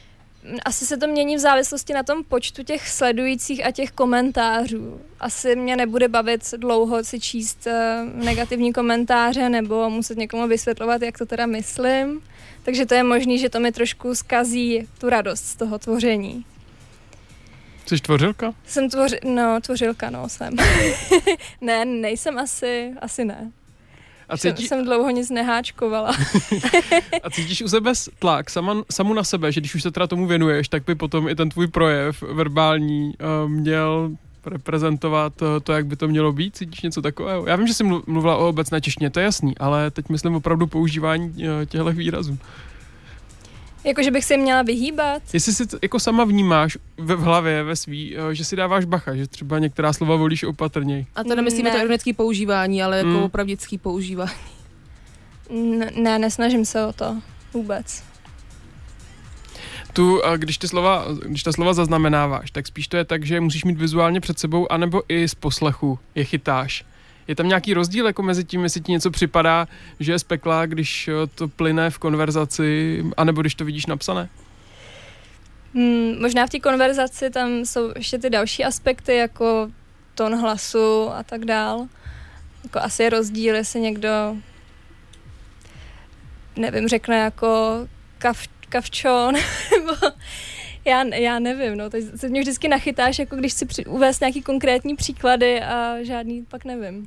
Asi 0.65 0.87
se 0.87 0.97
to 0.97 1.07
mění 1.07 1.37
v 1.37 1.39
závislosti 1.39 1.93
na 1.93 2.03
tom 2.03 2.25
počtu 2.25 2.63
těch 2.63 2.89
sledujících 2.89 3.67
a 3.67 3.71
těch 3.71 3.91
komentářů. 3.91 5.01
Asi 5.21 5.57
mě 5.57 5.77
nebude 5.77 6.09
bavit 6.09 6.55
dlouho 6.57 7.05
si 7.05 7.21
číst 7.21 7.67
eh, 7.67 8.05
negativní 8.15 8.73
komentáře 8.73 9.49
nebo 9.49 9.91
muset 9.91 10.19
někomu 10.19 10.49
vysvětlovat, 10.49 11.03
jak 11.03 11.19
to 11.19 11.27
teda 11.27 11.47
myslím. 11.47 12.23
Takže 12.63 12.87
to 12.87 12.95
je 12.95 13.03
možný, 13.03 13.39
že 13.39 13.51
to 13.51 13.61
mi 13.61 13.73
trošku 13.73 14.15
skazí 14.15 14.89
tu 14.99 15.09
radost 15.09 15.45
z 15.45 15.57
toho 15.57 15.79
tvoření. 15.79 16.45
Jsi 17.87 17.97
tvořilka? 17.97 18.55
Jsem 18.67 18.91
tvoři, 18.91 19.19
no, 19.25 19.61
tvořilka, 19.61 20.11
no, 20.11 20.29
jsem. 20.29 20.57
ne, 21.61 21.85
nejsem 21.85 22.39
asi, 22.39 22.93
asi 23.01 23.25
ne. 23.25 23.53
A, 24.35 24.37
Jsem, 24.37 24.55
cítí, 24.55 24.69
jsem 24.69 24.85
dlouho 24.85 25.11
nic 25.11 25.31
neháčkovala. 25.31 26.09
a 27.23 27.31
cítíš 27.31 27.63
u 27.63 27.69
sebe 27.69 27.93
tlak 28.19 28.51
sama, 28.51 28.83
samu 28.91 29.15
na 29.15 29.25
sebe, 29.25 29.53
že 29.53 29.61
když 29.61 29.75
už 29.75 29.83
se 29.83 29.91
teda 29.91 30.07
tomu 30.07 30.27
věnuješ, 30.27 30.69
tak 30.69 30.85
by 30.85 30.95
potom 30.95 31.29
i 31.29 31.35
ten 31.35 31.49
tvůj 31.49 31.67
projev 31.67 32.23
verbální 32.23 33.15
uh, 33.45 33.51
měl 33.51 34.11
reprezentovat 34.47 35.43
uh, 35.43 35.49
to, 35.63 35.73
jak 35.73 35.87
by 35.87 35.97
to 35.97 36.09
mělo 36.09 36.33
být? 36.33 36.57
Cítíš 36.57 36.83
něco 36.83 37.03
takového? 37.03 37.47
Já 37.47 37.57
vím, 37.57 37.67
že 37.67 37.75
jsi 37.75 37.85
mlu- 37.85 38.03
mluvila 38.07 38.37
o 38.37 38.49
obecné 38.49 38.81
češtině, 38.81 39.11
to 39.11 39.21
je 39.21 39.25
jasný, 39.25 39.59
ale 39.59 39.91
teď 39.91 40.09
myslím 40.09 40.35
opravdu 40.35 40.67
používání 40.67 41.29
uh, 41.29 41.65
těchto 41.67 41.93
výrazů. 41.93 42.39
Jako, 43.85 44.03
že 44.03 44.11
bych 44.11 44.25
si 44.25 44.33
je 44.33 44.39
měla 44.39 44.63
vyhýbat. 44.63 45.23
Jestli 45.33 45.53
si 45.53 45.67
to 45.67 45.79
jako 45.83 46.01
sama 46.01 46.25
vnímáš 46.25 46.79
ve 46.99 47.15
v 47.15 47.21
hlavě, 47.21 47.63
ve 47.63 47.77
svý, 47.77 48.17
uh, 48.17 48.29
že 48.31 48.45
si 48.45 48.57
dáváš 48.57 48.85
bacha, 48.85 49.17
že 49.17 49.27
třeba 49.29 49.59
některá 49.59 49.93
slova 49.93 50.17
volíš 50.17 50.43
opatrněji. 50.45 51.07
A 51.15 51.25
to 51.25 51.35
nemyslíme 51.35 51.71
Ne. 51.71 51.77
to 51.77 51.81
ironické 51.81 52.13
používání, 52.15 52.83
ale 52.83 52.97
jako 52.97 53.09
Mm. 53.09 53.17
opravdický 53.23 53.79
používání. 53.79 54.31
N- 55.51 55.91
ne, 56.03 56.19
nesnažím 56.19 56.65
se 56.65 56.87
o 56.87 56.93
to 56.93 57.17
vůbec. 57.55 58.03
Tu, 59.93 60.25
a 60.25 60.37
když 60.37 60.59
ty 60.59 60.69
slova, 60.69 61.05
když 61.27 61.43
ta 61.43 61.53
slova 61.53 61.75
zaznamenáváš, 61.75 62.51
tak 62.51 62.67
spíš 62.67 62.89
to 62.89 62.97
je 62.97 63.05
tak, 63.05 63.25
že 63.27 63.41
musíš 63.41 63.65
mít 63.65 63.79
vizuálně 63.79 64.21
před 64.21 64.39
sebou, 64.39 64.73
anebo 64.73 65.03
i 65.09 65.29
z 65.29 65.35
poslechu 65.35 65.99
je 66.15 66.25
chytáš. 66.25 66.85
Je 67.29 67.35
tam 67.35 67.49
nějaký 67.49 67.75
rozdíl 67.75 68.07
jako 68.07 68.23
mezi 68.23 68.45
tím, 68.45 68.63
jestli 68.63 68.81
ti 68.81 68.93
něco 68.93 69.11
připadá, 69.11 69.69
že 70.01 70.13
je 70.13 70.19
z 70.19 70.25
pekla, 70.25 70.67
když 70.67 71.09
eh, 71.09 71.13
to 71.35 71.49
plyne 71.49 71.91
v 71.91 71.99
konverzaci, 71.99 73.05
anebo 73.17 73.41
když 73.41 73.55
to 73.55 73.65
vidíš 73.65 73.87
napsané? 73.87 74.29
Hmm, 75.75 76.21
možná 76.21 76.47
v 76.47 76.51
té 76.51 76.61
konverzaci 76.61 77.31
tam 77.31 77.51
jsou 77.51 77.93
ještě 77.97 78.19
ty 78.19 78.31
další 78.31 78.65
aspekty, 78.65 79.17
jako 79.17 79.71
tón 80.15 80.41
hlasu 80.41 81.11
a 81.11 81.23
tak 81.23 81.45
dál. 81.45 81.87
Jako 82.65 82.79
asi 82.79 83.03
je 83.03 83.11
rozdíl, 83.11 83.55
jestli 83.55 83.81
někdo 83.81 84.37
nevím, 86.57 86.89
řekne 86.89 87.17
jako 87.17 87.79
kav, 88.19 88.49
kavčon, 88.69 89.35
nebo 89.71 89.93
já, 90.85 91.05
já 91.15 91.39
nevím, 91.39 91.77
no, 91.77 91.91
teď 91.91 92.05
se 92.17 92.29
mě 92.29 92.41
vždycky 92.41 92.69
nachytáš, 92.69 93.19
jako 93.19 93.37
když 93.37 93.53
si 93.53 93.67
při, 93.67 93.85
uvést 93.85 94.21
nějaký 94.21 94.43
konkrétní 94.43 94.97
příklady 94.97 95.61
a 95.61 95.97
žádný 96.03 96.43
pak 96.49 96.65
nevím. 96.65 97.07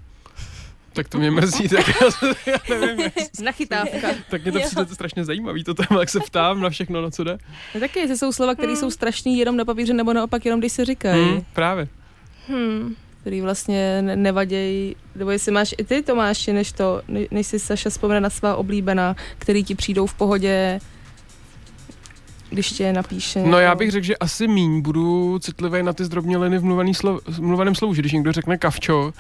Tak 0.94 1.10
to 1.10 1.18
mě 1.18 1.32
mrzí, 1.32 1.70
tak 1.70 1.88
já, 1.88 2.08
já 2.46 2.80
nevím. 2.80 3.12
Nachytávka. 3.44 4.08
Tak 4.30 4.44
mě 4.44 4.52
to 4.52 4.60
přijde 4.60 4.86
to 4.86 4.94
strašně 4.94 5.26
zajímavý, 5.26 5.64
to 5.64 5.74
téma, 5.74 6.00
jak 6.00 6.10
se 6.10 6.20
ptám 6.20 6.62
na 6.62 6.70
všechno, 6.70 7.02
na 7.02 7.12
co 7.12 7.24
jde. 7.24 7.38
No 7.76 7.80
taky, 7.80 8.00
jestli 8.00 8.18
jsou 8.18 8.32
slova, 8.32 8.54
které 8.56 8.68
Hmm. 8.68 8.76
jsou 8.80 8.92
strašný 8.92 9.38
jenom 9.38 9.58
na 9.58 9.66
papíře, 9.66 9.94
nebo 9.94 10.14
naopak 10.14 10.46
jenom 10.46 10.60
když 10.60 10.72
se 10.72 10.86
říkají. 10.86 11.26
Hmm, 11.30 11.42
právě. 11.54 11.88
Hmm. 12.48 12.96
který 13.22 13.42
vlastně 13.42 14.02
ne- 14.02 14.16
nevadějí, 14.16 14.96
nebo 15.16 15.32
jestli 15.32 15.52
máš 15.52 15.76
i 15.78 15.84
ty 15.84 16.02
Tomáši, 16.02 16.54
než 16.54 16.72
to, 16.72 17.02
ne- 17.08 17.26
než 17.32 17.48
si 17.48 17.60
Saša 17.60 17.90
vzpomene 17.90 18.22
na 18.22 18.30
svá 18.30 18.56
oblíbená, 18.56 19.16
který 19.38 19.64
ti 19.64 19.76
přijdou 19.76 20.06
v 20.06 20.14
pohodě, 20.14 20.80
když 22.50 22.72
tě 22.72 22.94
napíše. 22.94 23.44
No 23.46 23.60
já 23.60 23.76
bych 23.76 23.92
řekl, 23.92 24.06
že 24.06 24.18
asi 24.18 24.48
míň 24.48 24.82
budu 24.82 25.40
citlivý 25.40 25.84
na 25.84 25.94
ty 25.94 26.06
zdrobněliny 26.06 26.58
v 26.58 26.64
mluvený 26.64 26.94
slov, 26.94 27.22
v 27.28 27.42
mluveném 27.42 27.76
slovu, 27.76 27.94
že 27.94 28.02
když 28.02 28.12
někdo 28.12 28.32
řekne 28.32 28.58
kavčo, 28.58 29.14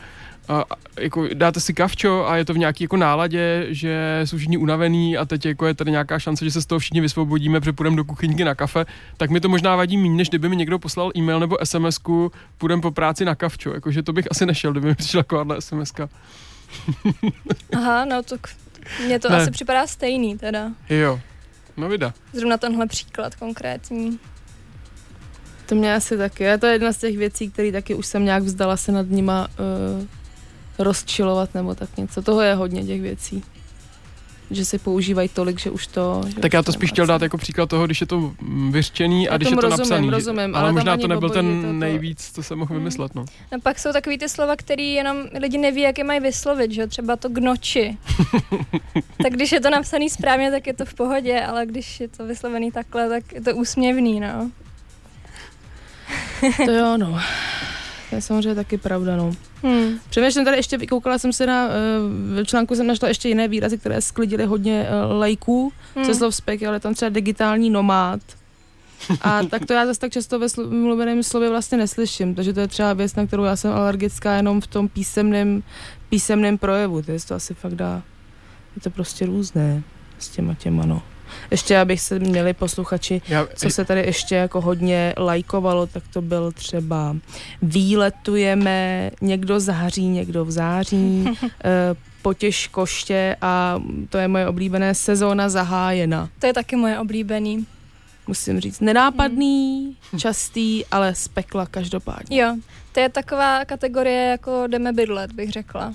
a, 0.50 0.64
jako 1.00 1.28
dáte 1.34 1.60
si 1.60 1.74
kavčo 1.74 2.26
a 2.30 2.38
je 2.38 2.46
to 2.46 2.54
v 2.54 2.58
nějaký 2.58 2.84
jako 2.84 2.98
náladě, 2.98 3.66
že 3.70 4.22
jsou 4.26 4.38
všichni 4.38 4.58
unavený 4.58 5.18
a 5.18 5.26
teď 5.26 5.46
jako 5.46 5.66
je 5.66 5.74
tady 5.74 5.92
nějaká 5.92 6.20
šance, 6.20 6.46
že 6.46 6.52
se 6.52 6.62
z 6.62 6.66
toho 6.66 6.80
všichni 6.80 7.02
vysvobodíme, 7.02 7.60
že 7.64 7.74
půjdeme 7.74 7.96
do 7.96 8.04
kuchyňky 8.06 8.44
na 8.44 8.56
kafe, 8.56 8.86
tak 9.18 9.30
mi 9.30 9.40
to 9.40 9.50
možná 9.50 9.76
vadí 9.76 9.98
méně, 9.98 10.16
než 10.16 10.30
kdyby 10.30 10.50
mi 10.50 10.56
někdo 10.56 10.80
poslal 10.80 11.12
e-mail 11.18 11.40
nebo 11.40 11.56
SMS-ku, 11.64 12.32
půjdeme 12.58 12.82
po 12.82 12.92
práci 12.92 13.26
na 13.26 13.36
kavčo, 13.36 13.74
jakože 13.74 14.04
to 14.04 14.14
bych 14.14 14.28
asi 14.32 14.46
nešel, 14.46 14.72
kdyby 14.72 14.88
mi 14.88 14.96
přišla 14.96 15.24
takováhle 15.24 15.58
SMS-ka. 15.58 16.10
Aha, 17.78 18.06
no 18.06 18.24
to 18.24 18.36
k- 18.42 18.50
mně 19.06 19.20
to 19.20 19.30
Ne. 19.30 19.38
asi 19.42 19.52
připadá 19.52 19.88
stejný 19.88 20.38
teda. 20.38 20.72
Jo, 20.90 21.20
no 21.78 21.90
vida. 21.90 22.14
Zrovna 22.34 22.58
tenhle 22.58 22.88
příklad 22.88 23.36
konkrétní. 23.36 24.20
To 25.66 25.76
mě 25.76 25.96
asi 25.96 26.18
taky. 26.18 26.52
A 26.52 26.58
to 26.58 26.66
je 26.66 26.74
jedna 26.74 26.94
z 26.94 26.98
těch 26.98 27.18
věcí, 27.18 27.52
které 27.52 27.72
taky 27.72 27.96
už 27.96 28.06
jsem 28.08 28.26
nějak 28.26 28.44
vzdala 28.44 28.78
se 28.78 28.92
nad 28.92 29.10
nima 29.10 29.48
uh, 29.48 30.06
rozčilovat 30.80 31.54
nebo 31.54 31.76
tak 31.76 31.98
něco. 31.98 32.22
Toho 32.22 32.42
je 32.42 32.54
hodně 32.54 32.86
těch 32.86 33.02
věcí. 33.02 33.44
Že 34.52 34.66
se 34.66 34.80
používají 34.80 35.30
tolik, 35.30 35.60
že 35.60 35.70
už 35.72 35.88
to... 35.88 36.22
Že 36.28 36.34
Tak 36.36 36.50
už 36.50 36.54
já 36.54 36.64
to 36.64 36.72
spíš 36.72 36.90
chtěl 36.90 37.06
dát 37.06 37.22
jako 37.22 37.38
příklad 37.38 37.70
toho, 37.70 37.86
když 37.86 38.02
je 38.02 38.08
to 38.08 38.32
vyřčený 38.70 39.30
a 39.30 39.38
když 39.38 39.50
je 39.50 39.56
to 39.56 39.62
rozumím, 39.62 39.80
napsaný. 39.80 40.10
rozumím, 40.10 40.56
ale, 40.56 40.64
ale 40.64 40.72
možná 40.74 40.98
to 40.98 41.08
nebyl 41.08 41.30
ten 41.30 41.62
to- 41.62 41.68
to- 41.68 41.74
nejvíc, 41.74 42.32
co 42.34 42.44
jsem 42.44 42.58
mohl 42.58 42.70
Hmm. 42.70 42.78
vymyslet. 42.80 43.16
No. 43.16 43.26
No 43.52 43.60
pak 43.64 43.80
jsou 43.80 43.94
takový 43.94 44.18
ty 44.18 44.30
slova, 44.30 44.56
který 44.56 44.94
jenom 44.94 45.18
lidi 45.40 45.58
neví, 45.58 45.82
jak 45.82 45.98
je 45.98 46.04
mají 46.04 46.20
vyslovit, 46.20 46.72
že 46.72 46.82
jo? 46.82 46.88
třeba 46.88 47.16
to 47.16 47.30
gnoči. 47.30 47.98
tak 49.24 49.34
když 49.34 49.52
je 49.52 49.62
to 49.62 49.70
napsaný 49.70 50.10
správně, 50.10 50.52
tak 50.52 50.68
je 50.68 50.74
to 50.74 50.86
v 50.86 50.94
pohodě, 50.94 51.42
ale 51.42 51.66
když 51.66 52.00
je 52.00 52.08
to 52.08 52.26
vyslovený 52.26 52.72
takhle, 52.72 53.10
tak 53.10 53.34
je 53.34 53.42
to 53.42 53.56
úsměvný, 53.56 54.20
no. 54.20 54.52
To 56.66 56.72
jo, 56.72 56.98
no. 56.98 57.20
To 58.10 58.16
je 58.16 58.22
samozřejmě 58.22 58.56
taky 58.56 58.78
pravda, 58.78 59.16
no. 59.18 59.32
Hmm. 59.64 60.00
Přemýšlím 60.10 60.46
tady 60.46 60.58
ještě, 60.58 60.78
koukala 60.78 61.18
jsem 61.18 61.34
se 61.34 61.46
na, 61.48 61.68
eh, 61.68 62.44
v 62.44 62.46
článku 62.46 62.76
jsem 62.76 62.88
našla 62.88 63.08
ještě 63.08 63.28
jiné 63.30 63.48
výrazy, 63.48 63.78
které 63.78 64.02
sklidily 64.02 64.46
hodně 64.46 64.88
eh, 64.90 65.14
lajků, 65.14 65.72
Hmm. 65.96 66.06
se 66.06 66.16
slov 66.16 66.36
spek, 66.36 66.64
ale 66.64 66.80
tam 66.80 66.94
třeba 66.94 67.10
digitální 67.10 67.70
nomád. 67.70 68.20
A 69.22 69.44
tak 69.50 69.66
to 69.66 69.74
já 69.74 69.86
zase 69.86 70.00
tak 70.00 70.12
často 70.12 70.40
ve 70.40 70.48
mluveném 70.70 71.24
slově 71.24 71.50
vlastně 71.50 71.78
neslyším, 71.78 72.36
takže 72.36 72.54
to 72.54 72.60
je 72.60 72.68
třeba 72.68 72.94
věc, 72.94 73.16
na 73.16 73.28
kterou 73.28 73.44
já 73.44 73.56
jsem 73.56 73.72
alergická 73.72 74.34
jenom 74.36 74.62
v 74.62 74.68
tom 74.68 74.88
písemném, 74.88 75.64
písemném 76.10 76.58
projevu, 76.58 77.02
to 77.02 77.12
je 77.12 77.20
to 77.28 77.36
asi 77.36 77.54
fakt 77.54 77.76
dá, 77.76 78.04
je 78.76 78.82
to 78.82 78.90
prostě 78.90 79.26
různé 79.26 79.84
s 80.20 80.30
těma 80.30 80.54
těma, 80.54 80.86
no. 80.86 81.02
Ještě 81.52 81.80
abych 81.80 82.02
se 82.02 82.20
měli 82.20 82.54
posluchači, 82.54 83.22
Já, 83.28 83.48
co 83.56 83.70
se 83.70 83.86
tady 83.86 84.02
ještě 84.02 84.36
jako 84.36 84.62
hodně 84.62 85.14
lajkovalo, 85.18 85.88
tak 85.88 86.04
to 86.14 86.22
byl 86.22 86.52
třeba 86.52 87.16
výletujeme, 87.62 89.12
někdo 89.22 89.60
září, 89.60 90.08
někdo 90.08 90.46
v 90.46 90.52
září, 90.52 91.26
eh, 91.64 91.96
potěž 92.22 92.68
koště 92.68 93.36
a 93.42 93.82
to 94.10 94.18
je 94.18 94.28
moje 94.28 94.48
oblíbené 94.48 94.96
sezóna 94.96 95.50
zahájena. 95.50 96.30
To 96.40 96.48
je 96.48 96.54
taky 96.54 96.76
moje 96.76 97.00
oblíbený. 97.00 97.66
Musím 98.28 98.60
říct, 98.60 98.80
nenápadný, 98.80 99.96
častý, 100.18 100.86
ale 100.86 101.16
z 101.16 101.28
pekla 101.28 101.66
každopádně. 101.66 102.42
Jo, 102.42 102.56
to 102.92 103.00
je 103.00 103.10
taková 103.10 103.66
kategorie 103.66 104.24
jako 104.24 104.68
jdeme 104.68 104.94
bydlet, 104.94 105.32
bych 105.32 105.52
řekla. 105.52 105.94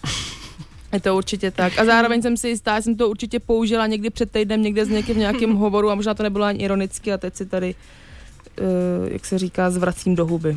Je 0.92 1.00
to 1.00 1.16
určitě 1.16 1.50
tak. 1.50 1.78
A 1.78 1.84
zároveň 1.84 2.22
jsem 2.22 2.36
si 2.36 2.48
jistá, 2.48 2.78
že 2.78 2.82
jsem 2.82 2.96
to 2.96 3.08
určitě 3.08 3.40
použila 3.40 3.86
někdy 3.86 4.10
před 4.10 4.30
týdnem, 4.30 4.62
někde 4.62 4.84
s 4.84 4.88
někým 4.88 5.14
v 5.14 5.18
nějakém 5.18 5.54
hovoru 5.54 5.90
a 5.90 5.94
možná 5.94 6.14
to 6.14 6.22
nebylo 6.22 6.44
ani 6.44 6.64
ironicky 6.64 7.12
a 7.12 7.18
teď 7.18 7.36
si 7.36 7.46
tady, 7.46 7.74
uh, 8.60 9.12
jak 9.12 9.24
se 9.24 9.38
říká, 9.38 9.70
zvracím 9.70 10.14
do 10.14 10.26
huby. 10.26 10.56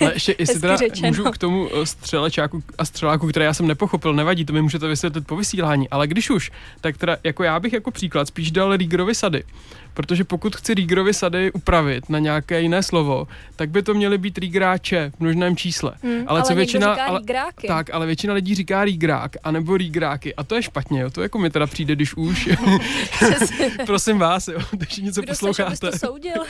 Ale 0.00 0.12
ještě, 0.14 0.36
jestli 0.38 0.60
teda 0.60 0.76
řečeno. 0.76 1.08
můžu 1.08 1.24
k 1.24 1.38
tomu 1.38 1.68
eh, 1.74 1.86
střelečáku 1.86 2.62
a 2.78 2.84
střeláku, 2.84 3.26
které 3.26 3.44
já 3.44 3.54
jsem 3.54 3.66
nepochopil, 3.66 4.12
nevadí, 4.12 4.44
to 4.44 4.52
mi 4.52 4.62
můžete 4.62 4.88
vysvětlit 4.88 5.26
po 5.26 5.36
vysílání, 5.36 5.88
ale 5.88 6.06
když 6.06 6.30
už, 6.30 6.50
tak 6.80 6.96
teda 6.96 7.16
jako 7.24 7.44
já 7.44 7.60
bych 7.60 7.72
jako 7.72 7.90
příklad 7.90 8.28
spíš 8.28 8.50
dal 8.50 8.76
Riegerovi 8.76 9.14
sady. 9.14 9.44
Protože 9.94 10.24
pokud 10.24 10.56
chci 10.56 10.74
Riegerovi 10.74 11.14
sady 11.14 11.52
upravit 11.52 12.08
na 12.08 12.18
nějaké 12.18 12.60
jiné 12.60 12.82
slovo, 12.82 13.28
tak 13.56 13.70
by 13.70 13.82
to 13.82 13.94
měly 13.94 14.18
být 14.18 14.38
Riegeráče 14.38 15.12
v 15.16 15.20
množném 15.20 15.56
čísle. 15.56 15.92
Hmm, 16.02 16.24
ale 16.26 16.42
co 16.42 16.48
někdo 16.48 16.56
většina, 16.56 16.94
říká 16.94 17.04
ale, 17.06 17.18
Riegeráky. 17.18 17.66
tak, 17.68 17.90
ale 17.94 18.06
většina 18.06 18.34
lidí 18.34 18.54
říká 18.54 18.84
Riegerák, 18.84 19.36
anebo 19.44 19.76
Riegeráky. 19.76 20.34
A 20.34 20.44
to 20.44 20.54
je 20.54 20.62
špatně, 20.62 21.00
jo. 21.00 21.10
To 21.10 21.22
jako 21.22 21.38
mi 21.38 21.50
teda 21.50 21.66
přijde, 21.66 21.94
když 21.96 22.14
už. 22.16 22.48
Prosím 23.86 24.18
vás, 24.18 24.48
jo, 24.48 24.58
když 24.70 24.96
něco 24.96 25.22
Kdo 25.22 25.34
seš, 25.34 25.40
posloucháte. 25.40 25.90
to 25.90 25.98
soudil? 25.98 26.42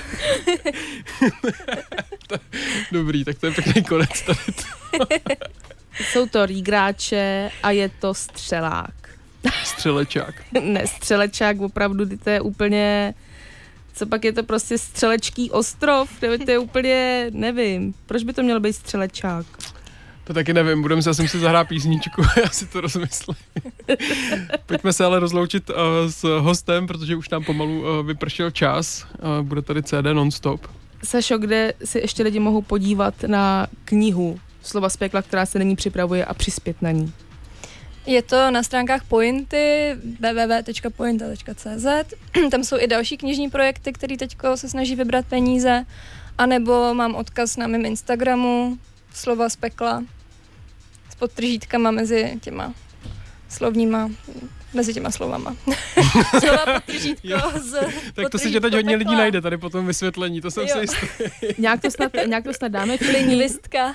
Dobrý, 2.92 3.24
tak 3.24 3.38
to 3.38 3.46
je 3.46 3.52
pěkný 3.52 3.82
konec 3.84 4.22
tady. 4.22 4.38
Jsou 6.00 6.26
to 6.26 6.46
rýgráče 6.46 7.50
a 7.62 7.70
je 7.70 7.88
to 7.88 8.14
střelák. 8.14 8.90
Střelečák. 9.64 10.34
ne, 10.62 10.86
střelečák 10.86 11.60
opravdu, 11.60 12.04
to 12.24 12.30
je 12.30 12.40
úplně... 12.40 13.14
Co 13.94 14.06
pak 14.06 14.24
je 14.24 14.32
to 14.32 14.42
prostě 14.42 14.78
střelečký 14.78 15.50
ostrov? 15.50 16.10
To 16.20 16.50
je 16.50 16.58
úplně, 16.58 17.26
nevím. 17.30 17.94
Proč 18.06 18.22
by 18.22 18.32
to 18.32 18.42
měl 18.42 18.60
být 18.60 18.72
střelečák? 18.72 19.46
To 20.24 20.34
taky 20.34 20.52
nevím, 20.52 20.82
budeme 20.82 21.02
si, 21.02 21.08
já 21.08 21.14
jsem 21.14 21.28
si 21.28 21.38
zahrát 21.38 21.68
písničku 21.68 22.22
já 22.44 22.48
si 22.48 22.66
to 22.66 22.80
rozmyslím. 22.80 23.36
Pojďme 24.66 24.92
se 24.92 25.04
ale 25.04 25.20
rozloučit 25.20 25.70
uh, 25.70 25.76
s 26.06 26.40
hostem, 26.40 26.86
protože 26.86 27.16
už 27.16 27.28
nám 27.28 27.44
pomalu 27.44 27.80
uh, 27.80 28.06
vypršel 28.06 28.50
čas. 28.50 29.06
Uh, 29.38 29.46
bude 29.46 29.62
tady 29.62 29.82
CD 29.82 30.04
nonstop. 30.12 30.66
Sašo, 31.04 31.38
kde 31.38 31.72
si 31.84 31.98
ještě 31.98 32.22
lidi 32.22 32.40
mohou 32.40 32.62
podívat 32.62 33.14
na 33.22 33.66
knihu 33.84 34.40
Slova 34.62 34.88
z 34.88 34.96
pekla, 34.96 35.22
která 35.22 35.46
se 35.46 35.58
nyní 35.58 35.76
připravuje 35.76 36.24
a 36.24 36.34
přispět 36.34 36.82
na 36.82 36.90
ní? 36.90 37.12
Je 38.06 38.22
to 38.22 38.50
na 38.50 38.62
stránkách 38.62 39.04
Pointy, 39.04 39.96
www.pointa.cz. 40.20 41.86
Tam 42.50 42.64
jsou 42.64 42.78
i 42.78 42.86
další 42.86 43.16
knižní 43.16 43.50
projekty, 43.50 43.92
které 43.92 44.16
teď 44.16 44.36
se 44.54 44.68
snaží 44.68 44.96
vybrat 44.96 45.26
peníze. 45.26 45.86
A 46.38 46.46
nebo 46.46 46.94
mám 46.94 47.14
odkaz 47.14 47.56
na 47.56 47.66
mém 47.66 47.84
Instagramu, 47.84 48.78
slova 49.14 49.48
z 49.48 49.56
pekla, 49.56 50.04
s 51.10 51.14
podtržítkama 51.14 51.90
mezi 51.90 52.38
těma 52.40 52.74
slovníma, 53.48 54.10
mezi 54.74 54.94
těma 54.94 55.10
slovama. 55.10 55.56
Jo. 57.24 57.38
z 57.62 57.76
Tak 58.14 58.30
to 58.30 58.38
si 58.38 58.50
tě 58.50 58.60
teď 58.60 58.74
hodně 58.74 58.96
lidí 58.96 59.14
najde 59.16 59.40
tady 59.40 59.58
po 59.58 59.70
tom 59.70 59.86
vysvětlení, 59.86 60.40
to 60.40 60.50
jsem 60.50 60.62
Jo. 60.66 60.74
si 60.74 60.78
jistý. 60.80 61.06
Nějak 61.58 61.80
to 61.80 61.90
snad, 61.90 62.12
nějak 62.26 62.44
to 62.44 62.52
snad 62.54 62.68
dáme 62.72 62.98
klidně. 62.98 63.18
Lingvistka. 63.18 63.94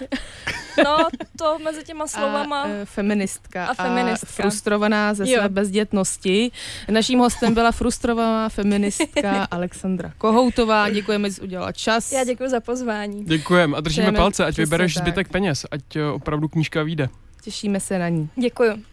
No, 0.83 0.97
to 1.37 1.59
mezi 1.59 1.83
těma 1.83 2.07
slovama. 2.07 2.61
A, 2.61 2.67
e, 2.67 2.85
feministka. 2.85 3.65
A 3.65 3.73
feministka. 3.73 4.27
frustrovaná 4.27 5.13
ze 5.13 5.25
své 5.25 5.35
Jo. 5.35 5.49
bezdětnosti. 5.49 6.51
Naším 6.89 7.19
hostem 7.19 7.53
byla 7.53 7.71
frustrovaná 7.71 8.49
feministka 8.49 9.47
Alexandra 9.51 10.11
Kohoutová. 10.17 10.89
Děkujeme, 10.89 11.29
že 11.29 11.35
jsi 11.35 11.41
udělala 11.41 11.71
čas. 11.71 12.11
Já 12.11 12.23
děkuji 12.23 12.49
za 12.49 12.59
pozvání. 12.59 13.25
Děkujem 13.25 13.75
a 13.75 13.81
držíme 13.81 14.03
Přejeme 14.03 14.17
palce, 14.17 14.45
ať 14.45 14.57
vybereš 14.57 14.93
tak. 14.93 15.03
zbytek 15.03 15.27
peněz, 15.27 15.65
ať 15.71 15.81
uh, 15.95 16.01
opravdu 16.13 16.47
knížka 16.47 16.83
vyjde. 16.83 17.09
Těšíme 17.43 17.79
se 17.79 17.99
na 17.99 18.09
ní. 18.09 18.29
Děkuji. 18.35 18.83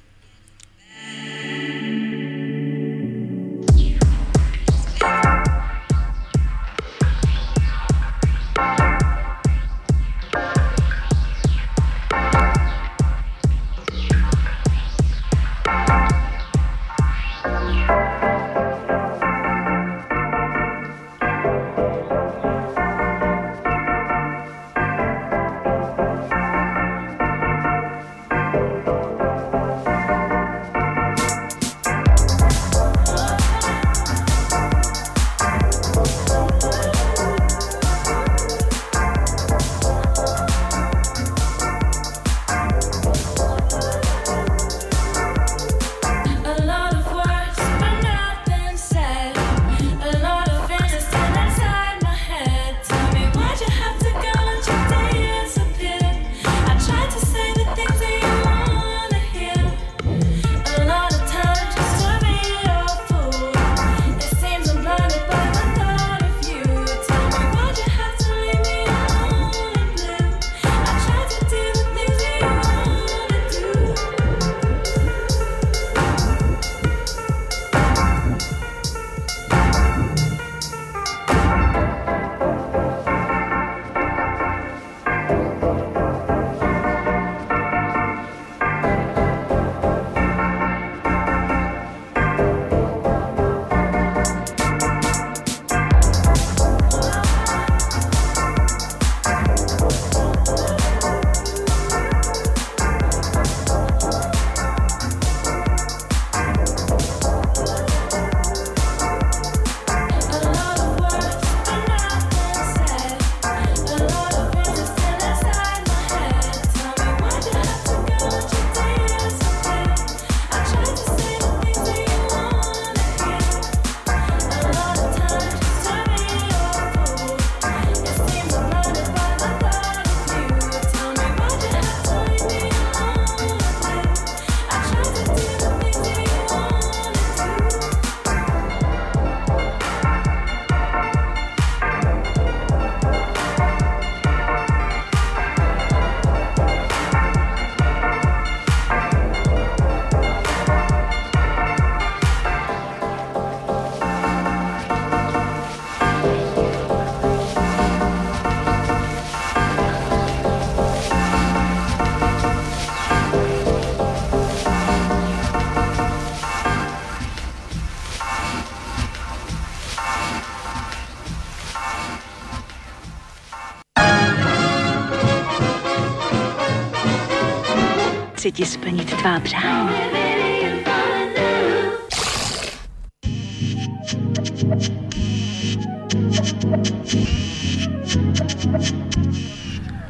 Tvá 179.27 179.41
přání. 179.41 179.89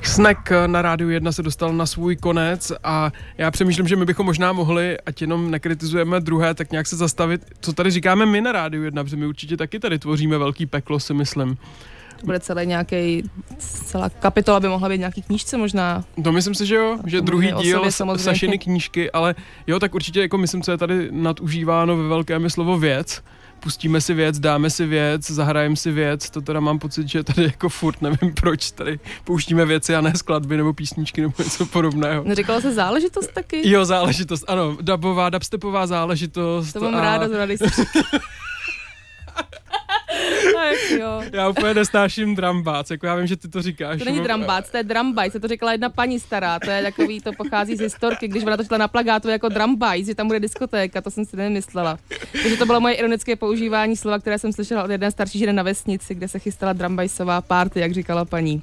Snack 0.03 0.53
na 0.67 0.83
rádiu 0.83 1.11
1 1.11 1.33
se 1.33 1.43
dostal 1.43 1.73
na 1.73 1.87
svůj 1.87 2.17
konec 2.17 2.73
a 2.85 3.13
já 3.39 3.51
přemýšlím, 3.51 3.89
že 3.89 3.97
my 3.97 4.05
bychom 4.05 4.27
možná 4.27 4.53
mohli, 4.53 4.99
ať 5.07 5.21
jenom 5.21 5.51
nekritizujeme 5.51 6.21
druhé, 6.21 6.55
tak 6.55 6.71
nějak 6.71 6.87
se 6.87 6.97
zastavit, 6.97 7.41
co 7.61 7.73
tady 7.73 7.91
říkáme 7.91 8.27
my 8.27 8.41
na 8.41 8.53
rádiu 8.53 8.83
1, 8.83 9.05
protože 9.05 9.17
my 9.17 9.27
určitě 9.27 9.57
taky 9.57 9.79
tady 9.79 9.99
tvoříme 9.99 10.39
velký 10.39 10.67
peklo, 10.67 11.01
si 11.01 11.15
myslím. 11.15 11.57
To 12.21 12.27
bude 12.27 12.41
celý 12.41 12.67
nějaký, 12.67 13.31
celá 13.59 14.09
kapitola 14.09 14.61
by 14.61 14.69
mohla 14.69 14.89
být 14.89 14.99
nějaký 14.99 15.23
knížce 15.23 15.57
možná. 15.57 16.05
To 16.25 16.33
myslím 16.33 16.55
si, 16.55 16.67
že 16.67 16.75
jo, 16.75 16.99
že 17.07 17.21
druhý 17.21 17.53
díl 17.63 17.77
sobě 17.79 17.93
samozřejmě. 17.93 18.25
Sašiny 18.25 18.59
knížky, 18.59 19.11
ale 19.11 19.35
jo, 19.67 19.81
tak 19.81 19.95
určitě 19.95 20.21
jako 20.21 20.39
myslím, 20.39 20.63
co 20.63 20.71
je 20.71 20.77
tady 20.79 21.09
nadužíváno 21.11 21.97
ve 21.97 22.09
velkém 22.09 22.45
je 22.45 22.51
slovo 22.51 22.79
věc. 22.79 23.23
Pustíme 23.61 24.01
si 24.01 24.15
věc, 24.15 24.39
dáme 24.39 24.71
si 24.71 24.87
věc, 24.87 25.31
zahrajeme 25.31 25.77
si 25.77 25.91
věc, 25.93 26.31
to 26.31 26.41
teda 26.41 26.61
mám 26.61 26.79
pocit, 26.79 27.09
že 27.09 27.23
tady 27.25 27.43
jako 27.43 27.69
furt 27.69 28.03
nevím 28.03 28.35
proč 28.35 28.71
tady 28.71 29.01
pouštíme 29.25 29.65
věci 29.67 29.95
a 29.95 30.01
ne 30.01 30.13
skladby 30.17 30.57
nebo 30.57 30.73
písničky 30.73 31.21
nebo 31.21 31.35
něco 31.39 31.67
podobného. 31.67 32.25
Neříkalo 32.25 32.61
se 32.61 32.73
záležitost 32.75 33.33
taky? 33.33 33.71
Jo, 33.71 33.85
záležitost, 33.85 34.45
ano, 34.49 34.77
dubová, 34.81 35.31
dubstepová 35.31 35.87
záležitost. 35.87 36.73
To 36.73 36.81
mám 36.81 36.95
a- 36.95 37.01
ráda 37.01 37.29
Tak 37.29 37.51
jo. 40.99 41.23
Já 41.33 41.49
úplně 41.49 41.75
nesnáším 41.75 42.35
drambác, 42.35 42.91
jako 42.91 43.07
já 43.07 43.15
vím, 43.15 43.27
že 43.27 43.37
ty 43.37 43.49
to 43.49 43.63
říkáš. 43.63 43.99
To 43.99 44.05
není 44.05 44.21
drambác, 44.21 44.71
to 44.71 44.77
je 44.77 44.83
drambajs, 44.83 45.33
se 45.33 45.41
to 45.41 45.49
řekla 45.49 45.73
jedna 45.73 45.91
paní 45.91 46.21
stará, 46.21 46.59
to 46.59 46.71
je 46.71 46.83
takový, 46.83 47.21
to 47.21 47.33
pochází 47.33 47.77
z 47.77 47.81
historky, 47.81 48.29
když 48.29 48.45
ona 48.45 48.57
to 48.57 48.65
šla 48.65 48.79
na 48.79 48.89
plagátu 48.89 49.29
jako 49.29 49.49
drambajs, 49.49 50.07
že 50.07 50.15
tam 50.15 50.27
bude 50.27 50.41
diskotéka, 50.41 51.01
to 51.01 51.11
jsem 51.11 51.25
si 51.25 51.37
nemyslela. 51.37 51.99
Takže 52.43 52.57
to 52.57 52.67
bylo 52.67 52.81
moje 52.81 52.95
ironické 52.95 53.37
používání 53.37 53.97
slova, 53.97 54.19
které 54.19 54.39
jsem 54.39 54.53
slyšela 54.53 54.85
od 54.85 54.91
jedné 54.91 55.11
starší 55.11 55.39
ženy 55.39 55.53
na 55.53 55.63
vesnici, 55.63 56.15
kde 56.15 56.29
se 56.29 56.39
chystala 56.39 56.73
drambajsová 56.73 57.41
party, 57.41 57.81
jak 57.81 57.93
říkala 57.93 58.25
paní. 58.25 58.63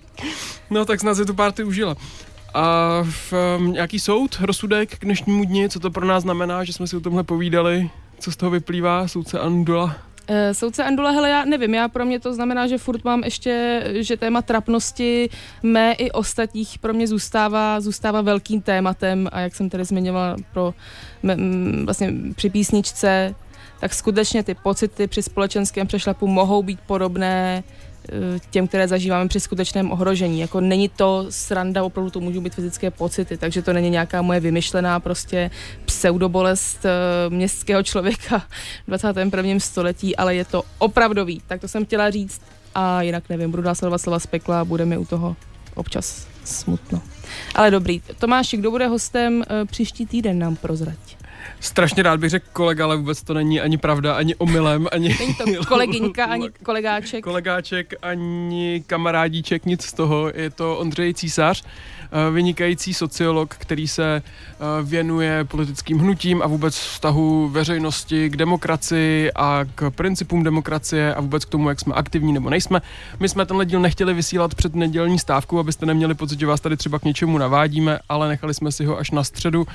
No 0.69 0.85
tak 0.85 0.99
snad 0.99 1.15
si 1.15 1.25
tu 1.25 1.33
party 1.33 1.63
užila. 1.63 1.95
A 2.53 2.99
v, 3.03 3.33
um, 3.57 3.73
nějaký 3.73 3.99
soud, 3.99 4.37
rozsudek 4.41 4.97
k 4.97 5.05
dnešnímu 5.05 5.45
dni, 5.45 5.69
co 5.69 5.79
to 5.79 5.91
pro 5.91 6.05
nás 6.05 6.23
znamená, 6.23 6.63
že 6.63 6.73
jsme 6.73 6.87
si 6.87 6.97
o 6.97 6.99
tomhle 6.99 7.23
povídali, 7.23 7.89
co 8.19 8.31
z 8.31 8.35
toho 8.35 8.49
vyplývá, 8.51 9.07
soudce 9.07 9.39
Andula. 9.39 9.95
Eh, 10.27 10.53
Soudce 10.53 10.83
Andula, 10.83 11.11
hele, 11.11 11.29
já 11.29 11.45
nevím, 11.45 11.73
já 11.73 11.87
pro 11.87 12.05
mě 12.05 12.19
to 12.19 12.33
znamená, 12.33 12.67
že 12.67 12.77
furt 12.77 13.03
mám 13.03 13.23
ještě, 13.23 13.83
že 13.93 14.17
téma 14.17 14.41
trapnosti 14.41 15.29
mé 15.63 15.93
i 15.93 16.11
ostatních 16.11 16.79
pro 16.79 16.93
mě 16.93 17.07
zůstává, 17.07 17.81
zůstává 17.81 18.21
velkým 18.21 18.61
tématem. 18.61 19.29
A 19.31 19.39
jak 19.39 19.55
jsem 19.55 19.69
tady 19.69 19.83
zmiňovala 19.85 20.35
pro, 20.53 20.73
vlastně 21.85 22.13
při 22.35 22.49
písničce, 22.49 23.35
tak 23.79 23.93
skutečně 23.93 24.43
ty 24.43 24.55
pocity 24.55 25.07
při 25.07 25.23
společenském 25.23 25.87
přešlapu 25.87 26.27
mohou 26.27 26.63
být 26.63 26.79
podobné 26.87 27.63
těm, 28.49 28.67
které 28.67 28.87
zažíváme 28.87 29.29
při 29.29 29.39
skutečném 29.39 29.91
ohrožení. 29.91 30.39
Jako 30.39 30.61
není 30.61 30.89
to 30.89 31.25
sranda, 31.29 31.83
opravdu 31.83 32.11
to 32.11 32.19
můžou 32.19 32.41
být 32.41 32.55
fyzické 32.55 32.91
pocity, 32.91 33.37
takže 33.37 33.61
to 33.61 33.73
není 33.73 33.89
nějaká 33.89 34.21
moje 34.21 34.39
vymyšlená 34.39 34.99
prostě 34.99 35.51
pseudobolest 35.85 36.85
eh, 36.85 36.89
městského 37.29 37.83
člověka 37.83 38.39
v 38.39 38.87
21. 38.87 39.59
století, 39.59 40.15
ale 40.15 40.35
je 40.35 40.45
to 40.45 40.63
opravdový. 40.77 41.41
Tak 41.47 41.61
to 41.61 41.67
jsem 41.67 41.85
chtěla 41.85 42.09
říct 42.09 42.41
a 42.75 43.01
jinak 43.01 43.29
nevím, 43.29 43.51
budu 43.51 43.63
dál 43.63 43.75
sledovat 43.75 43.97
slova 43.97 44.19
z 44.19 44.27
pekla 44.27 44.61
a 44.61 44.65
bude 44.65 44.85
mi 44.85 44.97
u 44.97 45.05
toho 45.05 45.35
občas 45.75 46.27
smutno. 46.43 47.01
Ale 47.55 47.71
dobrý. 47.71 48.01
Tomáši, 48.19 48.57
kdo 48.57 48.71
bude 48.71 48.87
hostem 48.87 49.43
eh, 49.43 49.65
příští 49.65 50.05
týden 50.05 50.39
nám 50.39 50.55
prozrať? 50.55 51.22
Strašně 51.59 52.03
rád 52.03 52.19
bych 52.19 52.29
řekl 52.29 52.45
kolega, 52.53 52.85
ale 52.85 52.97
vůbec 52.97 53.23
to 53.23 53.33
není 53.33 53.61
ani 53.61 53.77
pravda, 53.77 54.15
ani 54.15 54.35
omylem, 54.35 54.87
ani 54.91 55.15
Není 55.19 55.35
to 55.35 55.65
kolegyňka 55.67 56.25
ani 56.25 56.49
kolegáček. 56.63 57.23
kolegáček, 57.23 57.93
ani 58.01 58.83
kamarádíček, 58.87 59.65
nic 59.65 59.81
z 59.81 59.93
toho. 59.93 60.31
Je 60.35 60.49
to 60.49 60.77
Ondřej 60.77 61.13
Císař, 61.13 61.63
eh, 61.63 62.31
vynikající 62.31 62.93
sociolog, 62.93 63.55
který 63.59 63.87
se 63.87 64.21
eh, 64.25 64.83
věnuje 64.83 65.43
politickým 65.43 65.99
hnutím 65.99 66.41
a 66.41 66.47
vůbec 66.47 66.75
vztahu 66.77 67.49
veřejnosti 67.49 68.29
k 68.29 68.37
demokracii 68.37 69.31
a 69.35 69.65
k 69.75 69.89
principům 69.89 70.43
demokracie 70.43 71.15
a 71.15 71.21
vůbec 71.21 71.45
k 71.45 71.49
tomu, 71.49 71.69
jak 71.69 71.79
jsme 71.79 71.93
aktivní 71.93 72.33
nebo 72.33 72.49
nejsme. 72.49 72.81
My 73.19 73.29
jsme 73.29 73.45
tenhle 73.45 73.65
díl 73.65 73.79
nechtěli 73.79 74.13
vysílat 74.13 74.55
před 74.55 74.75
nedělní 74.75 75.19
stávku, 75.19 75.59
abyste 75.59 75.85
neměli 75.85 76.13
pocit, 76.15 76.39
že 76.39 76.45
vás 76.47 76.61
tady 76.61 76.77
třeba 76.77 76.99
k 76.99 77.03
něčemu 77.05 77.37
navádíme, 77.37 77.99
ale 78.09 78.27
nechali 78.27 78.53
jsme 78.53 78.71
si 78.71 78.85
ho 78.85 78.97
až 78.99 79.11
na 79.11 79.23
středu 79.23 79.65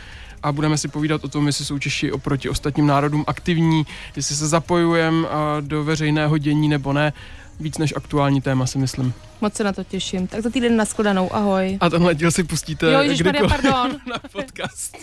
a 0.42 0.52
budeme 0.52 0.78
si 0.78 0.88
povídat 0.88 1.24
o 1.24 1.28
tom, 1.28 1.46
jestli 1.46 1.64
jsou 1.64 1.78
Češi 1.78 2.12
oproti 2.12 2.48
ostatním 2.48 2.86
národům 2.86 3.24
aktivní, 3.26 3.82
jestli 4.16 4.36
se 4.36 4.48
zapojujeme 4.48 5.28
do 5.60 5.84
veřejného 5.84 6.38
dění 6.38 6.68
nebo 6.68 6.92
ne. 6.92 7.12
Víc 7.60 7.78
než 7.78 7.94
aktuální 7.96 8.40
téma 8.40 8.66
si 8.66 8.78
myslím. 8.78 9.12
Moc 9.40 9.54
se 9.54 9.64
na 9.64 9.72
to 9.72 9.84
těším. 9.84 10.26
Tak 10.26 10.40
za 10.40 10.50
týden 10.50 10.76
nashledanou, 10.76 11.34
ahoj. 11.34 11.78
A 11.80 11.90
tenhle 11.90 12.14
díl 12.14 12.30
si 12.30 12.44
pustíte 12.44 12.92
Jo, 12.92 13.00
kdykoliv 13.14 13.48
pardon. 13.48 13.90
na 14.10 14.18
podcastu. 14.32 14.98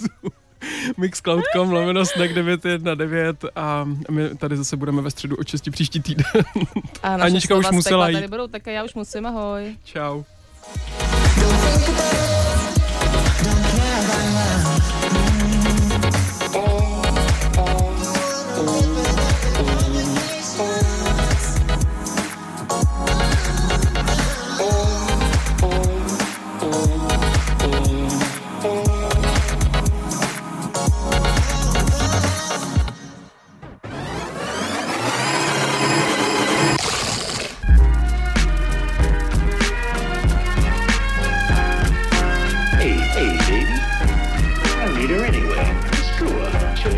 Mixcloud.com 0.98 1.72
lomeno 1.72 2.06
snack 2.06 2.34
919 2.34 3.38
a 3.56 3.86
my 4.12 4.30
tady 4.38 4.58
zase 4.58 4.78
budeme 4.78 5.02
ve 5.02 5.12
středu 5.12 5.36
od 5.36 5.48
6 5.48 5.70
příští 5.72 6.02
týden. 6.02 6.26
A 7.04 7.16
Anička 7.16 7.56
už 7.56 7.72
musela 7.72 8.10
jít. 8.10 8.16
Tady 8.16 8.28
budou, 8.28 8.48
tak 8.48 8.68
já 8.68 8.84
už 8.84 8.94
musím, 8.94 9.26
ahoj. 9.26 9.76
Čau. 9.84 10.24